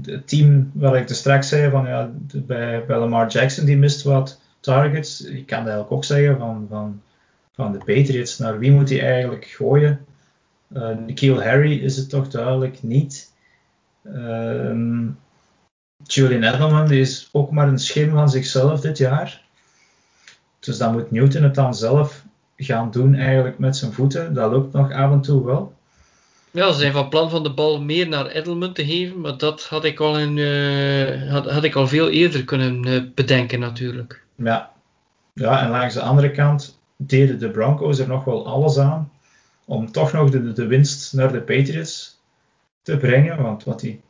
het 0.03 0.29
team 0.29 0.71
waar 0.75 0.97
ik 0.97 1.09
er 1.09 1.15
straks 1.15 1.49
zei, 1.49 1.71
van, 1.71 1.87
ja, 1.87 2.11
bij, 2.33 2.85
bij 2.87 2.99
Lamar 2.99 3.29
Jackson 3.29 3.65
die 3.65 3.77
mist 3.77 4.03
wat 4.03 4.41
targets. 4.61 5.25
Ik 5.25 5.47
kan 5.47 5.59
eigenlijk 5.59 5.93
ook 5.93 6.05
zeggen 6.05 6.39
van, 6.39 6.67
van, 6.69 7.03
van 7.55 7.73
de 7.73 7.79
Patriots, 7.79 8.39
naar 8.39 8.59
wie 8.59 8.73
moet 8.73 8.89
hij 8.89 9.01
eigenlijk 9.03 9.45
gooien? 9.45 10.07
Uh, 10.77 10.97
Nikhil 11.07 11.43
Harry 11.43 11.79
is 11.79 11.97
het 11.97 12.09
toch 12.09 12.29
duidelijk 12.29 12.83
niet. 12.83 13.33
Um, 14.07 15.19
Julian 16.07 16.55
Edelman 16.55 16.87
die 16.87 17.01
is 17.01 17.29
ook 17.33 17.51
maar 17.51 17.69
een 17.69 17.79
schim 17.79 18.11
van 18.11 18.31
zichzelf 18.31 18.81
dit 18.81 18.99
jaar. 18.99 19.43
Dus 20.59 20.79
dan 20.79 20.93
moet 20.93 21.11
Newton 21.11 21.43
het 21.43 21.55
dan 21.55 21.75
zelf 21.75 22.25
gaan 22.57 22.91
doen 22.91 23.15
eigenlijk 23.15 23.59
met 23.59 23.77
zijn 23.77 23.93
voeten. 23.93 24.35
Dat 24.35 24.53
lukt 24.53 24.73
nog 24.73 24.93
af 24.93 25.11
en 25.11 25.21
toe 25.21 25.45
wel. 25.45 25.75
Ja, 26.51 26.73
ze 26.73 26.79
zijn 26.79 26.93
van 26.93 27.09
plan 27.09 27.31
van 27.31 27.43
de 27.43 27.55
bal 27.55 27.83
meer 27.83 28.09
naar 28.09 28.27
Edelman 28.27 28.73
te 28.73 28.85
geven, 28.85 29.21
maar 29.21 29.37
dat 29.37 29.65
had 29.65 29.85
ik 29.85 30.01
al, 30.01 30.19
in, 30.19 30.37
uh, 30.37 31.31
had, 31.31 31.51
had 31.51 31.65
ik 31.65 31.75
al 31.75 31.89
veel 31.89 32.09
eerder 32.09 32.45
kunnen 32.45 32.87
uh, 32.87 33.03
bedenken 33.15 33.61
natuurlijk. 33.61 34.23
Ja. 34.35 34.73
ja, 35.33 35.63
en 35.63 35.71
langs 35.71 35.95
de 35.95 36.01
andere 36.01 36.31
kant 36.31 36.81
deden 37.07 37.39
de 37.39 37.51
Broncos 37.51 37.99
er 37.99 38.09
nog 38.09 38.25
wel 38.25 38.47
alles 38.47 38.79
aan 38.79 39.11
om 39.65 39.93
toch 39.93 40.13
nog 40.13 40.31
de, 40.31 40.53
de 40.53 40.67
winst 40.67 41.13
naar 41.13 41.33
de 41.33 41.41
Patriots 41.41 42.21
te 42.83 42.97
brengen, 42.97 43.43
want 43.43 43.65
wat 43.65 43.81
die 43.81 44.01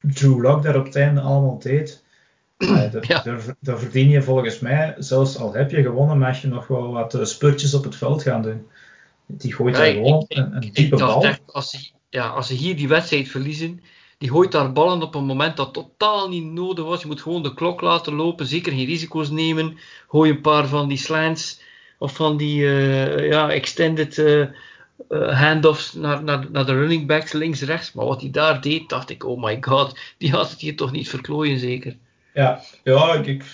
Drew 0.00 0.42
Lock 0.42 0.62
daar 0.62 0.76
op 0.76 0.84
het 0.84 0.96
einde 0.96 1.20
allemaal 1.20 1.58
deed, 1.58 2.02
uh, 2.58 2.92
ja. 3.00 3.22
daar 3.60 3.78
verdien 3.78 4.08
je 4.08 4.22
volgens 4.22 4.58
mij, 4.58 4.94
zelfs 4.98 5.38
al 5.38 5.54
heb 5.54 5.70
je 5.70 5.82
gewonnen, 5.82 6.18
mag 6.18 6.42
je 6.42 6.48
nog 6.48 6.66
wel 6.66 6.92
wat 6.92 7.18
spurtjes 7.22 7.74
op 7.74 7.84
het 7.84 7.96
veld 7.96 8.22
gaan 8.22 8.42
doen. 8.42 8.66
Die 9.26 9.54
gooit 9.54 9.74
daar 9.74 9.92
gewoon 9.92 10.24
een, 10.28 10.56
een 10.56 10.70
diepe 10.72 10.96
bal. 10.96 11.24
Echt, 11.24 11.40
als, 11.46 11.70
ze, 11.70 11.90
ja, 12.08 12.28
als 12.28 12.46
ze 12.46 12.54
hier 12.54 12.76
die 12.76 12.88
wedstrijd 12.88 13.28
verliezen, 13.28 13.80
die 14.18 14.30
gooit 14.30 14.52
daar 14.52 14.72
ballen 14.72 15.02
op 15.02 15.14
een 15.14 15.24
moment 15.24 15.56
dat 15.56 15.74
totaal 15.74 16.28
niet 16.28 16.44
nodig 16.44 16.84
was. 16.84 17.00
Je 17.00 17.06
moet 17.06 17.22
gewoon 17.22 17.42
de 17.42 17.54
klok 17.54 17.80
laten 17.80 18.14
lopen, 18.14 18.46
zeker 18.46 18.72
geen 18.72 18.86
risico's 18.86 19.30
nemen. 19.30 19.78
Gooi 20.08 20.30
een 20.30 20.40
paar 20.40 20.66
van 20.66 20.88
die 20.88 20.98
slants 20.98 21.60
of 21.98 22.14
van 22.14 22.36
die 22.36 22.62
uh, 22.62 23.28
ja, 23.28 23.50
extended 23.50 24.18
uh, 24.18 24.46
uh, 25.08 25.40
handoffs 25.40 25.92
naar, 25.92 26.22
naar, 26.22 26.46
naar 26.50 26.66
de 26.66 26.74
running 26.74 27.06
backs 27.06 27.32
links, 27.32 27.62
rechts. 27.62 27.92
Maar 27.92 28.06
wat 28.06 28.20
hij 28.20 28.30
daar 28.30 28.60
deed, 28.60 28.88
dacht 28.88 29.10
ik, 29.10 29.24
oh 29.24 29.42
my 29.42 29.56
god, 29.60 29.98
die 30.18 30.30
had 30.30 30.50
het 30.50 30.60
hier 30.60 30.76
toch 30.76 30.92
niet 30.92 31.08
verklooien 31.08 31.58
zeker. 31.58 31.96
Ja, 32.34 32.60
ja 32.84 33.14
ik, 33.14 33.44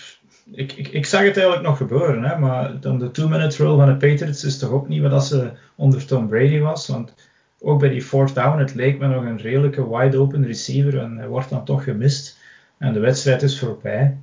ik, 0.51 0.71
ik, 0.73 0.87
ik 0.87 1.05
zag 1.05 1.21
het 1.21 1.37
eigenlijk 1.37 1.67
nog 1.67 1.77
gebeuren, 1.77 2.23
hè, 2.23 2.37
maar 2.37 2.79
dan 2.79 2.99
de 2.99 3.11
two-minute 3.11 3.63
rule 3.63 3.77
van 3.77 3.87
de 3.87 4.07
Patriots 4.07 4.43
is 4.43 4.57
toch 4.57 4.69
ook 4.69 4.87
niet 4.87 5.01
wat 5.01 5.25
ze 5.25 5.51
onder 5.75 6.05
Tom 6.05 6.27
Brady 6.27 6.59
was. 6.59 6.87
Want 6.87 7.13
ook 7.59 7.79
bij 7.79 7.89
die 7.89 8.01
fourth 8.01 8.35
down, 8.35 8.59
het 8.59 8.75
leek 8.75 8.99
me 8.99 9.07
nog 9.07 9.23
een 9.23 9.41
redelijke 9.41 9.89
wide-open 9.97 10.45
receiver 10.45 10.99
en 10.99 11.17
hij 11.17 11.27
wordt 11.27 11.49
dan 11.49 11.65
toch 11.65 11.83
gemist. 11.83 12.37
En 12.77 12.93
de 12.93 12.99
wedstrijd 12.99 13.41
is 13.41 13.59
voorbij. 13.59 14.17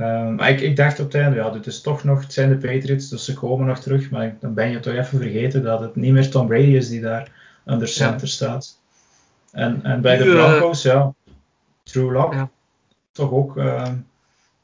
Um, 0.00 0.34
maar 0.34 0.50
ik, 0.50 0.60
ik, 0.60 0.76
dacht 0.76 1.00
op 1.00 1.06
het 1.06 1.14
einde, 1.14 1.36
ja, 1.36 1.50
dit 1.50 1.66
is 1.66 1.80
toch 1.80 2.04
nog, 2.04 2.20
het 2.20 2.32
zijn 2.32 2.48
de 2.48 2.54
Patriots, 2.54 3.08
dus 3.08 3.24
ze 3.24 3.34
komen 3.34 3.66
nog 3.66 3.78
terug. 3.78 4.10
Maar 4.10 4.36
dan 4.40 4.54
ben 4.54 4.70
je 4.70 4.80
toch 4.80 4.94
even 4.94 5.18
vergeten 5.18 5.62
dat 5.62 5.80
het 5.80 5.96
niet 5.96 6.12
meer 6.12 6.30
Tom 6.30 6.46
Brady 6.46 6.76
is 6.76 6.88
die 6.88 7.00
daar 7.00 7.32
under 7.66 7.88
center 7.88 8.28
staat. 8.28 8.78
En, 9.52 9.80
en 9.82 10.00
bij 10.00 10.16
de 10.16 10.24
Broncos, 10.24 10.82
ja, 10.82 11.14
True 11.82 12.12
Lock, 12.12 12.32
ja. 12.32 12.50
toch 13.12 13.30
ook... 13.30 13.56
Uh, 13.56 13.88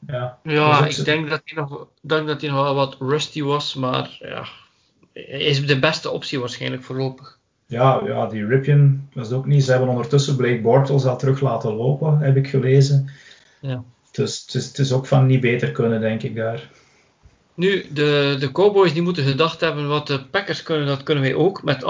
ja, 0.07 0.37
ja 0.43 0.85
ik 0.85 1.05
denk 1.05 1.29
dat, 1.29 1.41
hij 1.45 1.63
nog, 1.63 1.87
denk 2.01 2.27
dat 2.27 2.41
hij 2.41 2.49
nog 2.49 2.63
wel 2.63 2.75
wat 2.75 2.95
rusty 2.99 3.41
was, 3.41 3.73
maar 3.73 4.17
ja, 4.19 4.45
is 5.37 5.65
de 5.65 5.79
beste 5.79 6.09
optie 6.09 6.39
waarschijnlijk 6.39 6.83
voorlopig. 6.83 7.39
Ja, 7.65 8.01
ja 8.05 8.27
die 8.27 8.45
Ripien 8.45 9.09
was 9.13 9.31
ook 9.31 9.45
niet. 9.45 9.63
Ze 9.63 9.71
hebben 9.71 9.89
ondertussen 9.89 10.35
Blake 10.35 10.61
Bortles 10.61 11.05
al 11.05 11.17
terug 11.17 11.39
laten 11.39 11.73
lopen, 11.73 12.17
heb 12.17 12.35
ik 12.35 12.47
gelezen. 12.47 13.09
Ja. 13.59 13.83
Dus 14.13 14.41
het 14.45 14.55
is, 14.55 14.65
het 14.65 14.77
is 14.77 14.91
ook 14.91 15.05
van 15.07 15.25
niet 15.25 15.41
beter 15.41 15.71
kunnen, 15.71 16.01
denk 16.01 16.23
ik 16.23 16.35
daar. 16.35 16.69
Nu, 17.53 17.85
de, 17.91 18.35
de 18.39 18.51
Cowboys 18.51 18.93
die 18.93 19.01
moeten 19.01 19.23
gedacht 19.23 19.59
hebben 19.59 19.87
wat 19.87 20.07
de 20.07 20.25
Packers 20.25 20.63
kunnen, 20.63 20.87
dat 20.87 21.03
kunnen 21.03 21.23
wij 21.23 21.33
ook, 21.33 21.63
met 21.63 21.83
38-10 21.83 21.85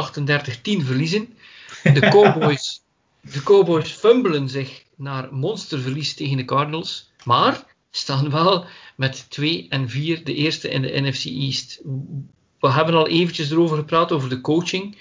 verliezen. 0.63 1.37
De 1.83 2.07
Cowboys, 2.15 2.81
de 3.21 3.43
Cowboys 3.43 3.91
fumbelen 3.91 4.49
zich 4.49 4.83
naar 4.95 5.33
monsterverlies 5.33 6.13
tegen 6.13 6.37
de 6.37 6.45
Cardinals, 6.45 7.11
maar 7.23 7.63
staan 7.91 8.29
wel 8.29 8.65
met 8.95 9.25
2 9.29 9.65
en 9.69 9.89
4 9.89 10.23
de 10.23 10.33
eerste 10.33 10.69
in 10.69 10.81
de 10.81 11.01
NFC 11.01 11.25
East. 11.25 11.81
We 12.59 12.71
hebben 12.71 12.95
al 12.95 13.07
eventjes 13.07 13.51
erover 13.51 13.77
gepraat, 13.77 14.11
over 14.11 14.29
de 14.29 14.41
coaching. 14.41 14.97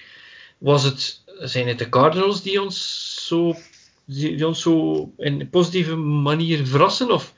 Was 0.59 0.85
het, 0.85 1.23
zijn 1.39 1.68
het 1.68 1.79
de 1.79 1.89
Cardinals 1.89 2.43
die 2.43 2.62
ons 2.62 3.27
zo, 3.27 3.57
die 4.05 4.46
ons 4.46 4.62
zo 4.62 5.11
in 5.16 5.40
een 5.40 5.50
positieve 5.50 5.96
manier 5.96 6.66
verrassen? 6.66 7.11
Of 7.11 7.34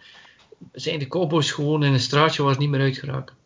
zijn 0.72 0.98
de 0.98 1.06
Cowboys 1.06 1.50
gewoon 1.50 1.84
in 1.84 1.92
een 1.92 2.00
straatje 2.00 2.42
waar 2.42 2.54
ze 2.54 2.60
niet 2.60 2.70
meer 2.70 2.80
uit 2.80 2.98
geraken? 2.98 3.36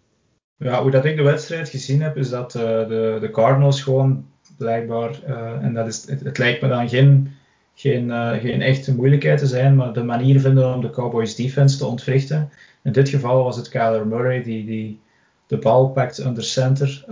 Ja, 0.56 0.82
hoe 0.82 0.90
dat 0.90 1.04
ik 1.04 1.16
de 1.16 1.22
wedstrijd 1.22 1.68
gezien 1.68 2.02
heb, 2.02 2.16
is 2.16 2.30
dat 2.30 2.54
uh, 2.54 2.62
de, 2.62 3.18
de 3.20 3.30
Cardinals 3.30 3.82
gewoon 3.82 4.26
blijkbaar, 4.56 5.20
uh, 5.28 5.62
en 5.62 5.74
dat 5.74 5.86
is, 5.86 6.08
het, 6.08 6.38
lijkt 6.38 6.62
me 6.62 6.68
dan 6.68 6.88
geen, 6.88 7.34
geen, 7.74 8.08
uh, 8.08 8.30
geen 8.30 8.62
echte 8.62 8.94
moeilijkheid 8.94 9.38
te 9.38 9.46
zijn, 9.46 9.76
maar 9.76 9.92
de 9.92 10.02
manier 10.02 10.40
vinden 10.40 10.74
om 10.74 10.80
de 10.80 10.90
Cowboys 10.90 11.34
defense 11.34 11.78
te 11.78 11.86
ontwrichten. 11.86 12.50
In 12.82 12.92
dit 12.92 13.08
geval 13.08 13.44
was 13.44 13.56
het 13.56 13.68
Kyler 13.68 14.06
Murray 14.06 14.42
die, 14.42 14.66
die 14.66 15.00
de 15.46 15.58
bal 15.58 15.88
pakt 15.88 16.18
under 16.18 16.42
center 16.42 17.04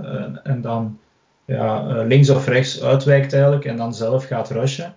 en 0.42 0.60
dan 0.60 0.98
ja, 1.44 2.02
links 2.02 2.30
of 2.30 2.46
rechts 2.46 2.82
uitwijkt 2.82 3.32
eigenlijk 3.32 3.64
en 3.64 3.76
dan 3.76 3.94
zelf 3.94 4.26
gaat 4.26 4.50
rushen. 4.50 4.94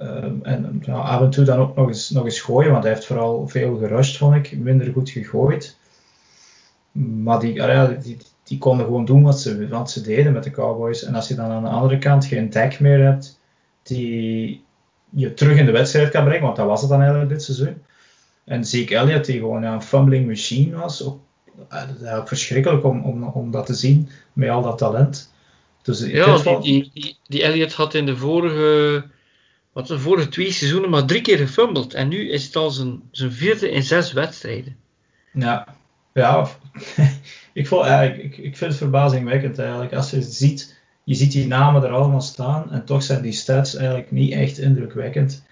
Um, 0.00 0.40
en 0.42 0.82
ja, 0.84 0.94
af 0.94 1.20
en 1.20 1.30
toe 1.30 1.44
dan 1.44 1.58
ook 1.58 1.76
nog 1.76 1.88
eens, 1.88 2.10
nog 2.10 2.24
eens 2.24 2.40
gooien, 2.40 2.70
want 2.70 2.84
hij 2.84 2.92
heeft 2.92 3.06
vooral 3.06 3.48
veel 3.48 3.76
gerust, 3.76 4.16
vond 4.16 4.34
ik. 4.34 4.58
Minder 4.58 4.92
goed 4.92 5.10
gegooid. 5.10 5.76
Maar 6.92 7.40
die, 7.40 7.54
ja, 7.54 7.86
die, 7.86 8.16
die 8.44 8.58
konden 8.58 8.86
gewoon 8.86 9.04
doen 9.04 9.22
wat 9.22 9.40
ze, 9.40 9.68
wat 9.68 9.90
ze 9.90 10.00
deden 10.00 10.32
met 10.32 10.44
de 10.44 10.50
Cowboys. 10.50 11.04
En 11.04 11.14
als 11.14 11.28
je 11.28 11.34
dan 11.34 11.50
aan 11.50 11.62
de 11.62 11.68
andere 11.68 11.98
kant 11.98 12.24
geen 12.24 12.50
tag 12.50 12.80
meer 12.80 13.04
hebt, 13.04 13.40
die 13.82 14.64
je 15.10 15.34
terug 15.34 15.58
in 15.58 15.66
de 15.66 15.72
wedstrijd 15.72 16.10
kan 16.10 16.24
brengen, 16.24 16.42
want 16.42 16.56
dat 16.56 16.66
was 16.66 16.80
het 16.80 16.90
dan 16.90 17.00
eigenlijk 17.00 17.30
dit 17.30 17.42
seizoen. 17.42 17.82
En 18.44 18.64
Zeke 18.64 18.96
Elliott, 18.96 19.24
die 19.24 19.38
gewoon 19.38 19.62
een 19.62 19.82
fumbling 19.82 20.26
machine 20.26 20.76
was, 20.76 21.04
ook, 21.04 21.20
dat 21.68 21.88
is 21.88 21.96
eigenlijk 21.96 22.28
verschrikkelijk 22.28 22.84
om, 22.84 23.02
om, 23.02 23.24
om 23.24 23.50
dat 23.50 23.66
te 23.66 23.74
zien, 23.74 24.08
met 24.32 24.48
al 24.48 24.62
dat 24.62 24.78
talent. 24.78 25.32
Dus 25.82 26.06
ja, 26.06 26.36
die, 26.36 26.60
die, 26.60 26.90
die, 26.94 27.16
die 27.26 27.42
Elliott 27.42 27.72
had 27.72 27.94
in 27.94 28.06
de 28.06 28.16
vorige 28.16 29.04
wat 29.72 29.86
de 29.86 29.98
vorige 29.98 30.28
twee 30.28 30.52
seizoenen 30.52 30.90
maar 30.90 31.04
drie 31.04 31.20
keer 31.20 31.38
gefumbled. 31.38 31.94
En 31.94 32.08
nu 32.08 32.30
is 32.30 32.44
het 32.44 32.56
al 32.56 32.70
zijn, 32.70 33.02
zijn 33.10 33.32
vierde 33.32 33.70
in 33.70 33.82
zes 33.82 34.12
wedstrijden. 34.12 34.76
Ja, 35.32 35.66
ja 36.12 36.48
ik, 37.52 37.66
vond, 37.66 37.86
eigenlijk, 37.86 38.22
ik, 38.22 38.36
ik 38.36 38.56
vind 38.56 38.70
het 38.70 38.80
verbazingwekkend 38.80 39.58
eigenlijk. 39.58 39.92
Als 39.92 40.10
je 40.10 40.22
ziet, 40.22 40.80
je 41.04 41.14
ziet 41.14 41.32
die 41.32 41.46
namen 41.46 41.82
er 41.82 41.90
allemaal 41.90 42.20
staan. 42.20 42.72
En 42.72 42.84
toch 42.84 43.02
zijn 43.02 43.22
die 43.22 43.32
stats 43.32 43.74
eigenlijk 43.74 44.10
niet 44.10 44.32
echt 44.32 44.58
indrukwekkend. 44.58 45.44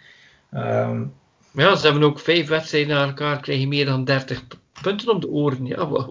Um, 0.55 1.13
ja, 1.53 1.77
ze 1.77 1.85
hebben 1.87 2.03
ook 2.03 2.19
vijf 2.19 2.49
wedstrijden 2.49 2.95
naar 2.95 3.07
elkaar. 3.07 3.41
krijg 3.41 3.61
je 3.61 3.69
meer 3.69 3.87
dan 3.87 4.05
30 4.05 4.45
punten 4.83 5.09
op 5.09 5.21
de 5.21 5.29
oren. 5.29 5.67
Ja, 5.67 5.89
wat, 5.89 6.11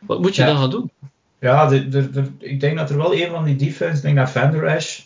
wat 0.00 0.20
moet 0.20 0.36
je 0.36 0.44
dan 0.44 0.56
gaan 0.56 0.70
doen? 0.70 0.90
Ja, 1.38 1.66
de, 1.66 1.88
de, 1.88 2.10
de, 2.10 2.30
ik 2.38 2.60
denk 2.60 2.76
dat 2.76 2.90
er 2.90 2.96
wel 2.96 3.14
een 3.14 3.30
van 3.30 3.44
die 3.44 3.56
defense, 3.56 3.96
ik 3.96 4.02
denk 4.02 4.16
dat 4.16 4.30
Van 4.30 4.50
Der 4.50 4.66
Esch, 4.66 5.00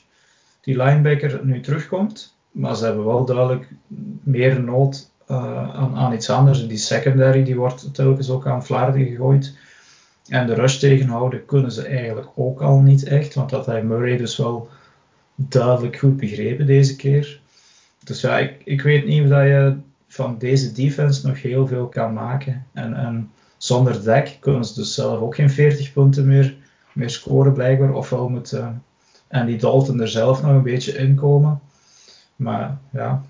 die 0.61 0.77
linebacker, 0.83 1.41
nu 1.45 1.61
terugkomt. 1.61 2.39
Maar 2.51 2.77
ze 2.77 2.85
hebben 2.85 3.05
wel 3.05 3.25
duidelijk 3.25 3.69
meer 4.23 4.63
nood 4.63 5.11
uh, 5.31 5.75
aan, 5.75 5.97
aan, 5.97 6.13
iets 6.13 6.31
anders. 6.31 6.67
Die 6.67 6.79
secondary 6.79 7.45
die 7.45 7.57
wordt 7.57 7.95
telkens 7.95 8.31
ook 8.31 8.47
aan 8.47 8.65
Vlaarden 8.65 9.07
gegooid. 9.07 9.57
En 10.29 10.47
de 10.47 10.55
rush 10.55 10.79
tegenhouden 10.79 11.45
kunnen 11.45 11.73
ze 11.73 11.87
eigenlijk 11.87 12.29
ook 12.35 12.61
al 12.63 12.79
niet 12.79 13.05
echt. 13.05 13.35
Want 13.35 13.51
dat 13.51 13.67
hij 13.67 13.83
Murray 13.83 14.17
dus 14.17 14.37
wel 14.37 14.69
duidelijk 15.35 15.99
goed 15.99 16.17
begrepen 16.17 16.67
deze 16.67 16.97
keer. 16.97 17.41
Dus 18.05 18.21
ja, 18.21 18.39
ik, 18.39 18.63
ik 18.65 18.83
weet 18.83 19.07
niet 19.07 19.23
of 19.23 19.29
dat 19.29 19.43
je 19.43 19.77
van 20.09 20.39
deze 20.39 20.73
defense 20.73 21.27
nog 21.27 21.43
heel 21.43 21.67
veel 21.67 21.87
kan 21.87 22.13
maken. 22.13 22.67
En, 22.73 22.95
en 22.95 23.31
zonder 23.57 24.05
dek 24.05 24.37
kunnen 24.41 24.65
ze 24.65 24.75
dus 24.75 24.95
zelf 24.95 25.21
ook 25.21 25.35
geen 25.35 25.51
40 25.51 25.93
punten 25.93 26.27
meer, 26.27 26.57
meer 26.93 27.11
scoren 27.11 27.53
blijkbaar. 27.53 27.95
Ofwel 27.95 28.29
moet 28.29 28.53
uh, 28.53 28.69
Andy 29.29 29.57
Dalton 29.57 30.01
er 30.01 30.09
zelf 30.09 30.43
nog 30.43 30.51
een 30.51 30.63
beetje 30.63 30.97
inkomen. 30.97 31.61
Maar 32.41 32.79
ja, 32.93 33.25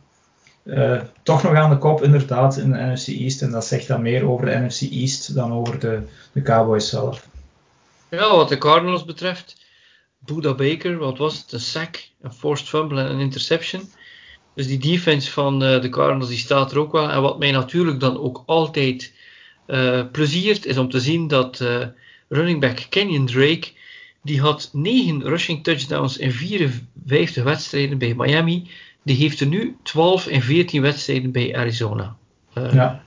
uh, 0.64 1.00
toch 1.22 1.42
nog 1.42 1.54
aan 1.54 1.70
de 1.70 1.78
kop 1.78 2.02
inderdaad 2.02 2.56
in 2.56 2.70
de 2.70 2.78
NFC 2.78 3.06
East. 3.06 3.42
En 3.42 3.50
dat 3.50 3.66
zegt 3.66 3.86
dan 3.86 4.02
meer 4.02 4.28
over 4.28 4.46
de 4.46 4.58
NFC 4.58 4.80
East 4.80 5.34
dan 5.34 5.52
over 5.52 5.78
de, 5.78 6.02
de 6.32 6.42
Cowboys 6.42 6.88
zelf. 6.88 7.28
Ja, 8.10 8.36
wat 8.36 8.48
de 8.48 8.58
Cardinals 8.58 9.04
betreft, 9.04 9.56
Buda 10.18 10.54
Baker, 10.54 10.98
wat 10.98 11.18
was 11.18 11.38
het? 11.38 11.52
Een 11.52 11.60
sack, 11.60 12.08
een 12.20 12.32
forced 12.32 12.68
fumble 12.68 13.00
en 13.00 13.10
een 13.10 13.20
interception. 13.20 13.90
Dus 14.54 14.66
die 14.66 14.78
defense 14.78 15.30
van 15.30 15.62
uh, 15.62 15.80
de 15.80 15.88
Cardinals 15.88 16.28
die 16.28 16.38
staat 16.38 16.72
er 16.72 16.78
ook 16.78 16.92
wel. 16.92 17.10
En 17.10 17.22
wat 17.22 17.38
mij 17.38 17.50
natuurlijk 17.50 18.00
dan 18.00 18.18
ook 18.18 18.42
altijd 18.46 19.12
uh, 19.66 20.02
pleziert, 20.12 20.66
is 20.66 20.78
om 20.78 20.90
te 20.90 21.00
zien 21.00 21.28
dat 21.28 21.64
running 22.28 22.60
back 22.60 22.86
Kenyon 22.88 23.26
Drake, 23.26 23.68
die 24.22 24.40
had 24.40 24.70
9 24.72 25.22
rushing 25.22 25.62
touchdowns 25.62 26.16
in 26.16 26.32
54 26.32 27.44
wedstrijden 27.44 27.98
bij 27.98 28.14
Miami 28.14 28.70
die 29.02 29.16
heeft 29.16 29.40
er 29.40 29.46
nu 29.46 29.76
12 29.82 30.26
en 30.26 30.42
14 30.42 30.82
wedstrijden 30.82 31.32
bij 31.32 31.56
Arizona. 31.56 32.16
Uh, 32.54 32.72
ja. 32.72 33.02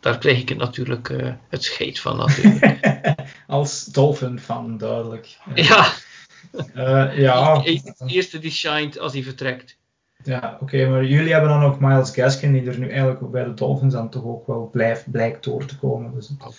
daar 0.00 0.18
krijg 0.18 0.40
ik 0.40 0.48
het 0.48 0.58
natuurlijk 0.58 1.08
uh, 1.08 1.32
het 1.48 1.62
scheet 1.64 2.00
van 2.00 2.16
natuurlijk. 2.16 2.80
Als 3.46 3.84
Dolphin 3.84 4.38
van 4.38 4.78
duidelijk. 4.78 5.38
Ja. 5.54 5.92
Uh, 6.76 7.18
ja. 7.18 7.58
De 7.62 7.94
eerste 8.06 8.38
die 8.38 8.50
shined 8.50 8.98
als 8.98 9.12
hij 9.12 9.22
vertrekt. 9.22 9.76
Ja, 10.24 10.58
oké, 10.60 10.88
maar 10.88 11.04
jullie 11.04 11.32
hebben 11.32 11.50
dan 11.50 11.62
ook 11.62 11.80
Miles 11.80 12.10
Gaskin, 12.10 12.52
die 12.52 12.70
er 12.70 12.78
nu 12.78 12.88
eigenlijk 12.88 13.22
ook 13.22 13.30
bij 13.30 13.44
de 13.44 13.54
Dolphins 13.54 13.94
dan 13.94 14.10
toch 14.10 14.24
ook 14.24 14.46
wel 14.46 14.68
blijft, 14.72 15.10
blijkt 15.10 15.44
door 15.44 15.64
te 15.64 15.78
komen. 15.78 16.14
Dus... 16.14 16.30
Oké, 16.38 16.54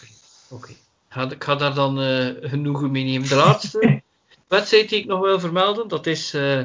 okay. 0.50 0.76
okay. 1.10 1.32
ik 1.32 1.44
ga 1.44 1.56
daar 1.56 1.74
dan 1.74 1.98
genoegen 2.42 2.92
mee 2.92 3.04
nemen. 3.04 3.30
De 3.30 3.36
laatste 3.36 4.02
wedstrijd 4.48 4.90
die 4.90 5.00
ik 5.00 5.06
nog 5.06 5.20
wil 5.20 5.40
vermelden, 5.40 5.88
dat 5.88 6.08
is 6.08 6.34
uh, 6.34 6.62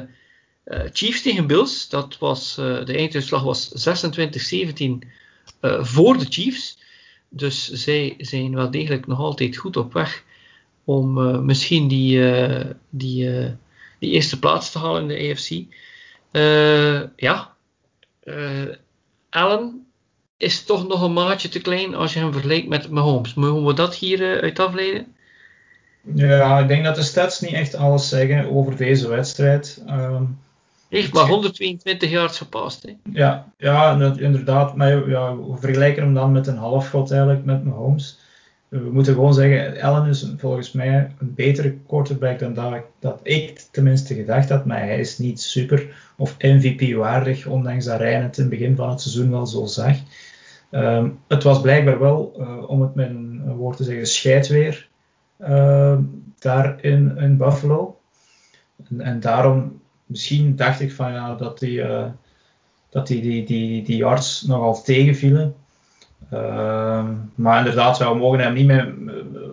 Chiefs 0.91 1.21
tegen 1.21 1.47
Bills, 1.47 1.89
dat 1.89 2.17
was, 2.17 2.57
uh, 2.59 2.85
de 2.85 2.95
einduitslag 2.95 3.43
was 3.43 3.89
26-17 3.89 5.07
uh, 5.61 5.83
voor 5.83 6.17
de 6.17 6.25
Chiefs. 6.29 6.79
Dus 7.29 7.71
zij 7.71 8.13
zijn 8.17 8.55
wel 8.55 8.71
degelijk 8.71 9.07
nog 9.07 9.19
altijd 9.19 9.57
goed 9.57 9.77
op 9.77 9.93
weg 9.93 10.23
om 10.83 11.45
misschien 11.45 11.87
die, 11.87 12.21
die, 12.89 13.57
eerste 13.99 14.39
plaats 14.39 14.71
te 14.71 14.79
halen 14.79 15.01
in 15.01 15.07
de 15.07 15.31
AFC. 15.31 15.49
ja, 17.15 17.55
Allen 19.29 19.85
is 20.37 20.63
toch 20.63 20.87
nog 20.87 21.01
een 21.01 21.13
maatje 21.13 21.49
te 21.49 21.61
klein 21.61 21.95
als 21.95 22.13
je 22.13 22.19
hem 22.19 22.31
vergelijkt 22.31 22.67
met 22.67 22.89
Mahomes. 22.89 23.33
Mogen 23.33 23.65
we 23.65 23.73
dat 23.73 23.95
hier 23.95 24.41
uit 24.41 24.59
afleiden? 24.59 25.15
Ja, 26.15 26.59
ik 26.59 26.67
denk 26.67 26.83
dat 26.83 26.95
de 26.95 27.03
stats 27.03 27.39
niet 27.39 27.53
echt 27.53 27.75
alles 27.75 28.09
zeggen 28.09 28.51
over 28.51 28.77
deze 28.77 29.07
wedstrijd. 29.07 29.83
Um, 29.89 30.39
heeft 30.99 31.13
maar 31.13 31.27
122 31.27 32.09
yards 32.09 32.37
gepast. 32.37 32.83
Hè? 32.83 32.91
Ja, 33.13 33.51
ja, 33.57 34.13
inderdaad. 34.17 34.75
Maar 34.75 35.09
ja, 35.09 35.37
we 35.37 35.57
vergelijken 35.59 36.03
hem 36.03 36.13
dan 36.13 36.31
met 36.31 36.47
een 36.47 36.57
halfgod 36.57 37.11
eigenlijk, 37.11 37.45
met 37.45 37.63
Mahomes. 37.63 38.19
We 38.67 38.89
moeten 38.91 39.13
gewoon 39.13 39.33
zeggen, 39.33 39.81
Allen 39.81 40.09
is 40.09 40.33
volgens 40.37 40.71
mij 40.71 41.15
een 41.19 41.33
betere 41.33 41.77
quarterback 41.87 42.39
dan 42.39 42.53
dat, 42.53 42.83
dat 42.99 43.19
ik 43.23 43.59
tenminste 43.71 44.15
gedacht 44.15 44.49
had. 44.49 44.65
Maar 44.65 44.79
hij 44.79 44.99
is 44.99 45.17
niet 45.17 45.41
super 45.41 46.11
of 46.17 46.35
MVP-waardig, 46.39 47.47
ondanks 47.47 47.85
dat 47.85 47.99
Rijn 47.99 48.23
het 48.23 48.37
in 48.37 48.43
het 48.43 48.51
begin 48.51 48.75
van 48.75 48.89
het 48.89 49.01
seizoen 49.01 49.31
wel 49.31 49.45
zo 49.45 49.65
zag. 49.65 49.97
Um, 50.71 51.19
het 51.27 51.43
was 51.43 51.61
blijkbaar 51.61 51.99
wel, 51.99 52.35
uh, 52.39 52.69
om 52.69 52.81
het 52.81 52.95
met 52.95 53.09
een 53.09 53.53
woord 53.55 53.77
te 53.77 53.83
zeggen, 53.83 54.05
scheidweer 54.05 54.89
uh, 55.39 55.97
daar 56.39 56.83
in, 56.83 57.17
in 57.17 57.37
Buffalo. 57.37 57.99
En, 58.89 59.01
en 59.01 59.19
daarom 59.19 59.80
misschien 60.11 60.55
dacht 60.55 60.79
ik 60.79 60.91
van 60.91 61.11
ja, 61.11 61.35
dat 61.35 61.59
die, 61.59 61.77
uh, 61.77 62.05
dat 62.89 63.07
die, 63.07 63.21
die, 63.21 63.45
die, 63.45 63.83
die 63.83 63.97
yards 63.97 64.41
nogal 64.41 64.81
tegenvielen. 64.83 65.55
Uh, 66.33 67.09
maar 67.35 67.57
inderdaad, 67.57 67.97
we 67.97 68.15
mogen 68.15 68.39
hem 68.39 68.53
niet 68.53 68.65
met, 68.65 68.93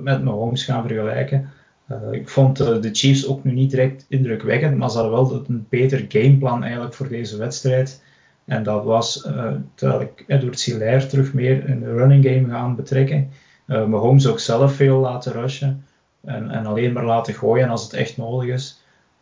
met 0.00 0.24
Mahomes 0.24 0.64
gaan 0.64 0.86
vergelijken. 0.86 1.50
Uh, 1.90 1.96
ik 2.12 2.28
vond 2.28 2.60
uh, 2.60 2.80
de 2.80 2.88
Chiefs 2.92 3.26
ook 3.26 3.44
nu 3.44 3.52
niet 3.52 3.70
direct 3.70 4.06
indrukwekkend, 4.08 4.76
maar 4.76 4.90
ze 4.90 4.98
hadden 4.98 5.14
wel 5.14 5.44
een 5.48 5.66
beter 5.68 6.04
gameplan 6.08 6.62
eigenlijk 6.62 6.94
voor 6.94 7.08
deze 7.08 7.36
wedstrijd. 7.36 8.02
En 8.44 8.62
dat 8.62 8.84
was 8.84 9.28
terwijl 9.74 10.10
Edward 10.26 10.60
Silaire 10.60 11.06
terug 11.06 11.32
meer 11.32 11.68
in 11.68 11.80
de 11.80 11.92
running 11.92 12.24
game 12.24 12.48
gaan 12.48 12.76
betrekken. 12.76 13.30
Mahomes 13.66 14.26
ook 14.26 14.40
zelf 14.40 14.74
veel 14.74 14.98
laten 14.98 15.32
rushen 15.32 15.84
en, 16.24 16.50
en 16.50 16.66
alleen 16.66 16.92
maar 16.92 17.04
laten 17.04 17.34
gooien 17.34 17.68
als 17.68 17.82
het 17.82 17.92
echt 17.92 18.16
nodig 18.16 18.48
is. 18.48 18.77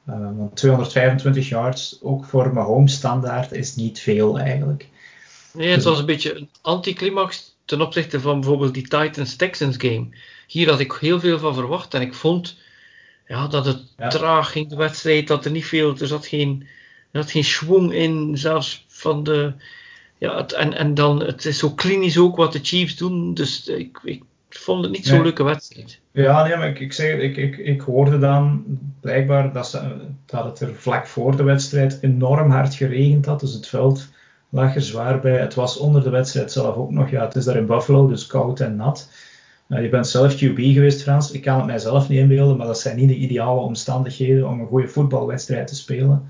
Uh, 0.09 0.37
want 0.37 0.57
225 0.57 1.49
yards, 1.49 1.99
ook 2.03 2.25
voor 2.25 2.53
mijn 2.53 2.67
home 2.67 2.89
standaard, 2.89 3.53
is 3.53 3.75
niet 3.75 4.01
veel 4.01 4.39
eigenlijk. 4.39 4.89
Nee, 5.53 5.67
het 5.67 5.77
dus- 5.77 5.85
was 5.85 5.99
een 5.99 6.07
beetje 6.07 6.37
een 6.37 6.49
anticlimax 6.61 7.57
ten 7.65 7.81
opzichte 7.81 8.21
van 8.21 8.41
bijvoorbeeld 8.41 8.75
die 8.75 8.89
Titans-Texans 8.89 9.77
game. 9.79 10.09
Hier 10.47 10.71
had 10.71 10.81
ik 10.81 10.93
heel 10.93 11.21
veel 11.21 11.39
van 11.39 11.55
verwacht 11.55 11.95
en 11.95 12.01
ik 12.01 12.15
vond 12.15 12.59
ja, 13.29 13.47
dat 13.47 13.67
het 13.67 14.11
traag 14.11 14.53
ging, 14.53 14.69
de 14.69 14.77
wedstrijd, 14.77 15.29
dat 15.29 15.45
er 15.45 15.51
niet 15.51 15.67
veel, 15.67 15.97
er 15.99 16.07
zat 16.07 16.27
geen, 16.27 16.67
er 17.11 17.23
zat 17.23 17.31
geen 17.31 17.45
schwung 17.45 17.93
in, 17.93 18.39
zelfs 18.39 18.85
van 18.89 19.25
de, 19.25 19.53
ja, 20.19 20.37
het, 20.37 20.53
en, 20.53 20.73
en 20.73 20.95
dan, 20.95 21.23
het 21.23 21.45
is 21.45 21.59
zo 21.59 21.71
klinisch 21.71 22.19
ook 22.19 22.37
wat 22.37 22.53
de 22.53 22.61
Chiefs 22.63 22.97
doen, 22.97 23.35
dus 23.35 23.69
ik, 23.69 24.01
ik 24.05 24.23
vond 24.57 24.83
het 24.85 24.93
niet 24.93 25.07
zo'n 25.07 25.23
leuke 25.23 25.43
wedstrijd. 25.43 26.01
Ja, 26.13 26.47
nee, 26.47 26.57
maar 26.57 26.69
ik, 26.69 26.81
ik, 26.81 26.93
zeg, 26.93 27.19
ik, 27.19 27.37
ik, 27.37 27.57
ik 27.57 27.81
hoorde 27.81 28.19
dan 28.19 28.65
blijkbaar 29.01 29.53
dat, 29.53 29.69
ze, 29.69 29.81
dat 30.27 30.45
het 30.45 30.61
er 30.61 30.75
vlak 30.75 31.07
voor 31.07 31.37
de 31.37 31.43
wedstrijd 31.43 31.99
enorm 32.01 32.51
hard 32.51 32.75
geregend 32.75 33.27
had, 33.27 33.41
dus 33.41 33.53
het 33.53 33.69
veld 33.69 34.09
lag 34.49 34.75
er 34.75 34.83
zwaar 34.83 35.21
bij. 35.21 35.39
Het 35.39 35.55
was 35.55 35.77
onder 35.77 36.03
de 36.03 36.11
wedstrijd 36.11 36.53
zelf 36.53 36.77
ook 36.77 36.91
nog, 36.91 37.11
ja, 37.11 37.25
het 37.25 37.35
is 37.35 37.45
daar 37.45 37.57
in 37.57 37.67
Buffalo, 37.67 38.09
dus 38.09 38.27
koud 38.27 38.61
en 38.61 38.77
nat. 38.77 39.11
Nou, 39.67 39.83
je 39.83 39.89
bent 39.89 40.09
zelf 40.09 40.35
QB 40.35 40.57
geweest, 40.57 41.03
Frans. 41.03 41.31
Ik 41.31 41.43
kan 41.43 41.57
het 41.57 41.67
mijzelf 41.67 42.09
niet 42.09 42.19
inbeelden, 42.19 42.57
maar 42.57 42.67
dat 42.67 42.81
zijn 42.81 42.97
niet 42.97 43.09
de 43.09 43.17
ideale 43.17 43.61
omstandigheden 43.61 44.49
om 44.49 44.61
een 44.61 44.67
goede 44.67 44.89
voetbalwedstrijd 44.89 45.67
te 45.67 45.75
spelen. 45.75 46.29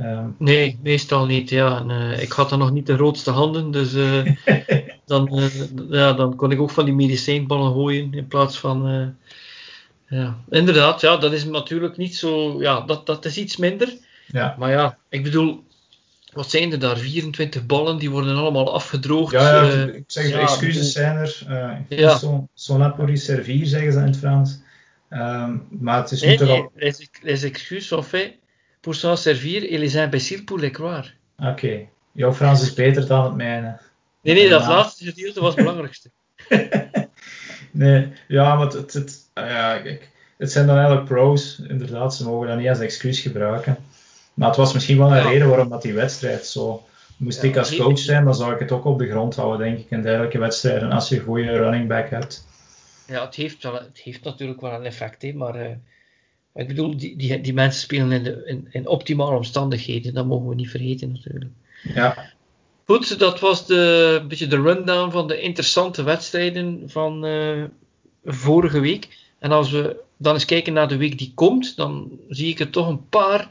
Ehm, 0.00 0.28
nee, 0.38 0.78
meestal 0.82 1.26
niet. 1.26 1.50
Ja. 1.50 1.78
En, 1.78 1.90
uh, 1.90 2.22
ik 2.22 2.32
had 2.32 2.50
dan 2.50 2.58
nog 2.58 2.70
niet 2.70 2.86
de 2.86 2.94
grootste 2.94 3.30
handen, 3.30 3.70
dus 3.70 3.94
uh, 3.94 4.26
dan, 5.06 5.38
uh, 5.38 5.46
ja, 5.90 6.12
dan 6.12 6.36
kon 6.36 6.52
ik 6.52 6.60
ook 6.60 6.70
van 6.70 6.84
die 6.84 6.94
medicijnballen 6.94 7.72
gooien 7.72 8.12
in 8.12 8.26
plaats 8.26 8.58
van. 8.58 9.14
ja. 10.08 10.36
Inderdaad, 10.50 11.00
ja, 11.00 11.16
dat 11.16 11.32
is 11.32 11.44
natuurlijk 11.44 11.96
niet 11.96 12.16
zo. 12.16 12.62
Ja, 12.62 12.80
dat, 12.80 13.06
dat 13.06 13.24
is 13.24 13.36
iets 13.36 13.56
minder. 13.56 13.96
Ja. 14.26 14.56
Maar 14.58 14.70
ja, 14.70 14.98
ik 15.08 15.22
bedoel, 15.22 15.64
wat 16.32 16.50
zijn 16.50 16.72
er 16.72 16.78
daar? 16.78 16.98
24 16.98 17.66
ballen, 17.66 17.98
die 17.98 18.10
worden 18.10 18.36
allemaal 18.36 18.74
afgedroogd. 18.74 19.32
Ja, 19.32 19.64
ja 19.64 19.84
ik 19.84 20.04
zeg, 20.06 20.30
de 20.30 20.38
excuses 20.38 20.92
zijn 20.92 21.16
er. 21.16 21.44
Ja. 21.88 22.18
Son, 22.18 22.48
son 22.54 22.94
pour 22.94 23.16
servir, 23.16 23.66
zeggen 23.66 23.92
ze 23.92 23.98
in 23.98 24.04
het 24.04 24.16
Frans. 24.16 24.60
Um, 25.10 25.66
maar 25.80 26.00
het 26.00 26.10
is 26.10 26.22
nee, 26.22 26.38
nee, 26.38 26.68
les, 26.74 27.08
les 27.22 27.42
excuses 27.42 28.06
faits 28.06 28.39
pour 28.80 28.94
s'en 28.94 29.16
servir 29.16 29.62
les 29.78 29.96
imbéciles 29.96 30.44
pour 30.44 30.58
les 30.58 30.72
croire. 30.72 31.06
Oké, 31.38 31.50
okay. 31.50 31.88
jouw 32.12 32.32
Frans 32.32 32.62
is 32.62 32.74
beter 32.74 33.06
dan 33.06 33.24
het 33.24 33.34
mijne. 33.34 33.78
Nee, 34.22 34.34
nee, 34.34 34.48
dat 34.48 34.66
laatste 34.66 35.04
gedeelte 35.04 35.40
was 35.40 35.54
het 35.54 35.64
belangrijkste. 35.64 36.10
nee, 37.70 38.12
ja, 38.28 38.56
maar 38.56 38.66
het, 38.66 38.92
het, 38.92 39.30
ja, 39.34 39.78
kijk, 39.78 40.10
het 40.36 40.52
zijn 40.52 40.66
dan 40.66 40.76
eigenlijk 40.76 41.06
pros, 41.06 41.62
inderdaad, 41.68 42.14
ze 42.14 42.24
mogen 42.24 42.48
dat 42.48 42.58
niet 42.58 42.68
als 42.68 42.78
excuus 42.78 43.20
gebruiken. 43.20 43.76
Maar 44.34 44.48
het 44.48 44.56
was 44.56 44.72
misschien 44.72 44.98
wel 44.98 45.16
een 45.16 45.22
reden 45.22 45.48
waarom 45.48 45.68
dat 45.68 45.82
die 45.82 45.92
wedstrijd 45.92 46.46
zo... 46.46 46.84
Moest 47.16 47.42
ik 47.42 47.56
als 47.56 47.76
coach 47.76 47.98
zijn, 47.98 48.24
dan 48.24 48.34
zou 48.34 48.52
ik 48.52 48.58
het 48.58 48.72
ook 48.72 48.84
op 48.84 48.98
de 48.98 49.10
grond 49.10 49.36
houden, 49.36 49.66
denk 49.66 49.78
ik, 49.78 49.90
in 49.90 50.02
dergelijke 50.02 50.38
wedstrijden, 50.38 50.92
als 50.92 51.08
je 51.08 51.16
een 51.16 51.24
goede 51.24 51.52
running 51.52 51.88
back 51.88 52.10
hebt. 52.10 52.46
Ja, 53.06 53.24
het 53.24 53.34
heeft, 53.34 53.62
wel, 53.62 53.74
het 53.74 53.98
heeft 53.98 54.24
natuurlijk 54.24 54.60
wel 54.60 54.72
een 54.72 54.84
effect, 54.84 55.22
hè, 55.22 55.32
maar... 55.32 55.56
Uh, 55.56 55.70
ik 56.54 56.66
bedoel, 56.66 56.96
die, 56.96 57.16
die, 57.16 57.40
die 57.40 57.54
mensen 57.54 57.80
spelen 57.80 58.12
in, 58.12 58.22
de, 58.22 58.42
in, 58.46 58.68
in 58.70 58.86
optimale 58.86 59.36
omstandigheden, 59.36 60.14
dat 60.14 60.26
mogen 60.26 60.48
we 60.48 60.54
niet 60.54 60.70
vergeten 60.70 61.12
natuurlijk. 61.12 61.50
Ja. 61.94 62.32
Goed, 62.84 63.18
dat 63.18 63.40
was 63.40 63.66
de, 63.66 64.18
een 64.20 64.28
beetje 64.28 64.46
de 64.46 64.60
rundown 64.60 65.10
van 65.10 65.28
de 65.28 65.40
interessante 65.40 66.02
wedstrijden 66.02 66.82
van 66.86 67.26
uh, 67.26 67.64
vorige 68.24 68.80
week. 68.80 69.08
En 69.38 69.52
als 69.52 69.70
we 69.70 69.96
dan 70.16 70.34
eens 70.34 70.44
kijken 70.44 70.72
naar 70.72 70.88
de 70.88 70.96
week 70.96 71.18
die 71.18 71.32
komt, 71.34 71.76
dan 71.76 72.10
zie 72.28 72.48
ik 72.48 72.60
er 72.60 72.70
toch 72.70 72.88
een 72.88 73.08
paar 73.08 73.48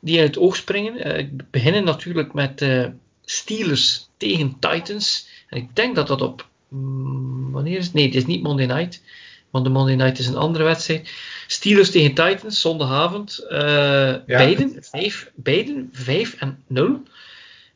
die 0.00 0.16
in 0.16 0.22
het 0.22 0.38
oog 0.38 0.56
springen. 0.56 1.06
Uh, 1.06 1.18
ik 1.18 1.50
beginnen 1.50 1.84
natuurlijk 1.84 2.32
met 2.32 2.62
uh, 2.62 2.86
Steelers 3.24 4.08
tegen 4.16 4.56
Titans. 4.58 5.28
En 5.48 5.58
ik 5.58 5.76
denk 5.76 5.94
dat 5.94 6.06
dat 6.06 6.22
op. 6.22 6.48
Mm, 6.68 7.50
wanneer 7.50 7.78
is 7.78 7.84
het? 7.84 7.94
Nee, 7.94 8.04
het 8.04 8.14
is 8.14 8.26
niet 8.26 8.42
Monday 8.42 8.66
night. 8.66 9.02
Want 9.50 9.64
de 9.64 9.70
Monday 9.70 9.94
night 9.94 10.18
is 10.18 10.26
een 10.26 10.36
andere 10.36 10.64
wedstrijd. 10.64 11.10
Steelers 11.50 11.90
tegen 11.90 12.14
Titans, 12.14 12.60
zondagavond. 12.60 13.46
Uh, 13.50 13.58
ja. 13.58 14.22
beiden, 14.26 14.76
5, 14.80 15.30
beiden 15.34 15.88
5 15.92 16.34
en 16.34 16.58
0. 16.66 17.02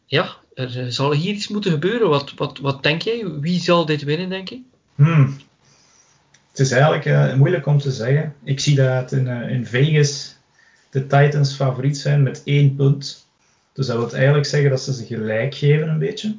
Ja, 0.06 0.36
er 0.54 0.92
zal 0.92 1.12
hier 1.12 1.34
iets 1.34 1.48
moeten 1.48 1.70
gebeuren. 1.70 2.08
Wat, 2.08 2.32
wat, 2.36 2.58
wat 2.58 2.82
denk 2.82 3.02
jij? 3.02 3.26
Wie 3.40 3.60
zal 3.60 3.86
dit 3.86 4.02
winnen, 4.02 4.28
denk 4.28 4.48
je? 4.48 4.60
Hmm. 4.94 5.36
Het 6.50 6.60
is 6.60 6.70
eigenlijk 6.70 7.36
moeilijk 7.36 7.66
om 7.66 7.78
te 7.78 7.90
zeggen. 7.90 8.34
Ik 8.44 8.60
zie 8.60 8.74
dat 8.74 9.12
in, 9.12 9.26
in 9.26 9.66
Vegas 9.66 10.36
de 10.90 11.06
Titans 11.06 11.54
favoriet 11.54 11.98
zijn 11.98 12.22
met 12.22 12.42
één 12.44 12.74
punt. 12.74 13.26
Dus 13.72 13.86
dat 13.86 13.96
wil 13.96 14.12
eigenlijk 14.12 14.46
zeggen 14.46 14.70
dat 14.70 14.82
ze 14.82 14.94
ze 14.94 15.04
gelijk 15.04 15.54
geven 15.54 15.88
een 15.88 15.98
beetje. 15.98 16.36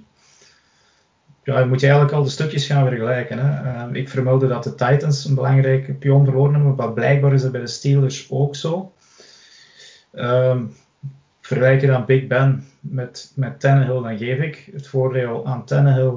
Ja, 1.44 1.60
je 1.60 1.66
moet 1.66 1.80
je 1.80 1.86
eigenlijk 1.86 2.16
al 2.16 2.24
de 2.24 2.30
stukjes 2.30 2.66
gaan 2.66 2.88
vergelijken. 2.88 3.40
Hè. 3.40 3.88
Uh, 3.88 3.96
ik 3.96 4.10
vermeldde 4.10 4.48
dat 4.48 4.64
de 4.64 4.76
Titans 4.76 5.26
een 5.26 5.36
belangrijke 5.36 5.94
pion 5.94 6.26
verloren 6.26 6.54
hebben, 6.54 6.76
maar 6.76 6.94
blijkbaar 6.94 7.34
is 7.34 7.42
dat 7.42 7.52
bij 7.52 7.62
de 7.62 7.68
Steelers 7.68 8.28
ook 8.32 8.56
zo. 8.56 8.94
Um, 10.14 10.74
vergelijk 11.42 11.82
je 11.82 11.88
dan 11.88 12.06
Big 12.06 12.28
Ben 12.28 12.64
met, 12.80 13.32
met 13.36 13.60
Tannehill, 13.60 14.02
dan 14.02 14.18
geef 14.18 14.40
ik 14.40 14.70
het 14.74 14.88
voordeel 14.88 15.46
aan 15.46 15.66
Tannehill. 15.66 16.14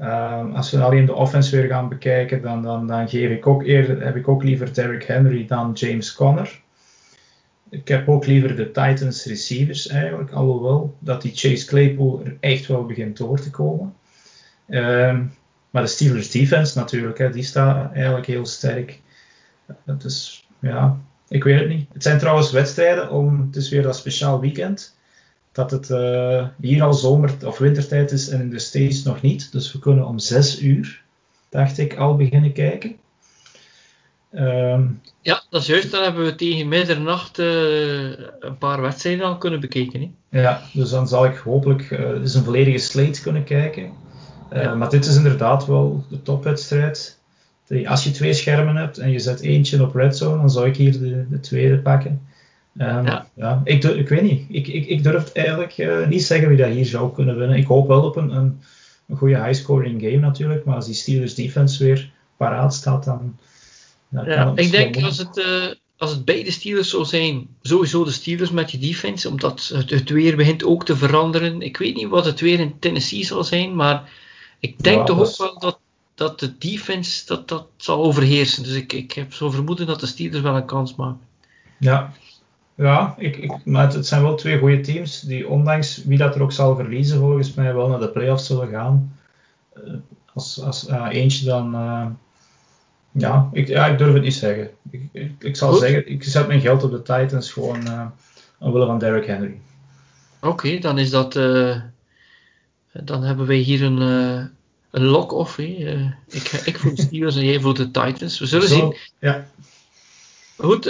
Um, 0.00 0.54
als 0.54 0.70
we 0.70 0.82
alleen 0.82 1.06
de 1.06 1.14
offense 1.14 1.56
weer 1.56 1.68
gaan 1.68 1.88
bekijken, 1.88 2.42
dan, 2.42 2.62
dan, 2.62 2.86
dan 2.86 3.08
geef 3.08 3.30
ik 3.30 3.46
ook 3.46 3.62
eerder, 3.62 4.04
heb 4.04 4.16
ik 4.16 4.28
ook 4.28 4.42
liever 4.42 4.74
Derrick 4.74 5.04
Henry 5.04 5.46
dan 5.46 5.72
James 5.72 6.14
Conner. 6.14 6.60
Ik 7.70 7.88
heb 7.88 8.08
ook 8.08 8.26
liever 8.26 8.56
de 8.56 8.70
Titans 8.70 9.24
receivers 9.26 9.88
eigenlijk, 9.88 10.32
alhoewel 10.32 10.94
dat 10.98 11.22
die 11.22 11.32
Chase 11.34 11.66
Claypool 11.66 12.20
er 12.24 12.36
echt 12.40 12.66
wel 12.66 12.86
begint 12.86 13.16
door 13.16 13.40
te 13.40 13.50
komen. 13.50 13.94
Um, 14.68 15.32
maar 15.70 15.82
de 15.82 15.88
Steelers 15.88 16.30
defense 16.30 16.78
natuurlijk, 16.78 17.18
hè, 17.18 17.30
die 17.30 17.42
staat 17.42 17.92
eigenlijk 17.92 18.26
heel 18.26 18.46
sterk. 18.46 19.00
Dus 19.84 20.46
ja, 20.60 21.00
ik 21.28 21.44
weet 21.44 21.60
het 21.60 21.68
niet. 21.68 21.88
Het 21.92 22.02
zijn 22.02 22.18
trouwens 22.18 22.50
wedstrijden 22.50 23.10
om, 23.10 23.40
het 23.46 23.56
is 23.56 23.68
weer 23.68 23.82
dat 23.82 23.96
speciaal 23.96 24.40
weekend, 24.40 24.96
dat 25.52 25.70
het 25.70 25.90
uh, 25.90 26.46
hier 26.60 26.82
al 26.82 26.92
zomer- 26.92 27.46
of 27.46 27.58
wintertijd 27.58 28.10
is 28.10 28.28
en 28.28 28.40
in 28.40 28.50
de 28.50 28.58
States 28.58 29.02
nog 29.02 29.20
niet. 29.20 29.52
Dus 29.52 29.72
we 29.72 29.78
kunnen 29.78 30.06
om 30.06 30.18
6 30.18 30.62
uur, 30.62 31.02
dacht 31.48 31.78
ik, 31.78 31.96
al 31.96 32.16
beginnen 32.16 32.52
kijken. 32.52 32.96
Um, 34.34 35.00
ja, 35.20 35.42
dat 35.50 35.60
is 35.60 35.66
juist. 35.66 35.90
Dan 35.90 36.02
hebben 36.02 36.24
we 36.24 36.34
tegen 36.34 36.68
middernacht 36.68 37.38
uh, 37.38 38.10
een 38.40 38.58
paar 38.58 38.80
wedstrijden 38.80 39.26
al 39.26 39.38
kunnen 39.38 39.60
bekijken. 39.60 40.00
Hè? 40.00 40.40
Ja, 40.40 40.62
dus 40.72 40.90
dan 40.90 41.08
zal 41.08 41.24
ik 41.24 41.36
hopelijk 41.36 41.90
uh, 41.90 41.98
dus 41.98 42.34
een 42.34 42.44
volledige 42.44 42.78
slate 42.78 43.22
kunnen 43.22 43.44
kijken. 43.44 43.92
Ja. 44.52 44.74
Maar 44.74 44.90
dit 44.90 45.06
is 45.06 45.16
inderdaad 45.16 45.66
wel 45.66 46.04
de 46.08 46.22
topwedstrijd. 46.22 47.18
Als 47.84 48.04
je 48.04 48.10
twee 48.10 48.32
schermen 48.32 48.76
hebt 48.76 48.98
en 48.98 49.10
je 49.10 49.18
zet 49.18 49.40
eentje 49.40 49.82
op 49.82 49.94
red 49.94 50.16
zone, 50.16 50.36
dan 50.36 50.50
zou 50.50 50.66
ik 50.66 50.76
hier 50.76 50.92
de, 50.92 51.26
de 51.30 51.40
tweede 51.40 51.78
pakken. 51.78 52.26
Um, 52.80 53.06
ja. 53.06 53.26
ja. 53.34 53.60
ik, 53.64 53.84
ik 53.84 54.08
weet 54.08 54.22
niet. 54.22 54.42
Ik, 54.48 54.68
ik, 54.68 54.86
ik 54.86 55.02
durf 55.02 55.32
eigenlijk 55.32 56.06
niet 56.08 56.22
zeggen 56.22 56.48
wie 56.48 56.56
dat 56.56 56.70
hier 56.70 56.86
zou 56.86 57.14
kunnen 57.14 57.38
winnen. 57.38 57.56
Ik 57.56 57.66
hoop 57.66 57.88
wel 57.88 58.04
op 58.04 58.16
een, 58.16 58.30
een, 58.36 58.60
een 59.08 59.16
goede 59.16 59.44
high-scoring 59.44 60.02
game 60.02 60.16
natuurlijk. 60.16 60.64
Maar 60.64 60.74
als 60.74 60.86
die 60.86 60.94
Steelers 60.94 61.34
defense 61.34 61.84
weer 61.84 62.10
paraat 62.36 62.74
staat, 62.74 63.04
dan 63.04 63.36
ja, 64.08 64.52
ik 64.54 64.70
denk 64.70 65.02
als 65.02 65.18
het, 65.18 65.36
uh, 65.36 65.66
als 65.96 66.10
het 66.10 66.24
beide 66.24 66.50
Steelers 66.50 66.90
zou 66.90 67.04
zijn, 67.04 67.46
sowieso 67.62 68.04
de 68.04 68.10
Steelers 68.10 68.50
met 68.50 68.70
je 68.70 68.78
defense, 68.78 69.28
omdat 69.28 69.68
het, 69.74 69.90
het, 69.90 70.10
weer 70.10 70.36
begint 70.36 70.64
ook 70.64 70.84
te 70.84 70.96
veranderen. 70.96 71.62
Ik 71.62 71.76
weet 71.76 71.94
niet 71.94 72.08
wat 72.08 72.24
het 72.24 72.40
weer 72.40 72.60
in 72.60 72.78
Tennessee 72.78 73.24
zal 73.24 73.44
zijn, 73.44 73.74
maar 73.74 74.10
ik 74.60 74.82
denk 74.82 74.98
ja, 74.98 75.04
toch 75.04 75.20
ook 75.20 75.36
wel 75.38 75.58
dat, 75.58 75.78
dat 76.14 76.40
de 76.40 76.58
defense 76.58 77.26
dat, 77.26 77.48
dat 77.48 77.66
zal 77.76 78.02
overheersen. 78.02 78.62
Dus 78.62 78.74
ik, 78.74 78.92
ik 78.92 79.12
heb 79.12 79.32
zo 79.32 79.50
vermoeden 79.50 79.86
dat 79.86 80.00
de 80.00 80.06
Steelers 80.06 80.42
wel 80.42 80.56
een 80.56 80.64
kans 80.64 80.94
maken. 80.94 81.20
Ja, 81.78 82.12
ja 82.74 83.14
ik, 83.18 83.36
ik, 83.36 83.64
maar 83.64 83.92
het 83.92 84.06
zijn 84.06 84.22
wel 84.22 84.34
twee 84.34 84.58
goede 84.58 84.80
teams 84.80 85.20
die 85.20 85.48
ondanks 85.48 86.04
wie 86.04 86.18
dat 86.18 86.34
er 86.34 86.42
ook 86.42 86.52
zal 86.52 86.76
verliezen, 86.76 87.18
volgens 87.18 87.54
mij 87.54 87.74
wel 87.74 87.88
naar 87.88 88.00
de 88.00 88.08
playoffs 88.08 88.46
zullen 88.46 88.68
gaan. 88.68 89.16
Uh, 89.76 89.94
als, 90.34 90.62
als 90.62 90.88
uh, 90.88 91.06
eentje 91.10 91.44
dan 91.44 91.74
uh, 91.74 92.06
ja, 93.12 93.48
ik, 93.52 93.68
ja, 93.68 93.86
ik 93.86 93.98
durf 93.98 94.12
het 94.12 94.22
niet 94.22 94.34
zeggen. 94.34 94.70
Ik, 94.90 95.02
ik, 95.12 95.32
ik 95.38 95.56
zal 95.56 95.70
Goed. 95.70 95.80
zeggen, 95.80 96.08
ik 96.08 96.24
zet 96.24 96.46
mijn 96.46 96.60
geld 96.60 96.82
op 96.82 96.90
de 96.90 97.02
Titans 97.02 97.52
gewoon 97.52 97.86
uh, 97.86 98.06
omwille 98.58 98.86
van 98.86 98.98
Derrick 98.98 99.26
Henry. 99.26 99.60
Oké, 100.40 100.48
okay, 100.48 100.78
dan 100.78 100.98
is 100.98 101.10
dat. 101.10 101.34
Dan 103.02 103.22
hebben 103.22 103.46
wij 103.46 103.56
hier 103.56 103.82
een, 103.82 104.00
uh, 104.00 104.44
een 104.90 105.04
lock-off. 105.04 105.58
Uh, 105.58 106.04
ik, 106.28 106.62
ik 106.64 106.78
voel 106.78 106.94
de 106.94 107.02
Steelers 107.02 107.36
en 107.36 107.44
jij 107.44 107.60
voelt 107.60 107.76
de 107.76 107.90
Titans. 107.90 108.38
We 108.38 108.46
zullen 108.46 108.68
Zo, 108.68 108.74
zien. 108.74 108.96
Ja. 109.18 109.46
Goed, 110.56 110.86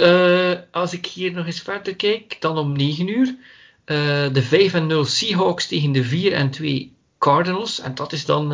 als 0.71 0.93
ik 0.93 1.05
hier 1.05 1.31
nog 1.31 1.45
eens 1.45 1.61
verder 1.61 1.95
kijk, 1.95 2.37
dan 2.39 2.57
om 2.57 2.71
9 2.71 3.07
uur. 3.07 3.35
de 4.31 4.41
5 4.41 4.73
en 4.73 4.87
0 4.87 5.05
Seahawks 5.05 5.67
tegen 5.67 5.91
de 5.91 6.03
4 6.03 6.33
en 6.33 6.49
2 6.49 6.93
Cardinals. 7.17 7.79
En 7.79 7.95
dat 7.95 8.13
is 8.13 8.25
dan 8.25 8.49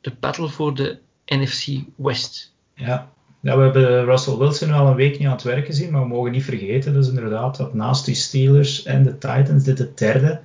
de 0.00 0.12
battle 0.20 0.48
voor 0.48 0.74
de 0.74 0.98
NFC 1.26 1.66
West. 1.96 2.52
Ja. 2.74 3.10
ja, 3.40 3.56
we 3.56 3.62
hebben 3.62 4.04
Russell 4.04 4.36
Wilson 4.36 4.70
al 4.70 4.86
een 4.86 4.94
week 4.94 5.18
niet 5.18 5.26
aan 5.26 5.32
het 5.32 5.42
werk 5.42 5.66
gezien, 5.66 5.90
maar 5.90 6.02
we 6.02 6.08
mogen 6.08 6.32
niet 6.32 6.44
vergeten 6.44 6.92
dus 6.92 7.08
inderdaad 7.08 7.56
dat 7.56 7.74
naast 7.74 8.04
die 8.04 8.14
Steelers 8.14 8.82
en 8.82 9.02
de 9.02 9.18
Titans 9.18 9.64
dit 9.64 9.78
het 9.78 9.98
derde 9.98 10.40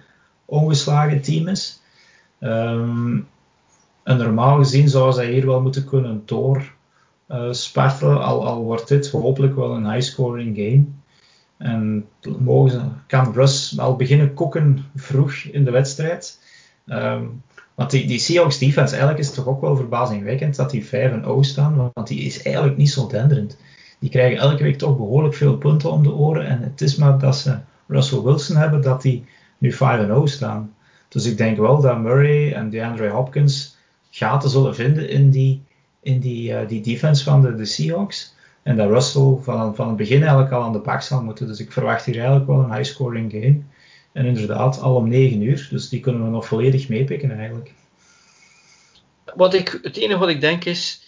ongeslagen 0.46 1.22
team 1.22 1.48
is. 1.48 1.80
Um, 2.40 3.28
En 4.06 4.18
normaal 4.18 4.58
gezien 4.58 4.90
zou 4.90 5.14
zij 5.14 5.32
hier 5.32 5.46
wel 5.46 5.62
moeten 5.62 5.86
kunnen 5.86 6.24
doorspartelen, 6.26 8.24
al, 8.24 8.48
al 8.48 8.64
wordt 8.64 8.88
dit 8.88 9.10
hopelijk 9.10 9.56
wel 9.56 9.76
een 9.76 9.92
high-scoring 9.92 10.56
game. 10.56 10.86
En 11.58 12.06
mogen, 12.40 13.04
kan 13.08 13.34
Russ 13.34 13.80
al 13.80 13.96
beginnen 13.96 14.34
koken 14.34 14.86
vroeg 14.96 15.34
in 15.34 15.66
de 15.66 15.72
wedstrijd. 15.72 16.40
Um, 16.86 17.44
want 17.76 17.92
die, 17.92 18.08
die 18.08 18.20
Seahawks 18.20 18.58
defense, 18.58 18.92
eigenlijk 18.96 19.20
is 19.24 19.34
toch 19.34 19.48
ook 19.48 19.62
wel 19.62 19.76
verbazingwekkend 19.76 20.56
dat 20.56 20.70
die 20.70 20.86
5-0 20.86 20.90
staan, 21.40 21.92
want 21.94 22.08
die 22.08 22.22
is 22.22 22.42
eigenlijk 22.42 22.78
niet 22.78 22.92
zo 22.92 23.08
denderend. 23.08 23.58
Die 24.00 24.10
krijgen 24.10 24.40
elke 24.40 24.64
week 24.64 24.78
toch 24.78 24.98
behoorlijk 24.98 25.36
veel 25.36 25.58
punten 25.58 25.92
om 25.92 26.04
de 26.04 26.14
oren. 26.14 26.48
En 26.48 26.62
het 26.62 26.82
is 26.82 26.96
maar 26.96 27.20
dat 27.20 27.38
ze 27.38 27.58
Russell 27.88 28.22
Wilson 28.22 28.56
hebben, 28.56 28.82
dat 28.82 29.02
die 29.02 29.26
nu 29.58 29.74
5-0 29.74 29.78
staan. 30.24 30.75
Dus 31.10 31.26
ik 31.26 31.38
denk 31.38 31.58
wel 31.58 31.82
dat 31.82 32.00
Murray 32.00 32.54
en 32.54 32.70
DeAndre 32.70 33.10
Hopkins 33.10 33.78
gaten 34.10 34.50
zullen 34.50 34.76
vinden 34.76 35.10
in 35.10 35.30
die, 35.30 35.64
in 36.02 36.20
die, 36.20 36.52
uh, 36.52 36.68
die 36.68 36.82
defense 36.82 37.24
van 37.24 37.42
de, 37.42 37.56
de 37.56 37.66
Seahawks. 37.66 38.34
En 38.64 38.76
dat 38.76 38.90
Russell 38.90 39.38
van, 39.42 39.76
van 39.76 39.88
het 39.88 39.98
begin 39.98 40.20
eigenlijk 40.20 40.52
al 40.52 40.64
aan 40.64 40.74
de 40.74 40.80
bak 40.80 41.02
zal 41.02 41.24
moeten. 41.24 41.48
Dus 41.48 41.60
ik 41.60 41.72
verwacht 41.72 42.06
hier 42.06 42.16
eigenlijk 42.16 42.48
wel 42.48 42.60
een 42.60 42.74
high-scoring 42.74 43.32
game. 43.32 43.62
En 44.12 44.26
inderdaad, 44.26 44.82
al 44.82 44.96
om 44.96 45.08
9 45.08 45.42
uur. 45.42 45.68
Dus 45.70 45.90
die 45.90 46.00
kunnen 46.00 46.24
we 46.24 46.30
nog 46.30 46.46
volledig 46.46 46.90
meepikken 46.90 47.38
eigenlijk. 47.38 47.72
Wat 49.36 49.54
ik, 49.54 49.80
het 49.82 49.98
enige 49.98 50.20
wat 50.20 50.30
ik 50.30 50.42
denk 50.42 50.66
is. 50.66 51.04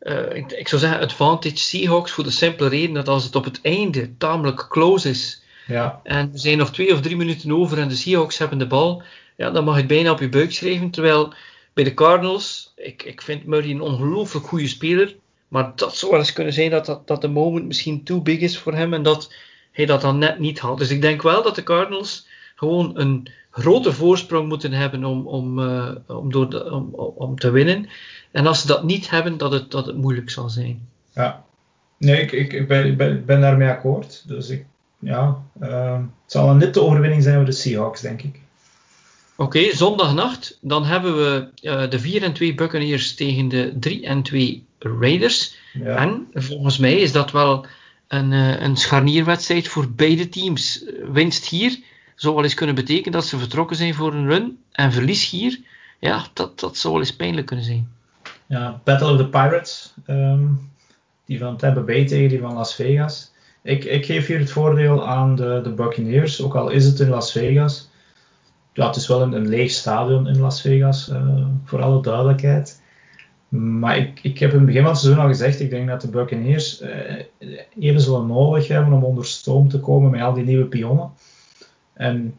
Uh, 0.00 0.34
ik, 0.34 0.52
ik, 0.52 0.68
zou 0.68 0.80
zeggen 0.80 1.00
advantage 1.00 1.56
Seahawks 1.56 2.12
voor 2.12 2.24
de 2.24 2.30
simpele 2.30 2.68
reden 2.68 2.94
dat 2.94 3.08
als 3.08 3.24
het 3.24 3.36
op 3.36 3.44
het 3.44 3.60
einde 3.62 4.16
tamelijk 4.16 4.66
close 4.68 5.08
is. 5.08 5.42
Ja. 5.66 6.00
En 6.02 6.30
er 6.32 6.38
zijn 6.38 6.58
nog 6.58 6.72
twee 6.72 6.92
of 6.92 7.00
drie 7.00 7.16
minuten 7.16 7.52
over 7.52 7.78
en 7.78 7.88
de 7.88 7.94
Seahawks 7.94 8.38
hebben 8.38 8.58
de 8.58 8.66
bal. 8.66 9.02
Ja, 9.36 9.50
dan 9.50 9.64
mag 9.64 9.76
het 9.76 9.86
bijna 9.86 10.10
op 10.10 10.20
je 10.20 10.28
buik 10.28 10.52
schrijven. 10.52 10.90
Terwijl 10.90 11.32
bij 11.72 11.84
de 11.84 11.94
Cardinals, 11.94 12.72
ik, 12.76 13.02
ik 13.02 13.22
vind 13.22 13.46
Murray 13.46 13.70
een 13.70 13.80
ongelooflijk 13.80 14.46
goede 14.46 14.68
speler. 14.68 15.16
Maar 15.48 15.72
dat 15.74 15.96
zou 15.96 16.10
wel 16.10 16.20
eens 16.20 16.32
kunnen 16.32 16.52
zijn 16.52 16.70
dat, 16.70 16.86
dat, 16.86 17.06
dat 17.06 17.20
de 17.20 17.28
moment 17.28 17.66
misschien 17.66 18.02
too 18.02 18.20
big 18.20 18.38
is 18.38 18.58
voor 18.58 18.74
hem 18.74 18.94
en 18.94 19.02
dat 19.02 19.34
hij 19.72 19.86
dat 19.86 20.00
dan 20.00 20.18
net 20.18 20.38
niet 20.38 20.58
had. 20.58 20.78
Dus 20.78 20.90
ik 20.90 21.00
denk 21.00 21.22
wel 21.22 21.42
dat 21.42 21.54
de 21.54 21.62
Cardinals 21.62 22.26
gewoon 22.54 22.98
een 22.98 23.28
grote 23.50 23.92
voorsprong 23.92 24.48
moeten 24.48 24.72
hebben 24.72 25.04
om, 25.04 25.26
om, 25.26 25.58
uh, 25.58 25.90
om, 26.06 26.32
door 26.32 26.70
om, 26.70 26.94
om 26.94 27.38
te 27.38 27.50
winnen. 27.50 27.88
En 28.30 28.46
als 28.46 28.60
ze 28.60 28.66
dat 28.66 28.84
niet 28.84 29.10
hebben, 29.10 29.36
dat 29.36 29.52
het, 29.52 29.70
dat 29.70 29.86
het 29.86 29.96
moeilijk 29.96 30.30
zal 30.30 30.48
zijn. 30.48 30.88
Ja, 31.12 31.44
nee, 31.98 32.20
ik, 32.20 32.32
ik, 32.32 32.52
ik, 32.52 32.68
ben, 32.68 32.96
ben, 32.96 33.24
ben 33.24 33.40
daarmee 33.40 33.68
akkoord. 33.68 34.28
Dus 34.28 34.48
ik, 34.48 34.64
ja, 34.98 35.42
uh, 35.62 35.94
het 35.94 36.32
zal 36.32 36.50
een 36.50 36.56
nette 36.56 36.82
overwinning 36.82 37.22
zijn 37.22 37.36
voor 37.36 37.44
de 37.44 37.52
Seahawks, 37.52 38.00
denk 38.00 38.22
ik. 38.22 38.40
Oké, 39.36 39.58
okay, 39.58 39.74
zondagnacht. 39.74 40.58
Dan 40.60 40.84
hebben 40.84 41.16
we 41.16 41.48
uh, 41.62 41.90
de 41.90 41.98
4 41.98 42.22
en 42.22 42.32
2 42.32 42.54
Buccaneers 42.54 43.14
tegen 43.14 43.48
de 43.48 43.76
3 43.80 44.06
en 44.06 44.22
2 44.22 44.64
Raiders. 44.78 45.56
Ja. 45.72 45.96
En 45.96 46.26
volgens 46.34 46.78
mij 46.78 46.94
is 46.94 47.12
dat 47.12 47.30
wel 47.30 47.66
een, 48.08 48.32
uh, 48.32 48.60
een 48.60 48.76
scharnierwedstrijd 48.76 49.68
voor 49.68 49.90
beide 49.90 50.28
teams. 50.28 50.84
Winst 51.12 51.46
hier 51.46 51.78
zou 52.14 52.34
wel 52.34 52.44
eens 52.44 52.54
kunnen 52.54 52.74
betekenen 52.74 53.12
dat 53.12 53.26
ze 53.26 53.38
vertrokken 53.38 53.76
zijn 53.76 53.94
voor 53.94 54.14
een 54.14 54.28
run. 54.28 54.58
En 54.72 54.92
verlies 54.92 55.30
hier, 55.30 55.60
ja, 55.98 56.24
dat, 56.32 56.60
dat 56.60 56.76
zou 56.76 56.92
wel 56.92 57.02
eens 57.02 57.16
pijnlijk 57.16 57.46
kunnen 57.46 57.64
zijn. 57.64 57.88
Ja, 58.46 58.80
Battle 58.84 59.12
of 59.12 59.16
the 59.16 59.28
Pirates. 59.28 59.92
Um, 60.06 60.70
die 61.24 61.38
van 61.38 61.56
Tampa 61.56 61.80
Bay 61.80 62.06
tegen 62.06 62.28
die 62.28 62.40
van 62.40 62.54
Las 62.54 62.74
Vegas. 62.74 63.32
Ik, 63.62 63.84
ik 63.84 64.04
geef 64.04 64.26
hier 64.26 64.38
het 64.38 64.50
voordeel 64.50 65.06
aan 65.06 65.36
de, 65.36 65.60
de 65.62 65.70
Buccaneers, 65.70 66.42
ook 66.42 66.54
al 66.54 66.68
is 66.68 66.84
het 66.84 67.00
in 67.00 67.08
Las 67.08 67.32
Vegas. 67.32 67.88
Ja, 68.76 68.86
het 68.86 68.96
is 68.96 69.06
wel 69.06 69.22
een, 69.22 69.32
een 69.32 69.48
leeg 69.48 69.70
stadion 69.70 70.28
in 70.28 70.38
Las 70.38 70.60
Vegas, 70.60 71.08
uh, 71.08 71.46
voor 71.64 71.82
alle 71.82 72.02
duidelijkheid. 72.02 72.82
Maar 73.48 73.96
ik, 73.96 74.20
ik 74.22 74.38
heb 74.38 74.50
in 74.50 74.56
het 74.56 74.66
begin 74.66 74.82
van 74.82 74.90
het 74.90 75.00
seizoen 75.00 75.22
al 75.22 75.28
gezegd, 75.28 75.60
ik 75.60 75.70
denk 75.70 75.88
dat 75.88 76.00
de 76.00 76.08
Buccaneers 76.08 76.82
uh, 76.82 76.88
even 77.78 78.00
zullen 78.00 78.26
nodig 78.26 78.68
hebben 78.68 78.92
om 78.92 79.04
onder 79.04 79.26
stoom 79.26 79.68
te 79.68 79.80
komen 79.80 80.10
met 80.10 80.20
al 80.20 80.32
die 80.32 80.44
nieuwe 80.44 80.64
pionnen. 80.64 81.10
En 81.92 82.34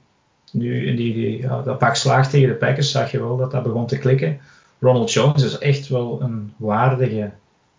nu 0.52 0.88
in 0.88 0.96
die, 0.96 1.14
die 1.14 1.38
ja, 1.38 1.62
dat 1.62 1.78
pak 1.78 1.96
slaag 1.96 2.30
tegen 2.30 2.48
de 2.48 2.56
Packers 2.56 2.92
zag 2.92 3.12
je 3.12 3.20
wel 3.20 3.38
dat 3.38 3.52
dat 3.52 3.64
begon 3.64 3.88
te 3.88 3.98
klikken. 3.98 4.40
Ronald 4.80 5.12
Jones 5.12 5.44
is 5.44 5.58
echt 5.58 5.88
wel 5.88 6.22
een 6.22 6.54
waardige 6.58 7.32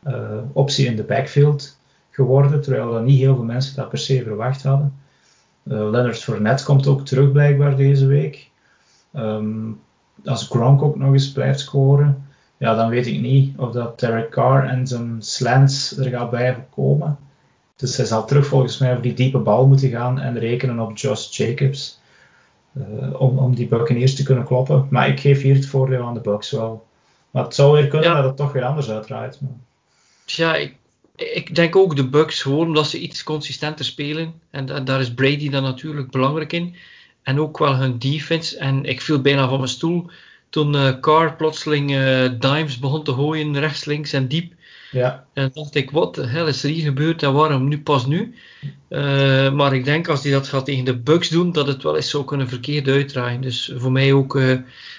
uh, 0.06 0.38
optie 0.52 0.86
in 0.86 0.96
de 0.96 1.02
backfield 1.02 1.78
geworden, 2.10 2.62
terwijl 2.62 2.92
dat 2.92 3.04
niet 3.04 3.18
heel 3.18 3.34
veel 3.34 3.44
mensen 3.44 3.76
dat 3.76 3.88
per 3.88 3.98
se 3.98 4.22
verwacht 4.22 4.62
hadden. 4.62 4.94
Leonard 5.62 6.18
Fournette 6.18 6.64
komt 6.64 6.86
ook 6.86 7.06
terug 7.06 7.32
blijkbaar 7.32 7.76
deze 7.76 8.06
week. 8.06 8.47
Um, 9.12 9.80
als 10.24 10.46
Gronk 10.46 10.82
ook 10.82 10.96
nog 10.96 11.12
eens 11.12 11.32
blijft 11.32 11.60
scoren, 11.60 12.26
ja, 12.56 12.74
dan 12.74 12.88
weet 12.88 13.06
ik 13.06 13.20
niet 13.20 13.58
of 13.58 13.72
dat 13.72 14.00
Derek 14.00 14.30
Carr 14.30 14.64
en 14.64 14.86
zijn 14.86 15.16
slants 15.18 15.96
er 15.96 16.10
gaat 16.10 16.30
blijven 16.30 16.66
komen. 16.70 17.18
Dus 17.76 17.96
hij 17.96 18.06
zal 18.06 18.26
terug 18.26 18.46
volgens 18.46 18.78
mij 18.78 18.90
over 18.90 19.02
die 19.02 19.14
diepe 19.14 19.38
bal 19.38 19.66
moeten 19.66 19.90
gaan 19.90 20.20
en 20.20 20.38
rekenen 20.38 20.80
op 20.80 20.96
Josh 20.96 21.36
Jacobs. 21.36 22.00
Uh, 22.72 23.20
om, 23.20 23.38
om 23.38 23.54
die 23.54 23.68
Buccaneers 23.68 24.14
te 24.14 24.22
kunnen 24.22 24.44
kloppen. 24.44 24.86
Maar 24.90 25.08
ik 25.08 25.20
geef 25.20 25.42
hier 25.42 25.54
het 25.54 25.66
voordeel 25.66 26.02
aan 26.04 26.14
de 26.14 26.20
Bucks 26.20 26.50
wel. 26.50 26.86
Maar 27.30 27.44
het 27.44 27.54
zou 27.54 27.72
weer 27.72 27.88
kunnen 27.88 28.08
ja. 28.08 28.14
dat 28.14 28.24
het 28.24 28.36
toch 28.36 28.52
weer 28.52 28.64
anders 28.64 28.90
uitdraait. 28.90 29.40
Maar... 29.40 29.50
Ja, 30.26 30.56
ik, 30.56 30.74
ik 31.16 31.54
denk 31.54 31.76
ook 31.76 31.96
de 31.96 32.08
Bucks 32.08 32.42
gewoon 32.42 32.66
omdat 32.66 32.86
ze 32.86 32.98
iets 32.98 33.22
consistenter 33.22 33.84
spelen. 33.84 34.34
En, 34.50 34.70
en, 34.70 34.84
daar 34.84 35.00
is 35.00 35.14
Brady 35.14 35.50
dan 35.50 35.62
natuurlijk 35.62 36.10
belangrijk 36.10 36.52
in. 36.52 36.74
En 37.22 37.40
ook 37.40 37.58
wel 37.58 37.76
hun 37.76 37.98
defense. 37.98 38.58
En 38.58 38.84
ik 38.84 39.00
viel 39.00 39.20
bijna 39.20 39.48
van 39.48 39.58
mijn 39.58 39.70
stoel 39.70 40.10
toen 40.50 40.74
uh, 40.74 41.00
Carr 41.00 41.36
plotseling 41.36 41.90
uh, 41.90 42.30
dimes 42.38 42.78
begon 42.78 43.04
te 43.04 43.12
gooien 43.12 43.58
rechts, 43.58 43.84
links 43.84 44.12
en 44.12 44.28
diep. 44.28 44.52
Ja. 44.90 45.26
En 45.32 45.50
dacht 45.54 45.74
ik, 45.74 45.90
wat 45.90 46.14
de 46.14 46.26
hel 46.26 46.46
is 46.46 46.62
er 46.62 46.70
hier 46.70 46.82
gebeurd 46.82 47.22
en 47.22 47.32
waarom 47.32 47.68
nu 47.68 47.80
pas 47.80 48.06
nu? 48.06 48.34
Uh, 48.88 49.52
maar 49.52 49.74
ik 49.74 49.84
denk 49.84 50.08
als 50.08 50.22
hij 50.22 50.32
dat 50.32 50.48
gaat 50.48 50.64
tegen 50.64 50.84
de 50.84 50.96
Bucks 50.96 51.28
doen, 51.28 51.52
dat 51.52 51.66
het 51.66 51.82
wel 51.82 51.96
eens 51.96 52.10
zou 52.10 52.24
kunnen 52.24 52.48
verkeerd 52.48 52.88
uitdraaien. 52.88 53.40
Dus 53.40 53.72
voor 53.76 53.92
mij 53.92 54.12
ook, 54.12 54.40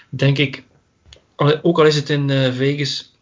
denk 0.10 0.38
ik, 0.38 0.64
ook 1.62 1.80
al 1.80 1.86
is 1.86 1.96
het 1.96 2.10
in 2.10 2.30
Vegas, 2.54 3.14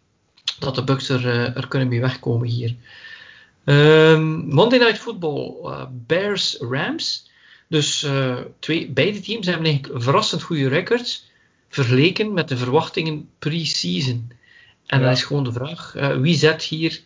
dat 0.59 0.75
de 0.75 0.83
Bucks 0.83 1.09
er, 1.09 1.27
er 1.55 1.67
kunnen 1.67 1.87
mee 1.87 2.01
wegkomen 2.01 2.47
hier. 2.47 2.75
Um, 3.65 4.45
Monday 4.47 4.79
Night 4.79 4.99
Football, 4.99 5.53
Bears 5.91 6.57
Dus 7.67 8.07
twee, 8.59 8.89
beide 8.89 9.19
teams 9.19 9.45
hebben 9.45 9.65
eigenlijk 9.65 10.03
verrassend 10.03 10.41
goede 10.41 10.67
records 10.67 11.31
vergeleken 11.69 12.33
met 12.33 12.47
de 12.47 12.57
verwachtingen 12.57 13.29
pre-season. 13.39 14.31
En 14.85 14.99
ja. 14.99 15.03
dan 15.03 15.13
is 15.13 15.23
gewoon 15.23 15.43
de 15.43 15.51
vraag, 15.51 15.95
uh, 15.95 16.15
wie 16.15 16.35
zet 16.35 16.63
hier 16.63 17.01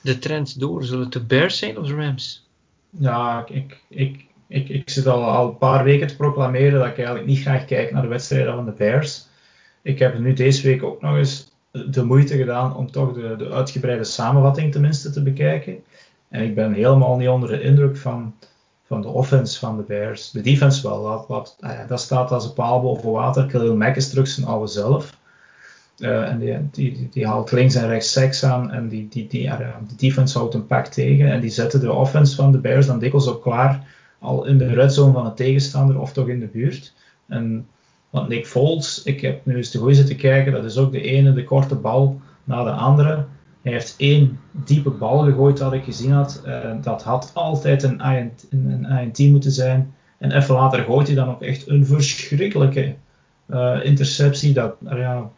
de 0.00 0.18
trend 0.18 0.60
door? 0.60 0.84
Zullen 0.84 1.04
het 1.04 1.12
de 1.12 1.24
Bears 1.24 1.58
zijn 1.58 1.78
of 1.78 1.86
de 1.86 1.94
Rams? 1.94 2.46
Ja, 2.90 3.44
ik, 3.48 3.80
ik, 3.88 4.24
ik, 4.48 4.68
ik 4.68 4.90
zit 4.90 5.06
al, 5.06 5.24
al 5.24 5.48
een 5.48 5.58
paar 5.58 5.84
weken 5.84 6.06
te 6.06 6.16
proclameren 6.16 6.78
dat 6.78 6.88
ik 6.88 6.96
eigenlijk 6.96 7.26
niet 7.26 7.40
graag 7.40 7.64
kijk 7.64 7.92
naar 7.92 8.02
de 8.02 8.08
wedstrijden 8.08 8.54
van 8.54 8.64
de 8.64 8.72
Bears. 8.72 9.26
Ik 9.82 9.98
heb 9.98 10.18
nu 10.18 10.32
deze 10.32 10.66
week 10.66 10.82
ook 10.82 11.02
nog 11.02 11.16
eens 11.16 11.50
de 11.70 12.04
moeite 12.04 12.36
gedaan 12.36 12.76
om 12.76 12.90
toch 12.90 13.12
de, 13.12 13.34
de 13.38 13.50
uitgebreide 13.50 14.04
samenvatting 14.04 14.72
tenminste 14.72 15.10
te 15.10 15.22
bekijken. 15.22 15.84
En 16.28 16.42
ik 16.42 16.54
ben 16.54 16.72
helemaal 16.72 17.16
niet 17.16 17.28
onder 17.28 17.48
de 17.48 17.62
indruk 17.62 17.96
van 17.96 18.34
van 18.86 19.00
de 19.00 19.08
offense 19.08 19.58
van 19.58 19.76
de 19.76 19.82
Bears. 19.82 20.30
De 20.30 20.40
defense 20.40 20.88
wel, 20.88 21.08
ah 21.08 21.88
dat 21.88 22.00
staat 22.00 22.30
als 22.30 22.44
een 22.44 22.52
paal 22.52 22.80
boven 22.80 23.10
water. 23.10 23.46
Khalil 23.46 23.76
Mack 23.76 23.96
is 23.96 24.08
terug 24.08 24.28
zijn 24.28 24.46
oude 24.46 24.66
zelf. 24.66 25.16
Uh, 25.98 26.28
en 26.28 26.38
die, 26.38 26.58
die, 26.72 27.08
die, 27.10 27.26
haalt 27.26 27.52
links 27.52 27.74
en 27.74 27.88
rechts 27.88 28.12
seks 28.12 28.44
aan 28.44 28.70
en 28.70 28.88
die, 28.88 29.08
die, 29.08 29.26
die, 29.26 29.44
uh, 29.44 29.58
de 29.88 29.96
defense 29.96 30.38
houdt 30.38 30.54
een 30.54 30.66
pak 30.66 30.86
tegen. 30.86 31.30
En 31.30 31.40
die 31.40 31.50
zetten 31.50 31.80
de 31.80 31.92
offense 31.92 32.34
van 32.34 32.52
de 32.52 32.58
Bears 32.58 32.86
dan 32.86 32.98
dikwijls 32.98 33.28
ook 33.28 33.42
klaar 33.42 33.86
al 34.18 34.46
in 34.46 34.58
de 34.58 34.66
red 34.66 34.94
zone 34.94 35.12
van 35.12 35.24
de 35.24 35.34
tegenstander 35.34 36.00
of 36.00 36.12
toch 36.12 36.28
in 36.28 36.40
de 36.40 36.46
buurt. 36.46 36.92
En 37.26 37.66
want 38.10 38.28
Nick 38.28 38.46
Foles, 38.46 39.02
ik 39.02 39.20
heb 39.20 39.46
nu 39.46 39.56
eens 39.56 39.70
de 39.70 39.78
goede 39.78 39.94
zitten 39.94 40.16
kijken, 40.16 40.52
dat 40.52 40.64
is 40.64 40.78
ook 40.78 40.92
de 40.92 41.00
ene, 41.00 41.32
de 41.32 41.44
korte 41.44 41.74
bal 41.74 42.20
na 42.44 42.64
de 42.64 42.70
andere. 42.70 43.24
Hij 43.66 43.74
heeft 43.74 43.94
één 43.96 44.40
diepe 44.50 44.90
bal 44.90 45.18
gegooid 45.18 45.56
dat 45.56 45.72
ik 45.72 45.84
gezien 45.84 46.12
had. 46.12 46.42
Uh, 46.46 46.70
dat 46.82 47.02
had 47.02 47.30
altijd 47.34 47.82
een 47.82 48.00
INT, 48.00 48.46
een 48.50 48.84
INT 48.84 49.18
moeten 49.18 49.50
zijn. 49.50 49.94
En 50.18 50.32
even 50.32 50.54
later 50.54 50.84
gooit 50.84 51.06
hij 51.06 51.16
dan 51.16 51.28
ook 51.28 51.42
echt 51.42 51.68
een 51.68 51.86
verschrikkelijke 51.86 52.94
uh, 53.46 53.78
interceptie. 53.82 54.52
Dat, 54.52 54.74
uh, 54.84 54.98
ja, 54.98 55.30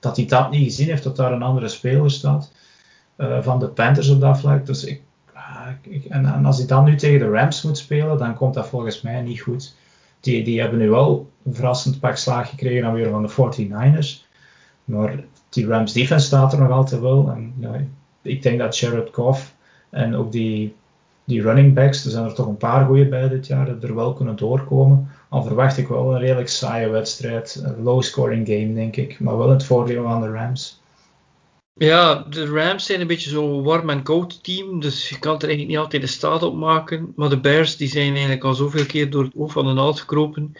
dat 0.00 0.16
hij 0.16 0.26
dat 0.26 0.50
niet 0.50 0.64
gezien 0.64 0.88
heeft, 0.88 1.02
dat 1.02 1.16
daar 1.16 1.32
een 1.32 1.42
andere 1.42 1.68
speler 1.68 2.10
staat. 2.10 2.52
van 3.40 3.58
de 3.58 3.68
Panthers 3.68 4.08
op 4.08 4.20
dat 4.20 4.40
vlak. 4.40 4.66
Dus 4.66 4.84
ik, 4.84 5.02
ik 5.80 6.04
en, 6.04 6.44
als 6.44 6.58
hij 6.58 6.66
dan 6.66 6.84
nu 6.84 6.96
tegen 6.96 7.18
de 7.18 7.30
Rams 7.30 7.62
moet 7.62 7.78
spelen, 7.78 8.18
dan 8.18 8.34
komt 8.34 8.54
dat 8.54 8.68
volgens 8.68 9.00
mij 9.00 9.20
niet 9.20 9.40
goed. 9.40 9.74
Die, 10.20 10.44
die 10.44 10.60
hebben 10.60 10.78
nu 10.78 10.90
wel 10.90 11.30
een 11.44 11.54
verrassend 11.54 12.00
pak 12.00 12.16
slaag 12.16 12.48
gekregen 12.48 12.82
dan 12.82 12.94
weer 12.94 13.10
van 13.10 13.22
de 13.22 13.62
49ers. 13.62 14.28
Maar 14.84 15.24
die 15.50 15.66
Rams 15.66 15.92
defense 15.92 16.26
staat 16.26 16.52
er 16.52 16.58
nog 16.58 16.70
altijd 16.70 17.00
wel. 17.00 17.30
En 17.30 17.54
ja, 17.58 17.84
ik 18.22 18.42
denk 18.42 18.58
dat 18.58 18.78
Jared 18.78 19.08
Goff 19.12 19.54
en 19.90 20.14
ook 20.16 20.32
die, 20.32 20.74
die 21.24 21.42
running 21.42 21.74
backs, 21.74 22.04
er 22.04 22.10
zijn 22.10 22.24
er 22.24 22.34
toch 22.34 22.46
een 22.46 22.56
paar 22.56 22.86
goede 22.86 23.06
bij 23.06 23.28
dit 23.28 23.46
jaar, 23.46 23.66
dat 23.66 23.82
er 23.82 23.94
wel 23.94 24.12
kunnen 24.12 24.36
doorkomen. 24.36 25.10
al 25.28 25.42
verwacht 25.42 25.76
ik 25.76 25.88
wel 25.88 26.14
een 26.14 26.20
redelijk 26.20 26.48
saaie 26.48 26.88
wedstrijd. 26.88 27.62
Een 27.64 27.82
low 27.82 28.02
scoring 28.02 28.48
game, 28.48 28.74
denk 28.74 28.96
ik. 28.96 29.20
Maar 29.20 29.38
wel 29.38 29.50
het 29.50 29.64
voordeel 29.64 30.06
aan 30.06 30.20
de 30.20 30.30
Rams. 30.30 30.80
Ja, 31.74 32.14
de 32.14 32.46
Rams 32.46 32.86
zijn 32.86 33.00
een 33.00 33.06
beetje 33.06 33.30
zo'n 33.30 33.62
warm 33.62 33.90
en 33.90 34.02
koud 34.02 34.44
team, 34.44 34.80
dus 34.80 35.08
je 35.08 35.18
kan 35.18 35.34
er 35.34 35.40
eigenlijk 35.40 35.68
niet 35.68 35.78
altijd 35.78 36.02
de 36.02 36.08
staat 36.08 36.42
op 36.42 36.54
maken. 36.54 37.12
Maar 37.16 37.28
de 37.28 37.40
Bears 37.40 37.76
die 37.76 37.88
zijn 37.88 38.10
eigenlijk 38.12 38.44
al 38.44 38.54
zoveel 38.54 38.86
keer 38.86 39.10
door 39.10 39.24
het 39.24 39.32
oog 39.36 39.52
van 39.52 39.66
de 39.66 39.72
naald 39.72 40.00
gekropen, 40.00 40.54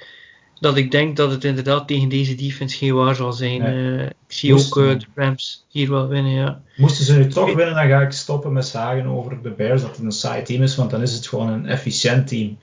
dat 0.60 0.76
ik 0.76 0.90
denk 0.90 1.16
dat 1.16 1.30
het 1.30 1.44
inderdaad 1.44 1.88
tegen 1.88 2.08
deze 2.08 2.34
defense 2.34 2.76
geen 2.76 2.94
waar 2.94 3.14
zal 3.14 3.32
zijn. 3.32 3.62
Uh, 3.62 4.04
ik 4.04 4.12
zie 4.26 4.54
ook 4.54 4.76
uh, 4.76 4.98
de 4.98 5.06
Rams 5.14 5.64
hier 5.68 5.90
wel 5.90 6.08
winnen, 6.08 6.32
ja. 6.32 6.62
Moesten 6.76 7.04
ze 7.04 7.16
nu 7.16 7.26
toch 7.26 7.54
winnen, 7.54 7.74
dan 7.74 7.88
ga 7.88 8.00
ik 8.00 8.12
stoppen 8.12 8.52
met 8.52 8.66
zagen 8.66 9.06
over 9.06 9.42
de 9.42 9.50
Bears 9.50 9.82
dat 9.82 9.96
het 9.96 10.04
een 10.04 10.12
saai 10.12 10.42
team 10.42 10.62
is, 10.62 10.76
want 10.76 10.90
dan 10.90 11.02
is 11.02 11.12
het 11.12 11.28
gewoon 11.28 11.48
een 11.48 11.66
efficiënt 11.66 12.28
team. 12.28 12.58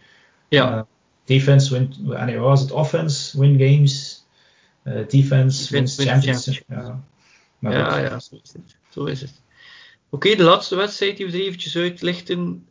Ja. 0.47 0.75
Uh, 0.75 0.81
defense 1.25 1.73
wint, 1.73 2.07
nee, 2.07 2.37
wat 2.37 2.47
was 2.47 2.61
het? 2.61 2.71
Offense 2.71 3.39
win 3.39 3.59
games, 3.59 4.25
defense 5.07 5.73
wins 5.73 6.03
championships. 6.03 6.63
Ja. 6.67 7.03
Maar 7.59 7.73
ja, 7.73 7.97
ja, 7.97 8.19
zo 8.19 8.39
is 8.43 8.53
het. 8.53 8.75
Zo 8.89 9.03
is 9.03 9.21
het. 9.21 9.41
Oké, 10.09 10.35
de 10.35 10.43
laatste 10.43 10.75
wedstrijd 10.75 11.17
die 11.17 11.25
we 11.25 11.31
er 11.31 11.43
eventjes 11.43 11.75
uitlichten 11.75 12.65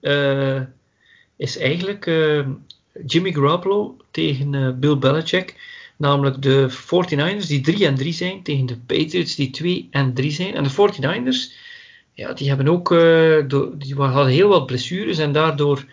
is 1.37 1.59
eigenlijk 1.59 2.05
Jimmy 3.07 3.33
Garoppolo 3.33 3.97
tegen 4.11 4.53
uh, 4.53 4.71
Bill 4.75 4.99
Belichick. 4.99 5.75
Namelijk 5.97 6.43
de 6.43 6.71
49ers 6.71 7.47
die 7.47 7.61
3 7.61 7.87
en 7.87 7.95
3 7.95 8.13
zijn 8.13 8.43
tegen 8.43 8.67
de 8.67 8.77
Patriots 8.77 9.35
die 9.35 9.51
2 9.51 9.89
en 9.91 10.15
3 10.15 10.31
zijn. 10.31 10.55
En 10.55 10.63
de 10.63 10.71
49ers, 10.71 11.57
ja, 12.15 12.33
die 12.33 12.49
hebben 12.49 12.69
ook 12.69 12.89
die 13.79 13.95
hadden 13.95 14.33
heel 14.33 14.49
wat 14.49 14.67
blessures 14.67 15.19
en 15.19 15.33
daardoor 15.33 15.85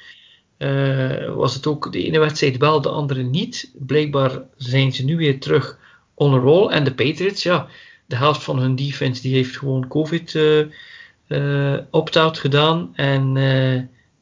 was 1.36 1.54
het 1.54 1.68
ook 1.68 1.92
de 1.92 2.06
ene 2.06 2.20
wedstrijd 2.20 2.58
wel, 2.58 2.82
de 2.82 2.90
andere 2.90 3.24
niet. 3.24 3.72
Blijkbaar 3.74 4.42
zijn 4.58 4.94
ze 4.94 5.06
nu 5.06 5.18
weer 5.18 5.40
terug 5.40 5.78
on 6.14 6.34
a 6.34 6.38
roll. 6.38 6.70
En 6.70 6.84
de 6.84 6.94
Patriots, 6.94 7.44
ja, 7.44 7.68
de 8.06 8.16
helft 8.16 8.44
van 8.44 8.60
hun 8.60 8.76
defense 8.76 9.22
die 9.22 9.34
heeft 9.36 9.58
gewoon 9.58 9.88
COVID 9.88 10.34
uh, 11.28 11.78
opt-out 11.90 12.40
gedaan. 12.40 12.92
En, 12.96 13.38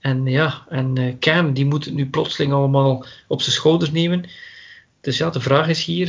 en 0.02 0.26
ja, 0.26 0.66
en 0.70 1.18
Cam 1.20 1.54
die 1.54 1.66
moet 1.66 1.86
het 1.86 1.94
nu 1.94 2.10
plotseling 2.10 2.54
allemaal 2.54 3.06
op 3.28 3.42
zijn 3.42 3.56
schouders 3.56 3.92
nemen. 3.92 4.26
Dus 5.02 5.18
ja, 5.18 5.30
de 5.30 5.42
vraag 5.42 5.68
is 5.68 5.86
hier, 5.86 6.08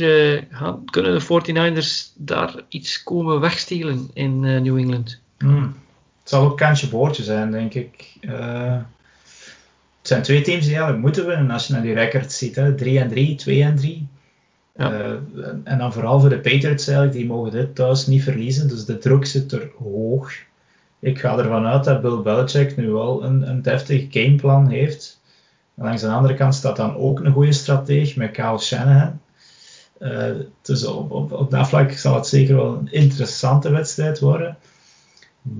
gaan, 0.51 0.85
kunnen 0.85 1.19
de 1.19 1.81
49ers 1.81 2.13
daar 2.15 2.55
iets 2.67 3.03
komen 3.03 3.39
wegstelen 3.39 4.09
in 4.13 4.39
New 4.39 4.77
England? 4.77 5.19
Hmm. 5.37 5.75
Het 6.19 6.29
zal 6.29 6.43
ook 6.43 6.57
kantje 6.57 6.87
boordje 6.87 7.23
zijn, 7.23 7.51
denk 7.51 7.73
ik. 7.73 8.13
het 8.21 8.85
zijn 10.01 10.21
twee 10.21 10.41
teams 10.41 10.63
die 10.63 10.73
eigenlijk 10.73 11.03
moeten 11.03 11.25
winnen 11.25 11.51
als 11.51 11.67
je 11.67 11.73
naar 11.73 11.81
die 11.81 11.93
records 11.93 12.37
ziet. 12.37 12.55
Hè. 12.55 12.75
3 12.75 12.99
en 12.99 13.09
3, 13.09 13.35
2 13.35 13.63
en 13.63 13.75
3. 13.75 14.07
Ja. 14.77 14.91
Uh, 14.91 15.11
en 15.63 15.77
dan 15.77 15.93
vooral 15.93 16.19
voor 16.19 16.29
de 16.29 16.39
Patriots 16.39 16.87
eigenlijk, 16.87 17.17
die 17.17 17.25
mogen 17.25 17.51
dit 17.51 17.75
thuis 17.75 18.07
niet 18.07 18.23
verliezen, 18.23 18.67
dus 18.67 18.85
de 18.85 18.97
druk 18.97 19.25
zit 19.25 19.51
er 19.51 19.71
hoog. 19.77 20.33
Ik 21.03 21.19
ga 21.19 21.37
ervan 21.37 21.65
uit 21.65 21.83
dat 21.83 22.01
Bill 22.01 22.21
Belichick 22.21 22.77
nu 22.77 22.89
wel 22.89 23.23
een, 23.23 23.49
een 23.49 23.61
deftig 23.61 24.05
gameplan 24.09 24.67
heeft. 24.67 25.21
En 25.75 25.83
langs 25.83 26.01
de 26.01 26.07
andere 26.07 26.33
kant 26.33 26.55
staat 26.55 26.75
dan 26.75 26.95
ook 26.95 27.19
een 27.19 27.31
goede 27.31 27.51
strateeg 27.51 28.15
met 28.15 28.31
Kyle 28.31 28.59
Shanahan. 28.59 29.21
Uh, 29.99 30.35
dus 30.61 30.85
op, 30.85 31.31
op, 31.31 31.51
dat 31.51 31.67
vlak 31.67 31.91
zal 31.91 32.15
het 32.15 32.27
zeker 32.27 32.55
wel 32.55 32.73
een 32.73 32.91
interessante 32.91 33.71
wedstrijd 33.71 34.19
worden. 34.19 34.57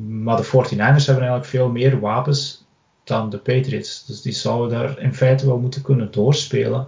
Maar 0.07 0.37
de 0.37 0.45
49ers 0.45 0.77
hebben 0.77 1.05
eigenlijk 1.05 1.45
veel 1.45 1.69
meer 1.69 1.99
wapens 1.99 2.65
dan 3.03 3.29
de 3.29 3.37
Patriots. 3.37 4.05
Dus 4.05 4.21
die 4.21 4.33
zouden 4.33 4.77
daar 4.77 4.99
in 4.99 5.13
feite 5.13 5.45
wel 5.45 5.57
moeten 5.57 5.81
kunnen 5.81 6.11
doorspelen. 6.11 6.87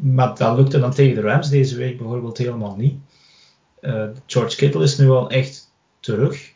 Maar 0.00 0.36
dat 0.36 0.56
lukte 0.56 0.78
dan 0.80 0.92
tegen 0.92 1.14
de 1.14 1.20
Rams 1.20 1.48
deze 1.48 1.76
week 1.76 1.98
bijvoorbeeld 1.98 2.38
helemaal 2.38 2.76
niet. 2.76 2.98
Uh, 3.80 4.04
George 4.26 4.56
Kittle 4.56 4.82
is 4.82 4.98
nu 4.98 5.10
al 5.10 5.30
echt 5.30 5.72
terug. 6.00 6.49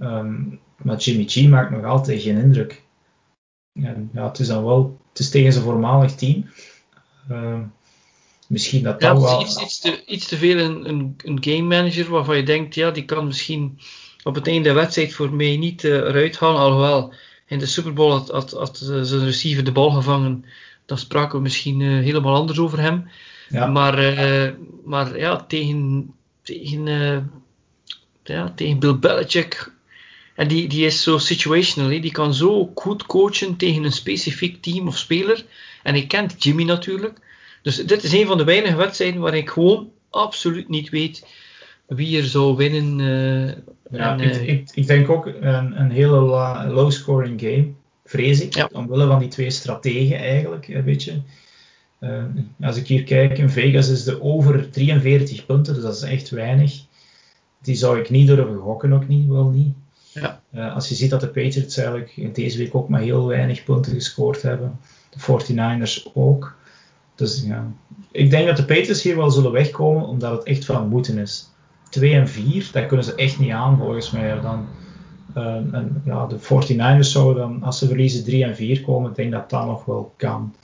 Um, 0.00 0.60
maar 0.76 0.96
Jimmy 0.96 1.24
G 1.28 1.48
maakt 1.48 1.70
nog 1.70 1.84
altijd 1.84 2.22
geen 2.22 2.38
indruk. 2.38 2.82
En, 3.72 4.10
ja, 4.12 4.28
het 4.28 4.38
is 4.38 4.46
dan 4.46 4.64
wel, 4.64 5.00
het 5.08 5.18
is 5.18 5.30
tegen 5.30 5.52
zijn 5.52 5.64
voormalig 5.64 6.14
team. 6.14 6.50
Uh, 7.30 7.60
misschien 8.46 8.82
dat 8.82 9.00
ja, 9.00 9.12
dat 9.12 9.22
wel... 9.22 9.40
Iets, 9.40 9.62
iets, 9.62 9.80
te, 9.80 10.04
iets 10.06 10.28
te 10.28 10.36
veel 10.36 10.58
een, 10.58 10.88
een, 10.88 11.14
een 11.24 11.38
game 11.40 11.76
manager 11.76 12.10
waarvan 12.10 12.36
je 12.36 12.42
denkt, 12.42 12.74
ja, 12.74 12.90
die 12.90 13.04
kan 13.04 13.26
misschien 13.26 13.78
op 14.22 14.34
het 14.34 14.46
einde 14.46 14.62
der 14.62 14.74
wedstrijd 14.74 15.14
voor 15.14 15.34
mij 15.34 15.56
niet 15.56 15.84
uh, 15.84 15.92
eruit 15.92 16.38
halen. 16.38 16.60
Alhoewel, 16.60 17.12
in 17.46 17.58
de 17.58 17.66
Super 17.66 17.92
Bowl 17.92 18.12
had, 18.12 18.30
had, 18.30 18.50
had 18.50 18.76
zijn 19.02 19.24
receiver 19.24 19.64
de 19.64 19.72
bal 19.72 19.90
gevangen 19.90 20.44
dan 20.90 20.98
spraken 20.98 21.36
we 21.36 21.42
misschien 21.42 21.80
uh, 21.80 22.04
helemaal 22.04 22.34
anders 22.34 22.58
over 22.58 22.80
hem. 22.80 23.08
Ja. 23.48 23.66
Maar, 23.66 24.18
uh, 24.18 24.52
maar 24.84 25.18
ja, 25.18 25.36
tegen, 25.36 26.14
tegen, 26.42 26.86
ja, 28.22 28.52
tegen 28.54 28.78
Bill 28.78 28.98
Belichick. 28.98 29.72
En 30.40 30.48
die, 30.48 30.68
die 30.68 30.86
is 30.86 31.02
zo 31.02 31.18
situational. 31.18 32.00
Die 32.00 32.12
kan 32.12 32.34
zo 32.34 32.70
goed 32.74 33.06
coachen 33.06 33.56
tegen 33.56 33.84
een 33.84 33.92
specifiek 33.92 34.62
team 34.62 34.86
of 34.86 34.98
speler. 34.98 35.44
En 35.82 35.94
hij 35.94 36.06
kent 36.06 36.44
Jimmy 36.44 36.64
natuurlijk. 36.64 37.18
Dus 37.62 37.76
dit 37.76 38.02
is 38.02 38.12
een 38.12 38.26
van 38.26 38.38
de 38.38 38.44
weinige 38.44 38.76
wedstrijden 38.76 39.20
waar 39.20 39.34
ik 39.34 39.50
gewoon 39.50 39.90
absoluut 40.10 40.68
niet 40.68 40.88
weet 40.88 41.26
wie 41.86 42.18
er 42.18 42.24
zou 42.24 42.56
winnen. 42.56 42.98
ja, 43.90 44.18
en, 44.18 44.20
ik, 44.20 44.48
ik, 44.48 44.70
ik, 44.74 44.86
denk 44.86 45.10
ook 45.10 45.26
een, 45.26 45.80
een 45.80 45.90
hele 45.90 46.20
low-scoring 46.68 47.40
game 47.40 47.68
vrees 48.04 48.40
ik. 48.40 48.54
Ja. 48.54 48.68
Omwille 48.72 49.06
van 49.06 49.18
die 49.18 49.28
twee 49.28 49.50
strategen 49.50 50.18
eigenlijk, 50.18 50.68
een 50.68 50.84
beetje. 50.84 51.20
Uh, 52.00 52.24
als 52.60 52.76
ik 52.76 52.86
hier 52.86 53.02
kijk, 53.02 53.38
in 53.38 53.50
Vegas 53.50 53.88
is 53.88 54.04
de 54.04 54.22
over 54.22 54.70
43 54.70 55.46
punten, 55.46 55.74
dus 55.74 55.82
dat 55.82 55.94
is 55.94 56.02
echt 56.02 56.30
weinig. 56.30 56.80
Die 57.62 57.74
zou 57.74 57.98
ik 57.98 58.10
niet 58.10 58.26
durven 58.26 58.56
gokken, 58.56 58.92
ook 58.92 59.08
niet, 59.08 59.28
wel 59.28 59.48
niet. 59.48 59.74
Ja. 60.12 60.42
Uh, 60.54 60.74
als 60.74 60.88
je 60.88 60.94
ziet 60.94 61.10
dat 61.10 61.20
de 61.20 61.26
Patriots 61.26 61.76
eigenlijk 61.76 62.34
deze 62.34 62.58
week 62.58 62.74
ook 62.74 62.88
maar 62.88 63.00
heel 63.00 63.26
weinig 63.26 63.64
punten 63.64 63.92
gescoord 63.92 64.42
hebben. 64.42 64.78
De 65.10 65.18
49ers 65.20 66.12
ook. 66.14 66.56
Dus 67.14 67.42
ja, 67.46 67.72
ik 68.10 68.30
denk 68.30 68.46
dat 68.46 68.56
de 68.56 68.64
Patriots 68.64 69.02
hier 69.02 69.16
wel 69.16 69.30
zullen 69.30 69.52
wegkomen, 69.52 70.06
omdat 70.06 70.32
het 70.32 70.42
echt 70.42 70.64
van 70.64 70.88
moeten 70.88 71.18
is. 71.18 71.48
2 71.90 72.14
en 72.14 72.28
4, 72.28 72.68
dat 72.72 72.86
kunnen 72.86 73.06
ze 73.06 73.14
echt 73.14 73.38
niet 73.38 73.52
aan 73.52 73.78
volgens 73.78 74.10
mij. 74.10 74.40
Dan, 74.40 74.66
Uh, 75.36 75.54
en 75.54 76.02
ja, 76.04 76.26
de 76.26 76.38
49ers 76.38 77.06
zouden 77.06 77.42
dan, 77.42 77.62
als 77.62 77.78
ze 77.78 77.86
verliezen, 77.86 78.24
3 78.24 78.44
en 78.44 78.56
4 78.56 78.80
komen. 78.80 79.10
Ik 79.10 79.16
denk 79.16 79.32
dat 79.32 79.50
dat 79.50 79.66
nog 79.66 79.84
wel 79.84 80.14
kan. 80.16 80.54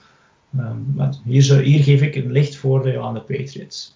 Um, 0.59 0.93
maar 0.95 1.15
hier, 1.25 1.59
hier, 1.59 1.83
geef 1.83 2.03
ik 2.03 2.15
een 2.15 2.33
licht 2.33 2.57
voordeel 2.57 3.03
aan 3.03 3.15
de 3.15 3.21
Patriots. 3.21 3.96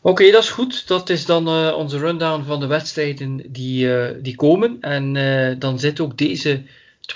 Oké, 0.00 0.08
okay, 0.08 0.30
dat 0.30 0.42
is 0.42 0.50
goed. 0.50 0.88
Dat 0.88 1.08
is 1.08 1.26
dan 1.26 1.48
uh, 1.48 1.74
onze 1.76 1.98
rundown 1.98 2.44
van 2.44 2.60
de 2.60 2.66
wedstrijden 2.66 3.42
die, 3.46 3.86
uh, 3.86 4.06
die 4.22 4.36
komen. 4.36 4.76
En 4.80 5.12
dan 5.58 5.78
zit 5.78 6.00
ook 6.00 6.18
deze 6.18 6.62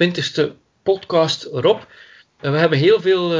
20ste 0.05 0.43
podcast 0.83 1.45
erop. 1.45 1.87
we 2.41 2.49
hebben 2.49 2.78
heel 2.78 3.01
veel 3.01 3.33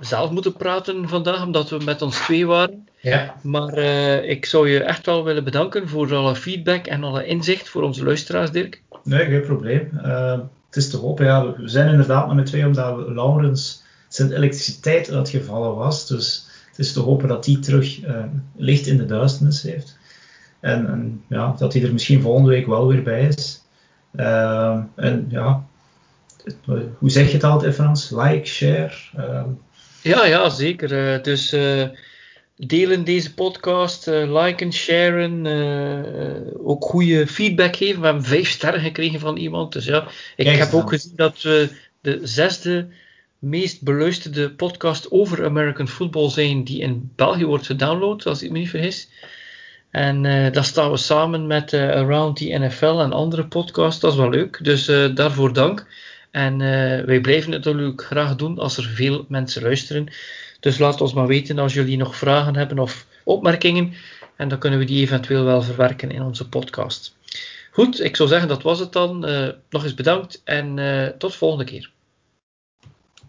zelf 0.00 0.30
moeten 0.30 0.52
praten 0.52 1.08
vandaag, 1.08 1.44
omdat 1.44 1.70
we 1.70 1.78
met 1.84 2.02
ons 2.02 2.18
twee 2.18 2.46
waren. 2.46 2.88
Ja. 3.00 3.34
Maar 3.42 3.78
ik 4.24 4.46
zou 4.46 4.68
je 4.68 4.82
echt 4.82 5.06
wel 5.06 5.24
willen 5.24 5.44
bedanken 5.44 5.88
voor 5.88 6.14
alle 6.14 6.36
feedback 6.36 6.86
en 6.86 7.04
alle 7.04 7.26
inzicht 7.26 7.68
voor 7.68 7.82
onze 7.82 8.04
luisteraars, 8.04 8.50
Dirk. 8.50 8.82
Nee, 9.02 9.26
geen 9.26 9.42
probleem. 9.42 9.90
Het 10.66 10.76
is 10.76 10.90
te 10.90 10.96
hopen. 10.96 11.24
Ja, 11.24 11.56
we 11.56 11.68
zijn 11.68 11.90
inderdaad 11.90 12.26
maar 12.26 12.36
met 12.36 12.46
twee, 12.46 12.66
omdat 12.66 13.08
Laurens 13.08 13.82
zijn 14.08 14.32
elektriciteit 14.32 15.10
uitgevallen 15.10 15.74
was. 15.74 16.06
Dus 16.06 16.45
het 16.76 16.86
is 16.86 16.92
te 16.92 17.00
hopen 17.00 17.28
dat 17.28 17.44
die 17.44 17.58
terug 17.58 18.04
uh, 18.04 18.24
licht 18.56 18.86
in 18.86 18.96
de 18.96 19.06
duisternis 19.06 19.62
heeft. 19.62 19.98
En, 20.60 20.86
en, 20.86 21.24
ja, 21.28 21.54
dat 21.58 21.72
hij 21.72 21.82
er 21.82 21.92
misschien 21.92 22.20
volgende 22.20 22.48
week 22.48 22.66
wel 22.66 22.86
weer 22.86 23.02
bij 23.02 23.26
is. 23.26 23.62
en 24.94 25.26
ja, 25.28 25.64
hoe 26.98 27.10
zeg 27.10 27.26
je 27.26 27.32
het 27.32 27.44
altijd, 27.44 27.74
Frans? 27.74 28.10
Like, 28.10 28.46
share. 28.46 28.92
Ja, 30.02 30.24
ja, 30.26 30.48
zeker. 30.48 31.22
dus 31.22 31.52
delen 32.56 33.04
deze 33.04 33.34
podcast, 33.34 34.08
uh, 34.08 34.42
liken, 34.42 34.72
sharen, 34.72 35.44
uh, 35.44 36.68
ook 36.68 36.84
goede 36.84 37.26
feedback 37.26 37.76
geven. 37.76 38.00
We 38.00 38.06
hebben 38.06 38.24
vijf 38.24 38.48
sterren 38.48 38.80
gekregen 38.80 39.20
van 39.20 39.36
iemand. 39.36 39.72
Dus 39.72 39.84
ja, 39.84 40.06
ik 40.36 40.46
heb 40.46 40.72
ook 40.72 40.88
gezien 40.88 41.16
dat 41.16 41.42
we 41.42 41.68
de 42.00 42.20
zesde 42.22 42.88
meest 43.38 43.82
beluisterde 43.82 44.50
podcast 44.50 45.10
over 45.10 45.44
American 45.44 45.88
football 45.88 46.30
zijn 46.30 46.64
die 46.64 46.80
in 46.80 47.12
België 47.16 47.44
wordt 47.44 47.66
gedownload, 47.66 48.26
als 48.26 48.42
ik 48.42 48.50
me 48.50 48.58
niet 48.58 48.70
vergis. 48.70 49.08
En 49.90 50.24
uh, 50.24 50.52
daar 50.52 50.64
staan 50.64 50.90
we 50.90 50.96
samen 50.96 51.46
met 51.46 51.74
Around 51.74 52.36
the 52.36 52.58
NFL 52.58 53.00
en 53.00 53.12
andere 53.12 53.46
podcasts. 53.46 54.00
Dat 54.00 54.12
is 54.12 54.18
wel 54.18 54.30
leuk. 54.30 54.58
Dus 54.62 54.84
daarvoor 55.14 55.52
dank. 55.52 55.86
En 56.30 56.58
wij 57.06 57.20
blijven 57.20 57.52
het 57.52 57.64
natuurlijk 57.64 58.02
graag 58.02 58.36
doen 58.36 58.58
als 58.58 58.76
er 58.76 58.84
veel 58.84 59.24
mensen 59.28 59.62
luisteren. 59.62 60.06
Dus 60.60 60.78
laat 60.78 61.00
ons 61.00 61.12
maar 61.12 61.26
weten 61.26 61.58
als 61.58 61.74
jullie 61.74 61.96
nog 61.96 62.16
vragen 62.16 62.56
hebben 62.56 62.78
of 62.78 63.06
opmerkingen. 63.24 63.94
En 64.36 64.48
dan 64.48 64.58
kunnen 64.58 64.78
we 64.78 64.84
die 64.84 65.02
eventueel 65.02 65.44
wel 65.44 65.62
verwerken 65.62 66.10
in 66.10 66.22
onze 66.22 66.48
podcast. 66.48 67.16
Goed, 67.70 68.00
ik 68.00 68.16
zou 68.16 68.28
zeggen 68.28 68.48
dat 68.48 68.62
was 68.62 68.78
het 68.78 68.92
dan. 68.92 69.18
Nog 69.70 69.84
eens 69.84 69.94
bedankt 69.94 70.42
en 70.44 70.78
tot 71.18 71.34
volgende 71.34 71.64
keer. 71.64 71.90